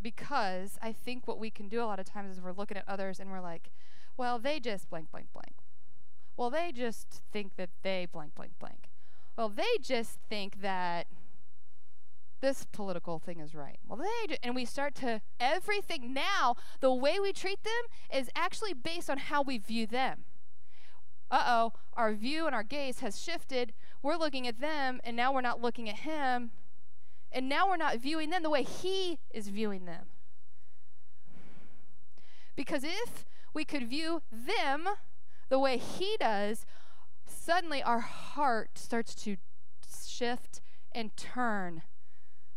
Because 0.00 0.78
I 0.82 0.92
think 0.92 1.28
what 1.28 1.38
we 1.38 1.50
can 1.50 1.68
do 1.68 1.82
a 1.82 1.86
lot 1.86 2.00
of 2.00 2.06
times 2.06 2.36
is 2.36 2.42
we're 2.42 2.52
looking 2.52 2.76
at 2.76 2.84
others 2.88 3.20
and 3.20 3.30
we're 3.30 3.40
like, 3.40 3.70
well, 4.16 4.38
they 4.38 4.58
just 4.58 4.90
blank, 4.90 5.10
blank, 5.10 5.28
blank. 5.32 5.54
Well, 6.36 6.50
they 6.50 6.72
just 6.72 7.22
think 7.32 7.56
that 7.56 7.70
they 7.82 8.06
blank, 8.10 8.34
blank, 8.34 8.52
blank 8.58 8.88
well, 9.36 9.48
they 9.48 9.78
just 9.80 10.18
think 10.28 10.60
that 10.60 11.06
this 12.40 12.66
political 12.72 13.18
thing 13.18 13.38
is 13.40 13.54
right. 13.54 13.78
Well, 13.86 13.98
they 13.98 14.36
and 14.42 14.54
we 14.54 14.64
start 14.64 14.94
to 14.96 15.20
everything 15.40 16.12
now. 16.12 16.56
The 16.80 16.92
way 16.92 17.18
we 17.20 17.32
treat 17.32 17.62
them 17.62 17.72
is 18.12 18.28
actually 18.34 18.74
based 18.74 19.08
on 19.08 19.18
how 19.18 19.42
we 19.42 19.58
view 19.58 19.86
them. 19.86 20.24
Uh 21.32 21.44
oh, 21.46 21.72
our 21.94 22.12
view 22.12 22.44
and 22.46 22.54
our 22.54 22.62
gaze 22.62 23.00
has 23.00 23.18
shifted. 23.18 23.72
We're 24.02 24.18
looking 24.18 24.46
at 24.46 24.60
them, 24.60 25.00
and 25.02 25.16
now 25.16 25.32
we're 25.32 25.40
not 25.40 25.62
looking 25.62 25.88
at 25.88 26.00
him, 26.00 26.50
and 27.32 27.48
now 27.48 27.66
we're 27.66 27.78
not 27.78 27.96
viewing 27.96 28.28
them 28.28 28.42
the 28.42 28.50
way 28.50 28.62
he 28.62 29.18
is 29.32 29.48
viewing 29.48 29.86
them. 29.86 30.04
Because 32.54 32.84
if 32.84 33.24
we 33.54 33.64
could 33.64 33.88
view 33.88 34.20
them 34.30 34.86
the 35.48 35.58
way 35.58 35.78
he 35.78 36.18
does, 36.20 36.66
suddenly 37.24 37.82
our 37.82 38.00
heart 38.00 38.76
starts 38.76 39.14
to 39.14 39.36
shift 40.06 40.60
and 40.92 41.16
turn 41.16 41.80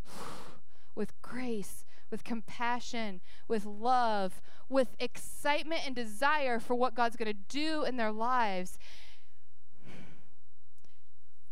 with 0.95 1.13
grace, 1.21 1.85
with 2.15 2.23
compassion, 2.23 3.19
with 3.45 3.65
love, 3.65 4.41
with 4.69 4.95
excitement 4.99 5.81
and 5.85 5.93
desire 5.93 6.61
for 6.61 6.73
what 6.73 6.95
God's 6.95 7.17
going 7.17 7.27
to 7.27 7.37
do 7.49 7.83
in 7.83 7.97
their 7.97 8.13
lives. 8.13 8.79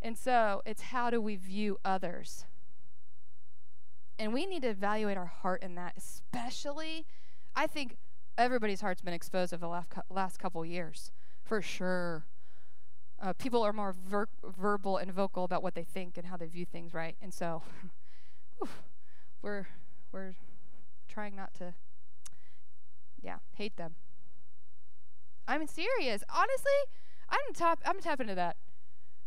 And 0.02 0.18
so 0.18 0.62
it's 0.66 0.84
how 0.84 1.10
do 1.10 1.20
we 1.20 1.36
view 1.36 1.80
others? 1.84 2.46
And 4.18 4.32
we 4.32 4.46
need 4.46 4.62
to 4.62 4.70
evaluate 4.70 5.18
our 5.18 5.26
heart 5.26 5.62
in 5.62 5.76
that, 5.76 5.96
especially, 5.98 7.06
I 7.58 7.68
think 7.68 7.98
everybody's 8.38 8.80
heart's 8.80 9.02
been 9.02 9.14
exposed 9.14 9.54
over 9.54 9.66
the 9.66 10.04
last, 10.10 10.40
couple 10.40 10.66
years, 10.66 11.12
for 11.44 11.62
sure. 11.62 12.26
Uh, 13.22 13.34
people 13.34 13.64
are 13.64 13.74
more 13.74 13.92
ver- 13.92 14.30
verbal 14.46 14.96
and 14.96 15.12
vocal 15.12 15.44
about 15.44 15.62
what 15.62 15.76
they 15.76 15.84
think 15.84 16.18
and 16.18 16.28
how 16.28 16.38
they 16.38 16.48
view 16.48 16.66
things, 16.66 16.94
right? 16.94 17.18
And 17.22 17.34
so, 17.34 17.64
whew, 18.60 18.70
we're 19.42 19.68
we're 20.14 20.36
trying 21.14 21.36
not 21.36 21.54
to, 21.56 21.74
yeah, 23.22 23.38
hate 23.56 23.78
them. 23.78 23.96
I'm 25.48 25.68
serious. 25.68 26.24
Honestly, 26.34 26.72
I'm 27.30 27.54
top. 27.54 27.80
I'm 27.86 28.00
tapping 28.00 28.26
into 28.26 28.36
that. 28.36 28.56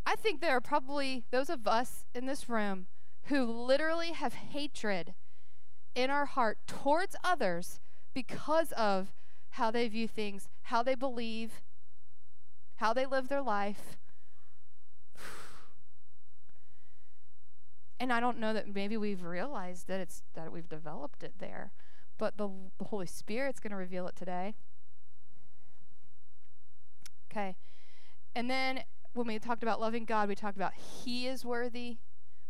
I 0.04 0.16
think 0.16 0.40
there 0.40 0.56
are 0.56 0.60
probably 0.60 1.24
those 1.30 1.50
of 1.50 1.66
us 1.66 2.04
in 2.14 2.26
this 2.26 2.48
room 2.48 2.86
who 3.24 3.44
literally 3.44 4.12
have 4.12 4.34
hatred 4.34 5.14
in 5.94 6.10
our 6.10 6.26
heart 6.26 6.58
towards 6.66 7.16
others 7.24 7.80
because 8.14 8.72
of 8.72 9.12
how 9.50 9.70
they 9.70 9.88
view 9.88 10.06
things, 10.06 10.48
how 10.62 10.82
they 10.82 10.94
believe, 10.94 11.62
how 12.76 12.92
they 12.92 13.06
live 13.06 13.28
their 13.28 13.42
life. 13.42 13.96
And 17.98 18.12
I 18.12 18.20
don't 18.20 18.38
know 18.38 18.52
that 18.52 18.72
maybe 18.74 18.96
we've 18.96 19.22
realized 19.22 19.88
that 19.88 20.00
it's 20.00 20.22
that 20.34 20.52
we've 20.52 20.68
developed 20.68 21.22
it 21.22 21.34
there, 21.38 21.72
but 22.18 22.36
the, 22.36 22.48
the 22.78 22.84
Holy 22.84 23.06
Spirit's 23.06 23.60
going 23.60 23.70
to 23.70 23.76
reveal 23.76 24.06
it 24.06 24.16
today. 24.16 24.54
Okay. 27.30 27.56
And 28.34 28.50
then 28.50 28.82
when 29.14 29.26
we 29.26 29.38
talked 29.38 29.62
about 29.62 29.80
loving 29.80 30.04
God, 30.04 30.28
we 30.28 30.34
talked 30.34 30.56
about 30.56 30.74
He 30.74 31.26
is 31.26 31.44
worthy. 31.44 31.98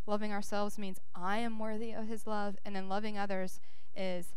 Loving 0.06 0.32
ourselves 0.32 0.78
means 0.78 1.00
I 1.14 1.38
am 1.38 1.58
worthy 1.58 1.92
of 1.92 2.08
His 2.08 2.26
love. 2.26 2.56
And 2.64 2.74
then 2.74 2.88
loving 2.88 3.16
others 3.16 3.60
is 3.96 4.34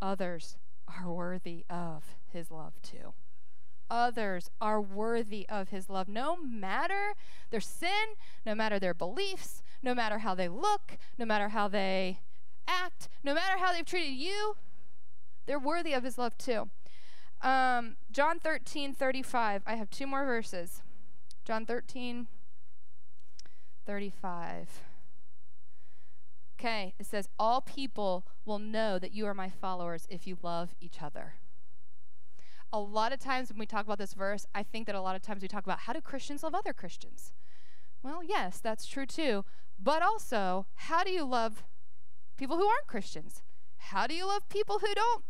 others 0.00 0.56
are 0.86 1.10
worthy 1.10 1.64
of 1.68 2.04
His 2.32 2.50
love 2.50 2.74
too 2.82 3.14
others 3.90 4.50
are 4.60 4.80
worthy 4.80 5.48
of 5.48 5.68
his 5.68 5.88
love, 5.88 6.08
no 6.08 6.36
matter 6.36 7.14
their 7.50 7.60
sin, 7.60 8.14
no 8.44 8.54
matter 8.54 8.78
their 8.78 8.94
beliefs, 8.94 9.62
no 9.82 9.94
matter 9.94 10.18
how 10.18 10.34
they 10.34 10.48
look, 10.48 10.98
no 11.18 11.24
matter 11.24 11.50
how 11.50 11.68
they 11.68 12.20
act, 12.66 13.08
no 13.22 13.34
matter 13.34 13.58
how 13.58 13.72
they've 13.72 13.84
treated 13.84 14.14
you, 14.14 14.56
they're 15.46 15.58
worthy 15.58 15.92
of 15.92 16.04
his 16.04 16.18
love 16.18 16.36
too. 16.36 16.68
Um, 17.42 17.96
John 18.10 18.38
13, 18.40 18.94
35. 18.94 19.62
I 19.66 19.74
have 19.74 19.90
two 19.90 20.06
more 20.06 20.24
verses. 20.24 20.82
John 21.44 21.64
13, 21.66 22.26
35. 23.86 24.80
Okay, 26.58 26.94
it 26.98 27.06
says, 27.06 27.28
All 27.38 27.60
people 27.60 28.24
will 28.44 28.58
know 28.58 28.98
that 28.98 29.12
you 29.12 29.26
are 29.26 29.34
my 29.34 29.50
followers 29.50 30.06
if 30.10 30.26
you 30.26 30.38
love 30.42 30.74
each 30.80 31.02
other. 31.02 31.34
a 32.72 32.80
lot 32.80 33.12
of 33.12 33.20
times 33.20 33.50
when 33.50 33.58
we 33.58 33.66
talk 33.66 33.84
about 33.84 33.98
this 33.98 34.12
verse, 34.14 34.46
I 34.54 34.62
think 34.62 34.86
that 34.86 34.96
a 34.96 35.00
lot 35.00 35.14
of 35.16 35.22
times 35.22 35.40
we 35.40 35.48
talk 35.48 35.64
about 35.64 35.80
how 35.80 35.92
do 35.92 36.00
Christians 36.00 36.42
love 36.42 36.54
other 36.54 36.72
Christians? 36.72 37.32
Well, 38.02 38.22
yes, 38.24 38.58
that's 38.60 38.86
true 38.86 39.06
too. 39.06 39.44
But 39.78 40.02
also, 40.02 40.66
how 40.74 41.04
do 41.04 41.10
you 41.10 41.24
love 41.24 41.64
people 42.36 42.56
who 42.56 42.66
aren't 42.66 42.86
Christians? 42.86 43.42
How 43.76 44.06
do 44.06 44.14
you 44.14 44.26
love 44.26 44.48
people 44.48 44.78
who 44.78 44.94
don't 44.94 45.24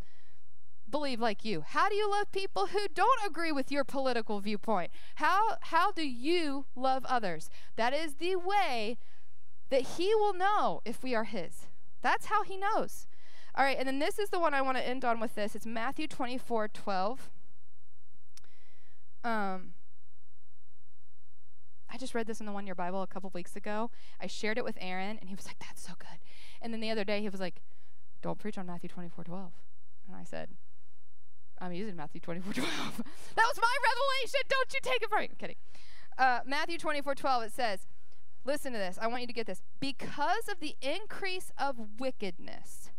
believe 0.89 1.21
like 1.21 1.45
you? 1.45 1.63
How 1.67 1.89
do 1.89 1.95
you 1.95 2.11
love 2.11 2.31
people 2.33 2.67
who 2.69 2.87
don't 2.95 3.27
agree 3.27 3.53
with 3.53 3.71
your 3.71 3.85
political 3.85 4.41
viewpoint? 4.41 4.91
How 5.17 5.57
how 5.61 5.91
do 5.93 6.09
you 6.09 6.67
love 6.75 7.05
others? 7.07 7.51
That 7.77 7.93
is 7.93 8.15
the 8.15 8.37
way 8.37 8.99
that 9.71 9.83
he 9.83 10.15
will 10.15 10.35
know 10.35 10.81
if 10.85 11.03
we 11.03 11.15
are 11.15 11.25
his. 11.25 11.67
That's 12.03 12.27
how 12.27 12.45
he 12.45 12.57
knows. 12.57 13.09
All 13.55 13.65
right, 13.65 13.77
and 13.79 13.89
then 13.89 13.99
this 13.99 14.19
is 14.19 14.29
the 14.29 14.39
one 14.39 14.55
I 14.55 14.63
want 14.63 14.77
to 14.77 14.87
end 14.87 15.05
on 15.05 15.19
with 15.19 15.35
this. 15.35 15.55
It's 15.55 15.67
Matthew 15.67 16.07
24, 16.07 16.69
12. 16.69 17.31
Um, 19.25 19.73
I 21.91 21.99
just 21.99 22.15
read 22.15 22.27
this 22.27 22.41
in 22.41 22.47
the 22.47 22.53
one 22.53 22.67
year 22.67 22.75
Bible 22.75 23.03
a 23.03 23.07
couple 23.07 23.31
weeks 23.35 23.57
ago. 23.57 23.91
I 24.21 24.27
shared 24.27 24.59
it 24.59 24.65
with 24.65 24.77
Aaron, 24.81 25.19
and 25.21 25.29
he 25.29 25.35
was 25.35 25.47
like, 25.47 25.59
That's 25.59 25.87
so 25.87 25.93
good. 25.99 26.19
And 26.61 26.73
then 26.73 26.81
the 26.81 26.91
other 26.91 27.05
day, 27.05 27.21
he 27.21 27.29
was 27.29 27.41
like, 27.41 27.63
Don't 28.23 28.39
preach 28.39 28.59
on 28.59 28.67
Matthew 28.67 28.89
24, 28.89 29.25
12. 29.25 29.53
And 30.09 30.17
I 30.17 30.25
said, 30.25 30.51
I'm 31.61 31.73
using 31.73 31.97
Matthew 31.97 32.21
24, 32.21 32.53
12. 32.53 32.67
that 32.67 33.47
was 33.47 33.61
my 33.61 33.77
revelation. 33.83 34.41
Don't 34.49 34.75
you 34.75 34.81
take 34.83 35.03
it 35.03 35.09
from 35.09 35.21
me. 35.21 35.29
I'm 35.31 35.37
kidding. 35.37 35.57
Uh, 36.19 36.41
Matthew 36.47 36.79
24, 36.79 37.15
12, 37.15 37.43
it 37.45 37.53
says, 37.53 37.87
Listen 38.45 38.73
to 38.73 38.79
this. 38.79 38.99
I 39.01 39.09
want 39.09 39.23
you 39.23 39.27
to 39.27 39.33
get 39.33 39.47
this. 39.47 39.63
Because 39.81 40.49
of 40.49 40.61
the 40.61 40.77
increase 40.81 41.51
of 41.59 41.77
wickedness, 41.99 42.91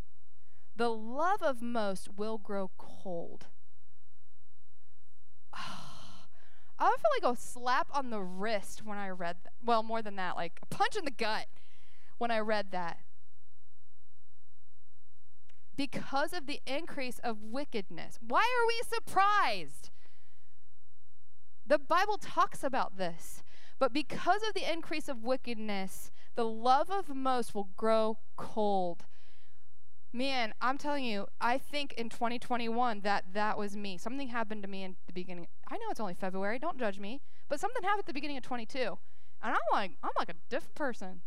the 0.76 0.90
love 0.90 1.42
of 1.42 1.62
most 1.62 2.10
will 2.18 2.38
grow 2.38 2.72
cold. 2.78 3.48
I 6.80 6.96
feel 6.98 7.30
like 7.30 7.38
a 7.38 7.40
slap 7.40 7.88
on 7.92 8.10
the 8.10 8.22
wrist 8.22 8.84
when 8.86 8.98
I 8.98 9.10
read 9.10 9.38
that. 9.44 9.54
Well, 9.64 9.84
more 9.84 10.02
than 10.02 10.16
that, 10.18 10.36
like 10.36 10.60
a 10.62 10.66
punch 10.68 10.96
in 10.96 11.06
the 11.06 11.12
gut 11.12 11.48
when 12.18 12.32
I 12.32 12.40
read 12.40 12.72
that. 12.72 13.00
Because 15.76 16.34
of 16.34 16.48
the 16.48 16.62
increase 16.66 17.20
of 17.20 17.42
wickedness. 17.42 18.20
Why 18.26 18.40
are 18.40 18.68
we 18.68 18.82
surprised? 18.88 19.92
The 21.66 21.78
Bible 21.78 22.18
talks 22.18 22.64
about 22.64 22.98
this. 22.98 23.44
But 23.80 23.94
because 23.94 24.42
of 24.48 24.54
the 24.54 24.72
increase 24.72 25.08
of 25.08 25.24
wickedness, 25.24 26.12
the 26.36 26.46
love 26.46 26.90
of 26.90 27.10
most 27.16 27.54
will 27.54 27.70
grow 27.76 28.18
cold. 28.36 29.06
Man, 30.12 30.54
I'm 30.62 30.78
telling 30.78 31.04
you, 31.04 31.28
I 31.40 31.58
think 31.58 31.94
in 31.94 32.10
2021 32.10 33.02
that 33.02 33.26
that 33.34 33.58
was 33.58 33.76
me. 33.76 33.98
Something 33.98 34.30
happened 34.30 34.64
to 34.64 34.68
me 34.68 34.84
in 34.84 34.96
the 35.06 35.14
beginning. 35.14 35.48
I 35.70 35.76
know 35.78 35.86
it's 35.90 36.00
only 36.00 36.14
February, 36.14 36.60
don't 36.60 36.80
judge 36.80 37.00
me, 37.00 37.22
but 37.50 37.60
something 37.60 37.84
happened 37.84 38.02
at 38.02 38.06
the 38.06 38.14
beginning 38.14 38.38
of 38.38 38.44
22. 38.44 38.80
And 38.80 39.54
I'm 39.54 39.58
like, 39.72 39.92
I'm 40.04 40.12
like 40.18 40.30
a 40.30 40.36
different 40.50 40.76
person. 40.76 41.22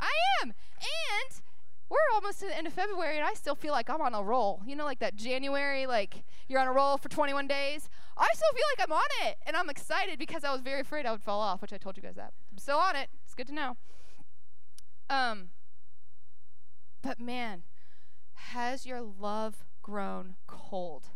I 0.00 0.10
am. 0.42 0.48
And 0.48 1.42
we're 1.88 2.14
almost 2.14 2.40
to 2.40 2.46
the 2.46 2.56
end 2.56 2.66
of 2.66 2.72
February 2.72 3.16
and 3.18 3.26
I 3.26 3.34
still 3.34 3.54
feel 3.54 3.72
like 3.72 3.88
I'm 3.88 4.00
on 4.00 4.14
a 4.14 4.22
roll. 4.22 4.62
You 4.66 4.74
know, 4.74 4.84
like 4.84 4.98
that 5.00 5.14
January, 5.16 5.86
like 5.86 6.24
you're 6.48 6.60
on 6.60 6.66
a 6.66 6.72
roll 6.72 6.96
for 6.96 7.08
21 7.08 7.46
days. 7.46 7.88
I 8.16 8.28
still 8.34 8.52
feel 8.52 8.64
like 8.76 8.88
I'm 8.88 8.92
on 8.92 9.28
it. 9.28 9.36
And 9.46 9.56
I'm 9.56 9.70
excited 9.70 10.18
because 10.18 10.44
I 10.44 10.52
was 10.52 10.60
very 10.60 10.80
afraid 10.80 11.06
I 11.06 11.12
would 11.12 11.22
fall 11.22 11.40
off, 11.40 11.62
which 11.62 11.72
I 11.72 11.76
told 11.76 11.96
you 11.96 12.02
guys 12.02 12.16
that. 12.16 12.32
I'm 12.50 12.58
still 12.58 12.78
on 12.78 12.96
it. 12.96 13.08
It's 13.24 13.34
good 13.34 13.46
to 13.48 13.54
know. 13.54 13.76
Um, 15.10 15.50
but 17.02 17.20
man, 17.20 17.62
has 18.34 18.86
your 18.86 19.02
love 19.02 19.64
grown 19.82 20.36
cold? 20.46 21.08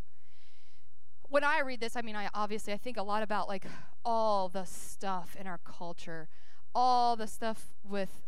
When 1.29 1.43
I 1.43 1.61
read 1.61 1.79
this, 1.79 1.95
I 1.95 2.01
mean, 2.01 2.15
I 2.15 2.29
obviously 2.33 2.73
I 2.73 2.77
think 2.77 2.97
a 2.97 3.03
lot 3.03 3.23
about 3.23 3.47
like 3.47 3.65
all 4.03 4.49
the 4.49 4.65
stuff 4.65 5.35
in 5.39 5.47
our 5.47 5.59
culture, 5.59 6.27
all 6.73 7.15
the 7.15 7.27
stuff 7.27 7.73
with 7.83 8.27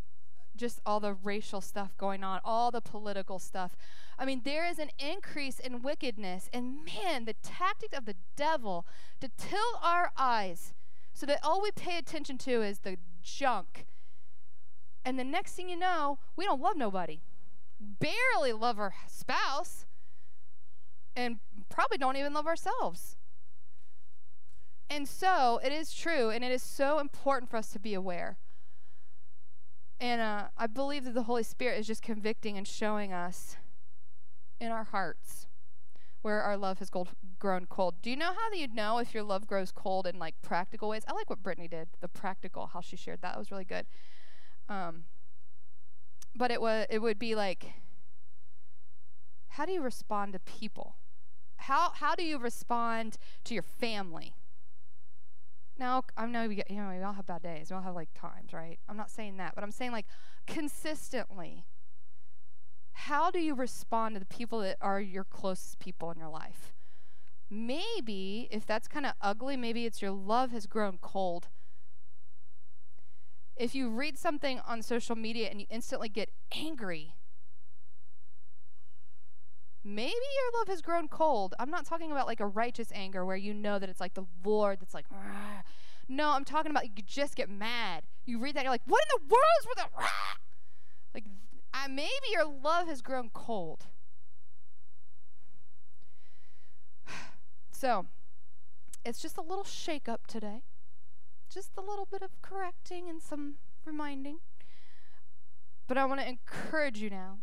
just 0.55 0.81
all 0.85 0.99
the 0.99 1.13
racial 1.13 1.61
stuff 1.61 1.97
going 1.97 2.23
on, 2.23 2.39
all 2.43 2.71
the 2.71 2.81
political 2.81 3.39
stuff. 3.39 3.75
I 4.19 4.25
mean, 4.25 4.41
there 4.43 4.65
is 4.65 4.77
an 4.77 4.89
increase 4.99 5.59
in 5.59 5.81
wickedness, 5.81 6.49
and 6.53 6.85
man, 6.85 7.25
the 7.25 7.35
tactic 7.41 7.93
of 7.93 8.05
the 8.05 8.15
devil 8.35 8.85
to 9.19 9.29
tilt 9.37 9.79
our 9.81 10.11
eyes 10.15 10.73
so 11.13 11.25
that 11.25 11.39
all 11.43 11.61
we 11.61 11.71
pay 11.71 11.97
attention 11.97 12.37
to 12.39 12.61
is 12.61 12.79
the 12.79 12.97
junk. 13.23 13.85
And 15.03 15.17
the 15.17 15.23
next 15.23 15.53
thing 15.53 15.69
you 15.69 15.77
know, 15.77 16.19
we 16.35 16.45
don't 16.45 16.61
love 16.61 16.77
nobody 16.77 17.21
barely 17.81 18.53
love 18.53 18.79
our 18.79 18.93
spouse 19.07 19.85
and 21.15 21.39
probably 21.69 21.97
don't 21.97 22.17
even 22.17 22.33
love 22.33 22.47
ourselves. 22.47 23.17
And 24.89 25.07
so 25.07 25.59
it 25.63 25.71
is 25.71 25.93
true, 25.93 26.29
and 26.29 26.43
it 26.43 26.51
is 26.51 26.61
so 26.61 26.99
important 26.99 27.49
for 27.49 27.57
us 27.57 27.69
to 27.69 27.79
be 27.79 27.93
aware. 27.93 28.37
And 29.99 30.19
uh, 30.19 30.47
I 30.57 30.67
believe 30.67 31.05
that 31.05 31.13
the 31.13 31.23
Holy 31.23 31.43
Spirit 31.43 31.79
is 31.79 31.87
just 31.87 32.01
convicting 32.01 32.57
and 32.57 32.67
showing 32.67 33.13
us 33.13 33.55
in 34.59 34.71
our 34.71 34.83
hearts 34.83 35.47
where 36.21 36.41
our 36.41 36.57
love 36.57 36.79
has 36.79 36.89
grown 37.39 37.65
cold. 37.67 37.95
Do 38.01 38.09
you 38.09 38.15
know 38.15 38.33
how 38.33 38.53
you 38.53 38.67
know 38.67 38.99
if 38.99 39.13
your 39.13 39.23
love 39.23 39.47
grows 39.47 39.71
cold 39.71 40.05
in 40.05 40.19
like 40.19 40.35
practical 40.41 40.89
ways? 40.89 41.03
I 41.07 41.13
like 41.13 41.29
what 41.29 41.41
Brittany 41.41 41.67
did, 41.67 41.89
the 41.99 42.07
practical, 42.07 42.67
how 42.67 42.81
she 42.81 42.95
shared 42.95 43.21
that. 43.21 43.33
That 43.33 43.39
was 43.39 43.51
really 43.51 43.65
good. 43.65 43.85
Um, 44.69 45.05
but 46.35 46.51
it 46.51 46.61
was 46.61 46.85
it 46.89 46.99
would 46.99 47.19
be 47.19 47.35
like 47.35 47.73
how 49.49 49.65
do 49.65 49.73
you 49.73 49.81
respond 49.81 50.33
to 50.33 50.39
people? 50.39 50.95
How 51.61 51.91
how 51.95 52.15
do 52.15 52.23
you 52.23 52.37
respond 52.37 53.17
to 53.45 53.53
your 53.53 53.63
family? 53.63 54.35
Now 55.77 56.03
I 56.17 56.25
know 56.25 56.43
you 56.43 56.63
know 56.69 56.89
we 56.89 57.03
all 57.03 57.13
have 57.13 57.25
bad 57.25 57.43
days. 57.43 57.69
We 57.69 57.75
all 57.75 57.83
have 57.83 57.95
like 57.95 58.09
times, 58.13 58.53
right? 58.53 58.79
I'm 58.87 58.97
not 58.97 59.09
saying 59.09 59.37
that, 59.37 59.55
but 59.55 59.63
I'm 59.63 59.71
saying 59.71 59.91
like 59.91 60.05
consistently. 60.47 61.65
How 62.93 63.31
do 63.31 63.39
you 63.39 63.55
respond 63.55 64.15
to 64.15 64.19
the 64.19 64.25
people 64.25 64.59
that 64.59 64.77
are 64.81 65.01
your 65.01 65.23
closest 65.23 65.79
people 65.79 66.11
in 66.11 66.19
your 66.19 66.29
life? 66.29 66.73
Maybe 67.49 68.47
if 68.51 68.65
that's 68.65 68.87
kind 68.87 69.05
of 69.05 69.13
ugly, 69.21 69.57
maybe 69.57 69.85
it's 69.85 70.01
your 70.01 70.11
love 70.11 70.51
has 70.51 70.67
grown 70.67 70.97
cold 71.01 71.47
if 73.61 73.75
you 73.75 73.89
read 73.89 74.17
something 74.17 74.59
on 74.67 74.81
social 74.81 75.15
media 75.15 75.47
and 75.49 75.61
you 75.61 75.67
instantly 75.69 76.09
get 76.09 76.31
angry, 76.51 77.13
maybe 79.83 80.11
your 80.11 80.59
love 80.59 80.67
has 80.67 80.81
grown 80.81 81.07
cold. 81.07 81.53
I'm 81.59 81.69
not 81.69 81.85
talking 81.85 82.11
about 82.11 82.27
like 82.27 82.39
a 82.39 82.47
righteous 82.47 82.91
anger 82.93 83.25
where 83.25 83.35
you 83.35 83.53
know 83.53 83.79
that 83.79 83.89
it's 83.89 83.99
like 83.99 84.13
the 84.13 84.25
Lord 84.43 84.79
that's 84.79 84.93
like, 84.93 85.05
Rah. 85.11 85.61
no, 86.07 86.29
I'm 86.29 86.45
talking 86.45 86.71
about 86.71 86.85
you 86.85 87.03
just 87.05 87.35
get 87.35 87.49
mad. 87.49 88.03
You 88.25 88.39
read 88.39 88.55
that, 88.55 88.63
you're 88.63 88.71
like, 88.71 88.83
what 88.85 89.03
in 89.03 89.21
the 89.21 89.33
world 89.33 89.43
is 89.61 89.67
with 89.67 89.77
that? 89.77 89.89
Rah? 89.97 90.07
Like, 91.13 91.25
uh, 91.73 91.87
maybe 91.89 92.27
your 92.31 92.45
love 92.45 92.87
has 92.87 93.01
grown 93.01 93.29
cold. 93.33 93.87
So, 97.73 98.05
it's 99.03 99.19
just 99.19 99.37
a 99.39 99.41
little 99.41 99.63
shake 99.63 100.07
up 100.07 100.27
today 100.27 100.61
just 101.53 101.71
a 101.77 101.81
little 101.81 102.07
bit 102.09 102.21
of 102.21 102.41
correcting 102.41 103.09
and 103.09 103.21
some 103.21 103.55
reminding. 103.83 104.37
But 105.87 105.97
I 105.97 106.05
want 106.05 106.21
to 106.21 106.27
encourage 106.27 106.99
you 106.99 107.09
now 107.09 107.39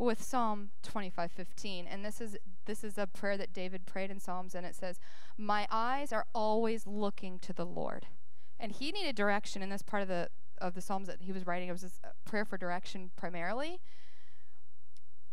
with 0.00 0.22
Psalm 0.22 0.70
25:15 0.82 1.86
and 1.86 2.04
this 2.04 2.20
is 2.20 2.36
this 2.64 2.82
is 2.82 2.96
a 2.96 3.06
prayer 3.06 3.36
that 3.36 3.52
David 3.52 3.84
prayed 3.84 4.10
in 4.10 4.18
Psalms 4.18 4.54
and 4.54 4.64
it 4.64 4.74
says 4.74 4.98
my 5.36 5.68
eyes 5.70 6.12
are 6.12 6.26
always 6.34 6.86
looking 6.86 7.38
to 7.40 7.52
the 7.52 7.66
Lord. 7.66 8.06
And 8.58 8.72
he 8.72 8.92
needed 8.92 9.14
direction 9.14 9.62
in 9.62 9.68
this 9.68 9.82
part 9.82 10.02
of 10.02 10.08
the 10.08 10.30
of 10.58 10.74
the 10.74 10.80
Psalms 10.80 11.06
that 11.06 11.22
he 11.22 11.32
was 11.32 11.46
writing. 11.46 11.68
It 11.68 11.72
was 11.72 11.84
a 11.84 12.08
uh, 12.08 12.10
prayer 12.24 12.44
for 12.44 12.56
direction 12.56 13.10
primarily. 13.16 13.80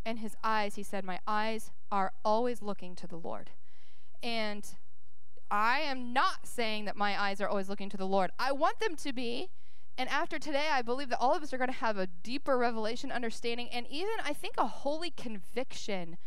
And 0.06 0.20
his 0.20 0.36
eyes, 0.44 0.76
he 0.76 0.84
said, 0.84 1.04
My 1.04 1.20
eyes 1.28 1.72
are 1.92 2.14
always 2.24 2.62
looking 2.62 2.96
to 2.96 3.08
the 3.08 3.18
Lord. 3.18 3.50
And 4.24 4.66
I 5.52 5.80
am 5.80 6.14
not 6.14 6.46
saying 6.48 6.86
that 6.86 6.96
my 6.96 7.22
eyes 7.22 7.42
are 7.42 7.48
always 7.48 7.68
looking 7.68 7.90
to 7.90 7.98
the 7.98 8.08
Lord. 8.08 8.32
I 8.40 8.54
want 8.54 8.80
them 8.80 8.96
to 8.96 9.12
be. 9.12 9.50
And 9.98 10.08
after 10.10 10.38
today, 10.38 10.68
I 10.72 10.84
believe 10.84 11.10
that 11.10 11.20
all 11.20 11.34
of 11.34 11.42
us 11.42 11.54
are 11.54 11.58
going 11.58 11.72
to 11.72 11.78
have 11.78 11.98
a 11.98 12.08
deeper 12.08 12.58
revelation, 12.58 13.12
understanding, 13.12 13.68
and 13.70 13.88
even 13.90 14.14
I 14.24 14.34
think 14.34 14.56
a 14.58 14.68
holy 14.68 15.10
conviction 15.10 16.18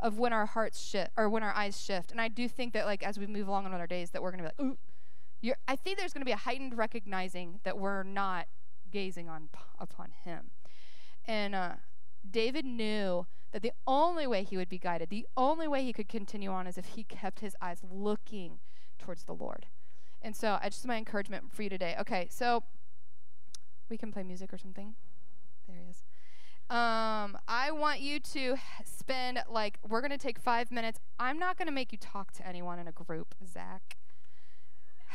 of 0.00 0.18
when 0.18 0.32
our 0.32 0.46
hearts 0.46 0.80
shift 0.80 1.12
or 1.16 1.28
when 1.28 1.42
our 1.42 1.52
eyes 1.52 1.80
shift. 1.80 2.10
And 2.10 2.20
I 2.20 2.28
do 2.28 2.48
think 2.48 2.72
that 2.72 2.86
like 2.86 3.02
as 3.04 3.18
we 3.18 3.26
move 3.26 3.46
along 3.46 3.66
in 3.66 3.72
our 3.72 3.86
days, 3.86 4.10
that 4.10 4.22
we're 4.22 4.32
going 4.32 4.42
to 4.42 4.50
be 4.50 4.64
like, 4.64 4.72
ooh, 4.72 4.78
you're, 5.40 5.56
I 5.68 5.76
think 5.76 5.98
there's 5.98 6.12
going 6.12 6.22
to 6.22 6.26
be 6.26 6.32
a 6.32 6.36
heightened 6.36 6.76
recognizing 6.76 7.60
that 7.62 7.78
we're 7.78 8.02
not 8.02 8.46
gazing 8.90 9.28
on 9.28 9.48
upon 9.78 10.10
Him. 10.24 10.50
And 11.24 11.54
uh, 11.54 11.72
David 12.28 12.64
knew 12.64 13.26
that 13.52 13.62
the 13.62 13.72
only 13.86 14.26
way 14.26 14.42
he 14.42 14.56
would 14.56 14.68
be 14.68 14.78
guided, 14.78 15.10
the 15.10 15.26
only 15.36 15.68
way 15.68 15.84
he 15.84 15.92
could 15.92 16.08
continue 16.08 16.50
on, 16.50 16.66
is 16.66 16.78
if 16.78 16.86
he 16.86 17.04
kept 17.04 17.40
his 17.40 17.56
eyes 17.60 17.80
looking 17.88 18.58
towards 18.98 19.24
the 19.24 19.32
Lord. 19.32 19.66
And 20.22 20.36
so, 20.36 20.58
I 20.62 20.68
just 20.68 20.86
my 20.86 20.96
encouragement 20.96 21.52
for 21.52 21.62
you 21.62 21.70
today. 21.70 21.96
Okay, 21.98 22.28
so 22.30 22.64
we 23.90 23.98
can 23.98 24.12
play 24.12 24.22
music 24.22 24.52
or 24.52 24.58
something. 24.58 24.94
There 25.66 25.76
he 25.76 25.90
is. 25.90 26.02
Um, 26.70 27.36
I 27.48 27.72
want 27.72 28.00
you 28.00 28.20
to 28.20 28.54
spend 28.84 29.42
like 29.48 29.78
we're 29.88 30.00
gonna 30.00 30.16
take 30.16 30.38
five 30.38 30.70
minutes. 30.70 31.00
I'm 31.18 31.36
not 31.38 31.58
gonna 31.58 31.72
make 31.72 31.90
you 31.90 31.98
talk 31.98 32.30
to 32.34 32.46
anyone 32.46 32.78
in 32.78 32.86
a 32.86 32.92
group, 32.92 33.34
Zach. 33.44 33.96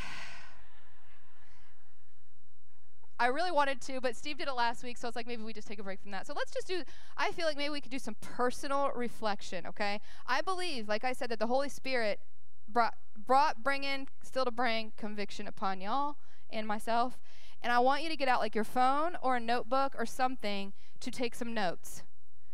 I 3.17 3.27
really 3.27 3.51
wanted 3.51 3.79
to, 3.83 4.01
but 4.01 4.17
Steve 4.17 4.37
did 4.37 4.49
it 4.49 4.53
last 4.53 4.83
week, 4.83 4.97
so 4.97 5.07
it's 5.07 5.15
like 5.15 5.27
maybe 5.27 5.43
we 5.43 5.53
just 5.53 5.69
take 5.69 5.79
a 5.79 5.83
break 5.83 6.01
from 6.01 6.11
that. 6.11 6.27
So 6.27 6.33
let's 6.33 6.51
just 6.51 6.67
do, 6.67 6.83
I 7.15 7.31
feel 7.31 7.45
like 7.45 7.55
maybe 7.55 7.69
we 7.69 7.79
could 7.79 7.91
do 7.91 7.99
some 7.99 8.17
personal 8.19 8.91
reflection, 8.93 9.65
okay? 9.65 10.01
I 10.27 10.41
believe, 10.41 10.89
like 10.89 11.05
I 11.05 11.13
said, 11.13 11.29
that 11.29 11.39
the 11.39 11.47
Holy 11.47 11.69
Spirit 11.69 12.19
brought, 12.67 12.95
brought 13.25 13.63
bring 13.63 13.85
in, 13.85 14.07
still 14.21 14.43
to 14.43 14.51
bring 14.51 14.91
conviction 14.97 15.47
upon 15.47 15.79
y'all 15.79 16.17
and 16.49 16.67
myself. 16.67 17.17
And 17.65 17.73
I 17.73 17.79
want 17.79 18.03
you 18.03 18.09
to 18.09 18.15
get 18.15 18.27
out 18.27 18.41
like 18.41 18.53
your 18.53 18.63
phone 18.63 19.17
or 19.23 19.37
a 19.37 19.39
notebook 19.39 19.95
or 19.97 20.05
something 20.05 20.71
to 20.99 21.09
take 21.09 21.33
some 21.33 21.51
notes. 21.51 22.03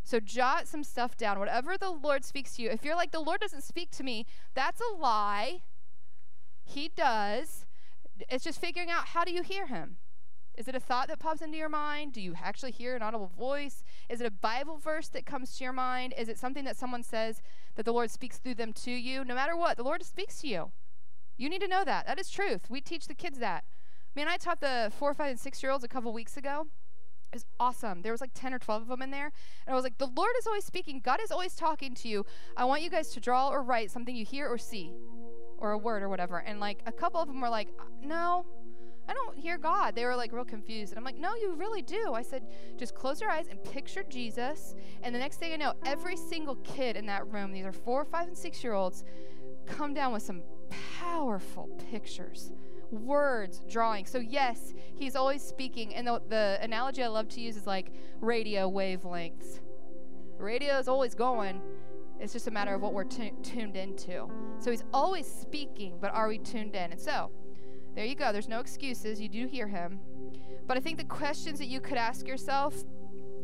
So 0.05 0.22
jot 0.22 0.70
some 0.70 0.86
stuff 0.86 1.18
down. 1.18 1.38
Whatever 1.38 1.78
the 1.78 1.89
Lord 1.89 2.24
speaks 2.24 2.55
to 2.55 2.62
you. 2.62 2.70
If 2.70 2.86
you're 2.86 2.95
like, 2.95 3.12
the 3.12 3.20
Lord 3.20 3.41
doesn't 3.41 3.66
speak 3.66 3.91
to 3.91 4.03
me, 4.03 4.26
that's 4.53 4.80
a 4.80 4.95
lie. 4.95 5.64
He 6.64 6.88
does. 6.95 7.66
It's 8.30 8.45
just 8.45 8.62
figuring 8.62 8.89
out 8.89 9.07
how 9.07 9.26
do 9.26 9.34
you 9.34 9.43
hear 9.43 9.68
him? 9.68 9.97
Is 10.57 10.70
it 10.70 10.76
a 10.76 10.80
thought 10.80 11.09
that 11.09 11.20
pops 11.20 11.41
into 11.41 11.57
your 11.57 11.68
mind? 11.68 12.14
Do 12.14 12.22
you 12.22 12.36
actually 12.41 12.72
hear 12.72 12.95
an 12.95 13.01
audible 13.01 13.34
voice? 13.38 13.84
Is 14.07 14.22
it 14.22 14.28
a 14.28 14.32
Bible 14.32 14.78
verse 14.78 15.09
that 15.09 15.26
comes 15.26 15.57
to 15.57 15.66
your 15.66 15.74
mind? 15.74 16.14
Is 16.18 16.30
it 16.30 16.39
something 16.39 16.64
that 16.64 16.78
someone 16.78 17.03
says 17.03 17.41
that 17.76 17.84
the 17.84 17.91
Lord 17.91 18.12
speaks 18.12 18.38
through 18.38 18.55
them 18.55 18.72
to 18.74 18.91
you? 18.91 19.26
No 19.26 19.36
matter 19.36 19.57
what, 19.57 19.76
the 19.76 19.84
Lord 19.84 20.05
speaks 20.05 20.39
to 20.39 20.47
you. 20.47 20.72
You 21.36 21.49
need 21.49 21.62
to 21.62 21.68
know 21.68 21.84
that. 21.84 22.07
That 22.07 22.20
is 22.20 22.30
truth. 22.30 22.70
We 22.70 22.80
teach 22.80 23.07
the 23.07 23.14
kids 23.14 23.39
that. 23.39 23.66
Man, 24.16 24.28
I 24.28 24.38
taught 24.38 24.59
the 24.59 24.91
four, 24.97 25.14
five, 25.14 25.32
and 25.32 25.39
six 25.39 25.64
year 25.64 25.72
olds 25.72 25.84
a 25.84 25.88
couple 25.88 26.12
weeks 26.12 26.36
ago. 26.36 26.68
It 27.32 27.36
was 27.36 27.45
awesome. 27.62 28.01
There 28.01 28.12
was 28.12 28.20
like 28.20 28.32
10 28.34 28.53
or 28.53 28.59
12 28.59 28.82
of 28.82 28.88
them 28.89 29.01
in 29.01 29.09
there. 29.09 29.32
And 29.66 29.72
I 29.72 29.76
was 29.76 29.86
like, 29.86 29.97
the 29.97 30.07
Lord 30.07 30.32
is 30.38 30.45
always 30.45 30.66
speaking. 30.66 30.99
God 31.01 31.20
is 31.24 31.32
always 31.32 31.55
talking 31.55 31.95
to 31.95 32.09
you. 32.09 32.26
I 32.57 32.66
want 32.66 32.82
you 32.82 32.89
guys 32.89 33.09
to 33.09 33.22
draw 33.22 33.47
or 33.47 33.64
write 33.64 33.89
something 33.89 34.14
you 34.14 34.26
hear 34.26 34.49
or 34.49 34.57
see 34.57 34.91
or 35.57 35.72
a 35.72 35.78
word 35.78 36.03
or 36.03 36.09
whatever. 36.09 36.39
And 36.39 36.59
like 36.59 36.82
a 36.86 36.91
couple 36.91 37.22
of 37.22 37.28
them 37.28 37.39
were 37.39 37.47
like, 37.49 37.70
uh, 37.80 37.84
no, 38.03 38.45
I 39.07 39.14
don't 39.14 39.38
hear 39.38 39.57
God. 39.57 39.95
They 39.95 40.03
were 40.03 40.16
like 40.16 40.34
real 40.34 40.43
confused. 40.43 40.91
And 40.91 40.97
I'm 40.97 41.05
like, 41.05 41.18
no, 41.18 41.34
you 41.36 41.53
really 41.55 41.82
do. 41.82 42.14
I 42.14 42.22
said, 42.22 42.43
just 42.78 42.95
close 42.95 43.22
your 43.22 43.30
eyes 43.30 43.47
and 43.49 43.64
picture 43.64 44.03
Jesus. 44.03 44.76
And 45.01 45.16
the 45.16 45.20
next 45.20 45.38
thing 45.38 45.53
I 45.53 45.55
know, 45.55 45.74
every 45.86 46.18
single 46.18 46.55
kid 46.57 46.97
in 46.97 47.05
that 47.05 47.26
room, 47.28 47.53
these 47.53 47.66
are 47.66 47.72
four, 47.72 48.03
five, 48.03 48.28
and 48.28 48.38
six 48.38 48.62
year 48.64 48.74
olds, 48.74 49.05
come 49.66 49.93
down 49.93 50.12
with 50.12 50.24
some 50.24 50.41
powerful 50.99 51.70
pictures, 51.91 52.51
words, 52.91 53.61
drawing. 53.69 54.05
So, 54.05 54.19
yes, 54.19 54.73
he's 54.95 55.15
always 55.15 55.41
speaking. 55.41 55.95
And 55.95 56.07
the, 56.07 56.21
the 56.29 56.59
analogy 56.61 57.03
I 57.03 57.07
love 57.07 57.29
to 57.29 57.41
use 57.41 57.57
is 57.57 57.67
like 57.67 57.91
radio 58.19 58.69
wavelengths. 58.69 59.59
Radio 60.37 60.77
is 60.77 60.87
always 60.87 61.15
going. 61.15 61.61
It's 62.19 62.33
just 62.33 62.47
a 62.47 62.51
matter 62.51 62.75
of 62.75 62.81
what 62.81 62.93
we're 62.93 63.03
tuned 63.03 63.75
into. 63.75 64.29
So 64.59 64.69
he's 64.69 64.83
always 64.93 65.25
speaking, 65.25 65.97
but 65.99 66.13
are 66.13 66.27
we 66.27 66.37
tuned 66.37 66.75
in? 66.75 66.91
And 66.91 66.99
so, 66.99 67.31
there 67.95 68.05
you 68.05 68.15
go. 68.15 68.31
There's 68.31 68.47
no 68.47 68.59
excuses. 68.59 69.19
You 69.19 69.27
do 69.27 69.47
hear 69.47 69.67
him. 69.67 69.99
But 70.67 70.77
I 70.77 70.79
think 70.79 70.97
the 70.97 71.03
questions 71.03 71.59
that 71.59 71.67
you 71.67 71.81
could 71.81 71.97
ask 71.97 72.27
yourself, 72.27 72.75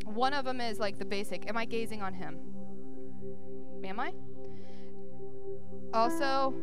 one 0.04 0.32
of 0.32 0.44
them 0.44 0.60
is 0.60 0.78
like 0.78 0.98
the 0.98 1.04
basic 1.04 1.48
Am 1.48 1.56
I 1.56 1.64
gazing 1.64 2.02
on 2.02 2.14
him? 2.14 2.38
Am 3.84 4.00
I? 4.00 4.12
Also, 5.92 6.54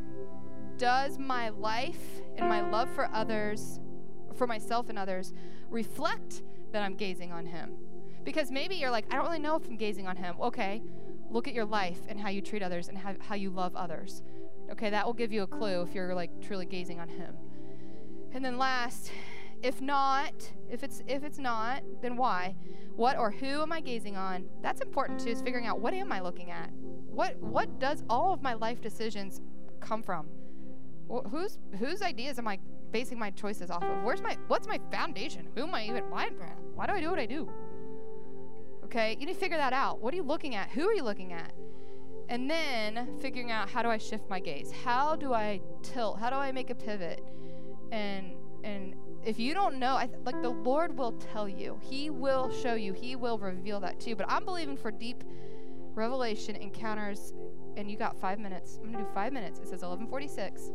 does 0.77 1.17
my 1.17 1.49
life 1.49 2.21
and 2.37 2.47
my 2.47 2.61
love 2.61 2.89
for 2.93 3.09
others, 3.13 3.79
for 4.35 4.47
myself 4.47 4.89
and 4.89 4.97
others, 4.99 5.33
reflect 5.69 6.43
that 6.71 6.81
I'm 6.81 6.95
gazing 6.95 7.31
on 7.31 7.45
him? 7.45 7.73
Because 8.23 8.51
maybe 8.51 8.75
you're 8.75 8.91
like, 8.91 9.05
I 9.11 9.15
don't 9.15 9.25
really 9.25 9.39
know 9.39 9.55
if 9.55 9.67
I'm 9.67 9.77
gazing 9.77 10.07
on 10.07 10.15
him. 10.15 10.35
Okay, 10.41 10.81
look 11.29 11.47
at 11.47 11.53
your 11.53 11.65
life 11.65 11.99
and 12.07 12.19
how 12.19 12.29
you 12.29 12.41
treat 12.41 12.63
others 12.63 12.87
and 12.87 12.97
how, 12.97 13.13
how 13.19 13.35
you 13.35 13.49
love 13.49 13.75
others. 13.75 14.23
Okay, 14.71 14.89
that 14.89 15.05
will 15.05 15.13
give 15.13 15.31
you 15.31 15.43
a 15.43 15.47
clue 15.47 15.81
if 15.81 15.93
you're 15.93 16.15
like 16.15 16.31
truly 16.41 16.65
gazing 16.65 16.99
on 16.99 17.07
him. 17.07 17.35
And 18.31 18.43
then 18.43 18.57
last, 18.57 19.11
if 19.61 19.79
not, 19.81 20.33
if 20.69 20.83
it's 20.83 21.01
if 21.07 21.23
it's 21.23 21.37
not, 21.37 21.83
then 22.01 22.17
why? 22.17 22.55
What 22.95 23.17
or 23.17 23.31
who 23.31 23.61
am 23.61 23.71
I 23.71 23.81
gazing 23.81 24.17
on? 24.17 24.45
That's 24.61 24.81
important 24.81 25.19
too, 25.19 25.29
is 25.29 25.41
figuring 25.41 25.67
out 25.67 25.79
what 25.79 25.93
am 25.93 26.11
I 26.11 26.19
looking 26.19 26.51
at? 26.51 26.71
What 26.73 27.37
what 27.39 27.79
does 27.79 28.03
all 28.09 28.33
of 28.33 28.41
my 28.41 28.53
life 28.53 28.81
decisions 28.81 29.41
come 29.79 30.01
from? 30.01 30.27
Wh- 31.09 31.27
whose 31.29 31.59
whose 31.79 32.01
ideas 32.01 32.39
am 32.39 32.47
I 32.47 32.59
basing 32.91 33.19
my 33.19 33.31
choices 33.31 33.69
off 33.69 33.83
of? 33.83 34.03
Where's 34.03 34.21
my 34.21 34.37
what's 34.47 34.67
my 34.67 34.79
foundation? 34.91 35.47
Who 35.55 35.63
am 35.63 35.75
I 35.75 35.85
even 35.85 36.03
why 36.09 36.29
why 36.75 36.87
do 36.87 36.93
I 36.93 37.01
do 37.01 37.09
what 37.09 37.19
I 37.19 37.25
do? 37.25 37.49
Okay, 38.85 39.17
you 39.19 39.25
need 39.25 39.33
to 39.33 39.39
figure 39.39 39.57
that 39.57 39.73
out. 39.73 40.01
What 40.01 40.13
are 40.13 40.17
you 40.17 40.23
looking 40.23 40.55
at? 40.55 40.69
Who 40.69 40.87
are 40.87 40.93
you 40.93 41.03
looking 41.03 41.33
at? 41.33 41.51
And 42.29 42.49
then 42.49 43.17
figuring 43.19 43.51
out 43.51 43.69
how 43.69 43.81
do 43.83 43.89
I 43.89 43.97
shift 43.97 44.29
my 44.29 44.39
gaze? 44.39 44.71
How 44.71 45.15
do 45.15 45.33
I 45.33 45.61
tilt? 45.83 46.19
How 46.19 46.29
do 46.29 46.35
I 46.37 46.51
make 46.51 46.69
a 46.69 46.75
pivot? 46.75 47.23
and 47.91 48.33
and 48.63 48.95
if 49.23 49.39
you 49.39 49.53
don't 49.53 49.77
know 49.77 49.95
I 49.95 50.07
th- 50.07 50.19
like 50.25 50.41
the 50.41 50.49
lord 50.49 50.97
will 50.97 51.11
tell 51.13 51.47
you 51.47 51.79
he 51.81 52.09
will 52.09 52.51
show 52.51 52.73
you 52.73 52.93
he 52.93 53.15
will 53.15 53.37
reveal 53.37 53.79
that 53.81 53.99
to 54.01 54.09
you 54.09 54.15
but 54.15 54.25
i'm 54.27 54.43
believing 54.43 54.75
for 54.75 54.89
deep 54.89 55.23
revelation 55.93 56.55
encounters 56.55 57.33
and 57.77 57.89
you 57.89 57.97
got 57.97 58.19
five 58.19 58.39
minutes. 58.39 58.79
I'm 58.81 58.91
gonna 58.91 59.03
do 59.03 59.09
five 59.13 59.33
minutes. 59.33 59.59
It 59.59 59.67
says 59.67 59.81
1146 59.81 60.71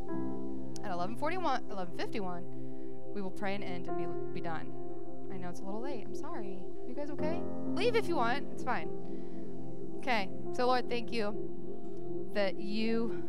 at 0.85 0.91
1141 0.91 1.69
1151 1.69 2.45
we 3.15 3.23
will 3.23 3.31
pray 3.31 3.55
and 3.55 3.65
end 3.65 3.89
and 3.89 3.97
be, 3.97 4.41
be 4.41 4.41
done. 4.41 4.73
I 5.33 5.37
know 5.37 5.49
it's 5.49 5.61
a 5.61 5.65
little 5.65 5.83
late. 5.83 6.05
I'm 6.07 6.15
sorry. 6.15 6.61
You 6.89 6.95
guys 6.95 7.11
okay? 7.11 7.41
Leave 7.75 7.97
if 7.97 8.09
you 8.09 8.17
want. 8.17 8.47
It's 8.53 8.63
fine. 8.63 8.89
Okay. 9.99 10.31
So 10.55 10.67
lord 10.67 10.89
thank 10.89 11.13
you 11.13 11.35
that 12.35 12.59
you 12.59 13.23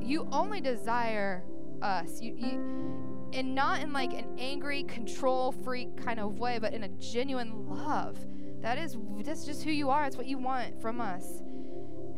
you 0.00 0.28
only 0.32 0.60
desire 0.60 1.44
us. 1.82 2.20
You, 2.20 2.34
you, 2.36 3.30
and 3.32 3.54
not 3.54 3.82
in 3.82 3.92
like 3.92 4.12
an 4.12 4.26
angry, 4.38 4.82
control 4.84 5.52
freak 5.52 5.96
kind 5.96 6.20
of 6.20 6.38
way, 6.38 6.58
but 6.58 6.72
in 6.72 6.84
a 6.84 6.88
genuine 6.88 7.66
love. 7.68 8.18
That 8.60 8.78
is 8.78 8.96
that's 9.24 9.44
just 9.44 9.62
who 9.62 9.70
you 9.70 9.90
are. 9.90 10.04
It's 10.04 10.16
what 10.16 10.26
you 10.26 10.38
want 10.38 10.80
from 10.80 11.00
us. 11.00 11.42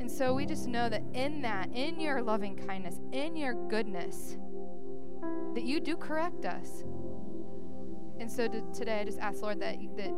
And 0.02 0.10
so 0.10 0.34
we 0.34 0.46
just 0.46 0.66
know 0.66 0.88
that 0.88 1.04
in 1.14 1.42
that, 1.42 1.70
in 1.72 2.00
your 2.00 2.22
loving 2.22 2.56
kindness, 2.56 2.98
in 3.12 3.36
your 3.36 3.54
goodness, 3.68 4.36
that 5.54 5.62
you 5.62 5.78
do 5.78 5.96
correct 5.96 6.44
us. 6.44 6.82
And 8.18 8.28
so 8.28 8.48
to, 8.48 8.64
today, 8.74 8.98
I 8.98 9.04
just 9.04 9.20
ask, 9.20 9.42
Lord, 9.42 9.62
that, 9.62 9.76
that 9.96 10.12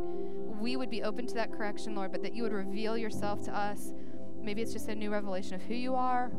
we 0.59 0.75
would 0.75 0.89
be 0.89 1.03
open 1.03 1.27
to 1.27 1.35
that 1.35 1.53
correction, 1.53 1.93
Lord, 1.93 2.11
but 2.11 2.23
that 2.23 2.33
you 2.33 2.41
would 2.41 2.51
reveal 2.51 2.97
yourself 2.97 3.43
to 3.43 3.55
us. 3.55 3.93
Maybe 4.41 4.63
it's 4.63 4.73
just 4.73 4.89
a 4.89 4.95
new 4.95 5.11
revelation 5.11 5.53
of 5.53 5.61
who 5.61 5.75
you 5.75 5.93
are. 5.93 6.31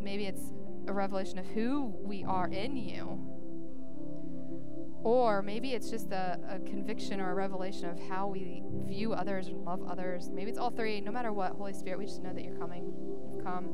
Maybe 0.00 0.24
it's 0.24 0.54
a 0.86 0.92
revelation 0.94 1.38
of 1.38 1.46
who 1.48 1.92
we 2.02 2.24
are 2.24 2.48
in 2.48 2.78
you. 2.78 3.27
Or 5.08 5.40
maybe 5.40 5.72
it's 5.72 5.88
just 5.88 6.12
a, 6.12 6.38
a, 6.50 6.58
conviction 6.68 7.18
or 7.18 7.30
a 7.30 7.34
revelation 7.34 7.88
of 7.88 7.98
how 8.10 8.26
we 8.26 8.62
view 8.86 9.14
others 9.14 9.46
and 9.48 9.64
love 9.64 9.80
others. 9.88 10.28
Maybe 10.28 10.50
it's 10.50 10.58
all 10.58 10.68
three. 10.68 11.00
No 11.00 11.10
matter 11.10 11.32
what, 11.32 11.52
Holy 11.52 11.72
Spirit, 11.72 11.98
we 11.98 12.04
just 12.04 12.22
know 12.22 12.34
that 12.34 12.44
you're 12.44 12.58
coming. 12.58 12.92
Come. 13.42 13.70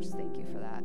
Just 0.00 0.14
thank 0.14 0.38
you 0.38 0.46
for 0.50 0.60
that. 0.60 0.82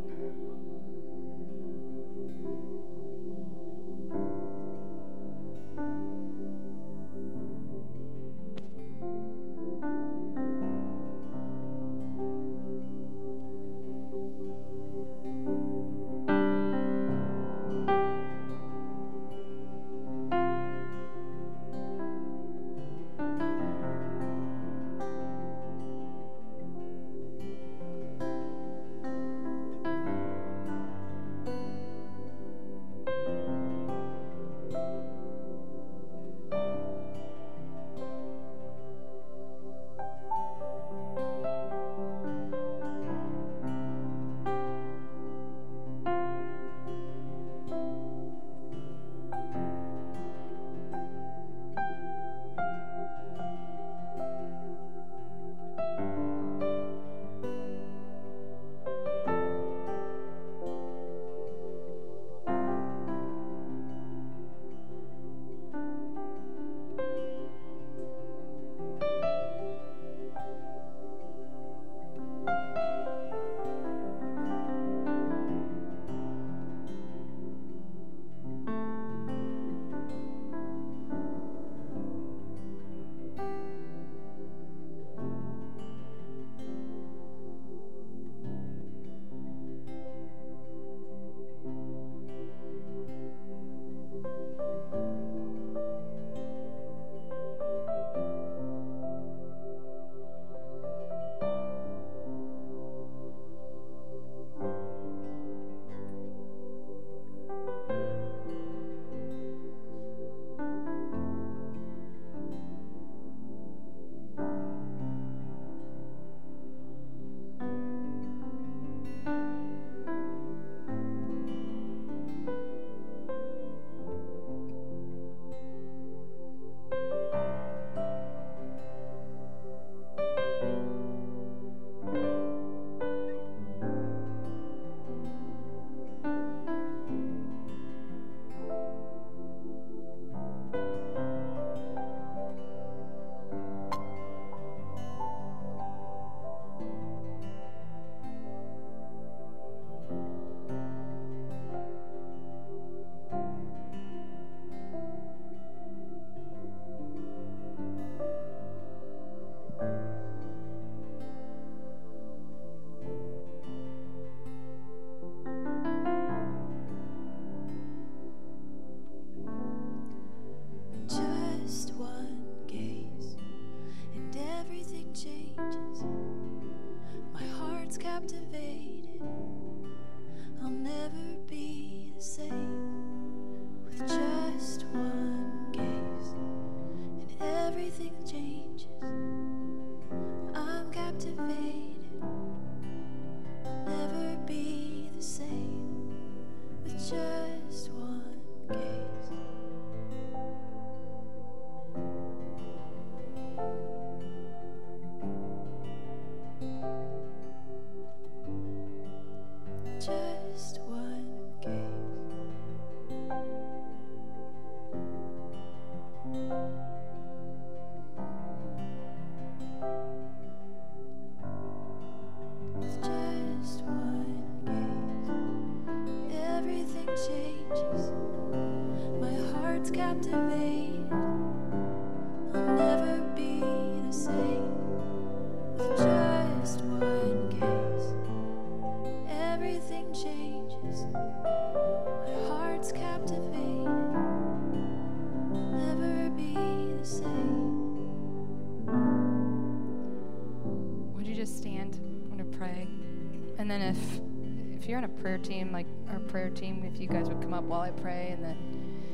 Team, 256.57 256.83
if 256.91 256.99
you 256.99 257.07
guys 257.07 257.27
would 257.29 257.41
come 257.41 257.53
up 257.53 257.63
while 257.63 257.81
I 257.81 257.91
pray, 257.91 258.29
and 258.31 258.43
then 258.43 258.57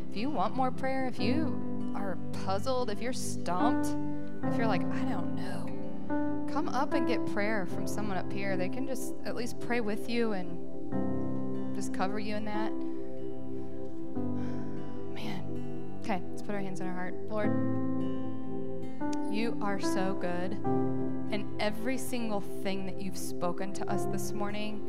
if 0.09 0.17
you 0.17 0.29
want 0.29 0.55
more 0.55 0.71
prayer, 0.71 1.07
if 1.07 1.19
you 1.19 1.93
are 1.95 2.17
puzzled, 2.45 2.89
if 2.89 3.01
you're 3.01 3.13
stumped, 3.13 3.87
if 4.43 4.57
you're 4.57 4.67
like, 4.67 4.81
I 4.81 5.03
don't 5.03 5.35
know, 5.35 5.65
come 6.51 6.69
up 6.69 6.93
and 6.93 7.07
get 7.07 7.25
prayer 7.33 7.65
from 7.65 7.87
someone 7.87 8.17
up 8.17 8.31
here. 8.31 8.55
They 8.55 8.69
can 8.69 8.87
just 8.87 9.13
at 9.25 9.35
least 9.35 9.59
pray 9.59 9.81
with 9.81 10.09
you 10.09 10.33
and 10.33 11.75
just 11.75 11.93
cover 11.93 12.19
you 12.19 12.35
in 12.35 12.45
that. 12.45 12.71
Man. 15.13 15.99
Okay, 16.03 16.21
let's 16.29 16.41
put 16.41 16.53
our 16.53 16.61
hands 16.61 16.81
on 16.81 16.87
our 16.87 16.93
heart. 16.93 17.15
Lord, 17.29 17.51
you 19.33 19.57
are 19.61 19.79
so 19.79 20.13
good. 20.19 20.51
And 21.31 21.45
every 21.59 21.97
single 21.97 22.41
thing 22.41 22.85
that 22.85 23.01
you've 23.01 23.17
spoken 23.17 23.73
to 23.73 23.89
us 23.89 24.05
this 24.05 24.31
morning, 24.31 24.81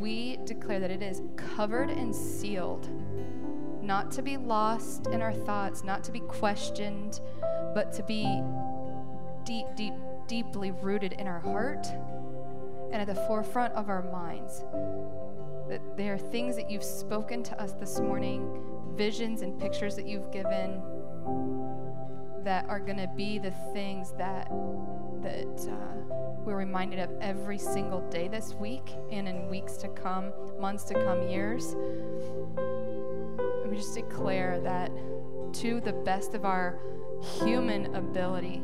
we 0.00 0.38
declare 0.44 0.80
that 0.80 0.90
it 0.90 1.02
is 1.02 1.22
covered 1.36 1.90
and 1.90 2.14
sealed, 2.14 2.88
not 3.82 4.10
to 4.12 4.22
be 4.22 4.36
lost 4.36 5.06
in 5.08 5.22
our 5.22 5.32
thoughts, 5.32 5.84
not 5.84 6.04
to 6.04 6.12
be 6.12 6.20
questioned, 6.20 7.20
but 7.74 7.92
to 7.92 8.02
be 8.02 8.42
deep, 9.44 9.66
deep, 9.76 9.94
deeply 10.26 10.70
rooted 10.70 11.12
in 11.14 11.26
our 11.26 11.40
heart 11.40 11.86
and 12.92 13.02
at 13.02 13.06
the 13.06 13.14
forefront 13.26 13.72
of 13.74 13.88
our 13.88 14.02
minds. 14.10 14.64
That 15.68 15.80
there 15.96 16.14
are 16.14 16.18
things 16.18 16.56
that 16.56 16.70
you've 16.70 16.84
spoken 16.84 17.42
to 17.44 17.60
us 17.60 17.72
this 17.72 17.98
morning, 17.98 18.62
visions 18.94 19.42
and 19.42 19.58
pictures 19.58 19.96
that 19.96 20.06
you've 20.06 20.30
given 20.30 20.80
that 22.44 22.64
are 22.68 22.78
going 22.78 22.98
to 22.98 23.10
be 23.16 23.38
the 23.38 23.50
things 23.72 24.12
that 24.12 24.48
that 25.22 25.68
uh, 25.68 26.25
we're 26.46 26.56
reminded 26.56 27.00
of 27.00 27.10
every 27.20 27.58
single 27.58 28.00
day 28.08 28.28
this 28.28 28.54
week 28.54 28.94
and 29.10 29.28
in 29.28 29.48
weeks 29.48 29.76
to 29.78 29.88
come, 29.88 30.32
months 30.60 30.84
to 30.84 30.94
come, 30.94 31.28
years. 31.28 31.72
And 32.56 33.68
we 33.68 33.76
just 33.76 33.96
declare 33.96 34.60
that 34.60 34.92
to 35.54 35.80
the 35.80 35.92
best 35.92 36.34
of 36.34 36.44
our 36.44 36.78
human 37.40 37.92
ability, 37.96 38.62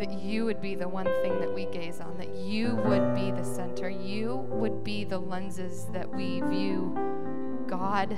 that 0.00 0.20
you 0.20 0.44
would 0.44 0.60
be 0.60 0.74
the 0.74 0.88
one 0.88 1.06
thing 1.22 1.38
that 1.38 1.54
we 1.54 1.66
gaze 1.66 2.00
on, 2.00 2.18
that 2.18 2.34
you 2.34 2.74
would 2.84 3.14
be 3.14 3.30
the 3.30 3.44
center, 3.44 3.88
you 3.88 4.44
would 4.50 4.82
be 4.82 5.04
the 5.04 5.18
lenses 5.18 5.86
that 5.92 6.12
we 6.12 6.40
view 6.40 6.92
God, 7.68 8.16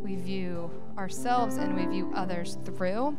we 0.00 0.14
view 0.14 0.70
ourselves, 0.96 1.56
and 1.56 1.74
we 1.74 1.86
view 1.86 2.12
others 2.14 2.56
through 2.64 3.16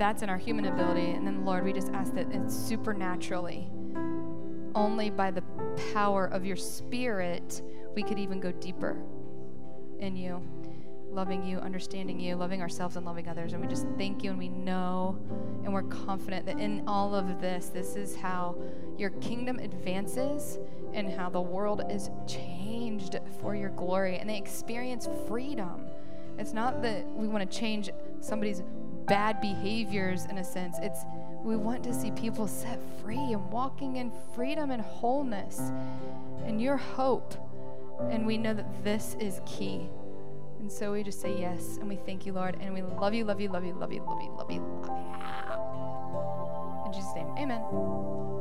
that's 0.00 0.22
in 0.22 0.30
our 0.30 0.38
human 0.38 0.64
ability. 0.64 1.10
And 1.10 1.26
then, 1.26 1.44
Lord, 1.44 1.64
we 1.64 1.72
just 1.72 1.90
ask 1.90 2.14
that 2.14 2.26
it's 2.32 2.54
supernaturally, 2.54 3.70
only 4.74 5.10
by 5.10 5.30
the 5.30 5.42
power 5.92 6.26
of 6.26 6.44
your 6.44 6.56
spirit, 6.56 7.62
we 7.94 8.02
could 8.02 8.18
even 8.18 8.40
go 8.40 8.50
deeper 8.52 8.96
in 9.98 10.16
you, 10.16 10.42
loving 11.10 11.44
you, 11.44 11.58
understanding 11.58 12.18
you, 12.18 12.34
loving 12.36 12.62
ourselves, 12.62 12.96
and 12.96 13.04
loving 13.04 13.28
others. 13.28 13.52
And 13.52 13.60
we 13.60 13.68
just 13.68 13.86
thank 13.98 14.24
you, 14.24 14.30
and 14.30 14.38
we 14.38 14.48
know, 14.48 15.18
and 15.64 15.72
we're 15.72 15.82
confident 15.82 16.46
that 16.46 16.58
in 16.58 16.84
all 16.86 17.14
of 17.14 17.40
this, 17.40 17.66
this 17.68 17.96
is 17.96 18.16
how 18.16 18.56
your 18.96 19.10
kingdom 19.10 19.58
advances 19.58 20.58
and 20.94 21.12
how 21.12 21.28
the 21.28 21.40
world 21.40 21.82
is 21.90 22.10
changed 22.26 23.16
for 23.40 23.54
your 23.54 23.70
glory, 23.70 24.16
and 24.18 24.30
they 24.30 24.38
experience 24.38 25.08
freedom. 25.28 25.86
It's 26.38 26.54
not 26.54 26.80
that 26.82 27.06
we 27.14 27.28
want 27.28 27.50
to 27.50 27.58
change 27.58 27.90
somebody's 28.20 28.62
bad 29.10 29.40
behaviors 29.40 30.26
in 30.26 30.38
a 30.38 30.44
sense. 30.44 30.78
It's 30.80 31.00
we 31.42 31.56
want 31.56 31.82
to 31.84 31.92
see 31.92 32.12
people 32.12 32.46
set 32.46 32.78
free 33.02 33.32
and 33.32 33.50
walking 33.50 33.96
in 33.96 34.12
freedom 34.34 34.70
and 34.70 34.80
wholeness 34.80 35.72
and 36.46 36.62
your 36.62 36.76
hope. 36.76 37.34
And 38.08 38.24
we 38.24 38.38
know 38.38 38.54
that 38.54 38.84
this 38.84 39.16
is 39.18 39.40
key. 39.44 39.88
And 40.60 40.70
so 40.70 40.92
we 40.92 41.02
just 41.02 41.20
say 41.20 41.36
yes 41.36 41.76
and 41.78 41.88
we 41.88 41.96
thank 41.96 42.24
you, 42.24 42.32
Lord, 42.32 42.56
and 42.60 42.72
we 42.72 42.82
love 42.82 43.12
you, 43.12 43.24
love 43.24 43.40
you, 43.40 43.48
love 43.48 43.64
you, 43.64 43.74
love 43.74 43.92
you, 43.92 44.02
love 44.02 44.22
you, 44.22 44.30
love 44.30 44.50
you, 44.50 44.60
love 44.60 44.86
you. 44.86 44.92
In 46.86 46.92
Jesus' 46.92 47.14
name, 47.16 47.26
amen. 47.36 48.39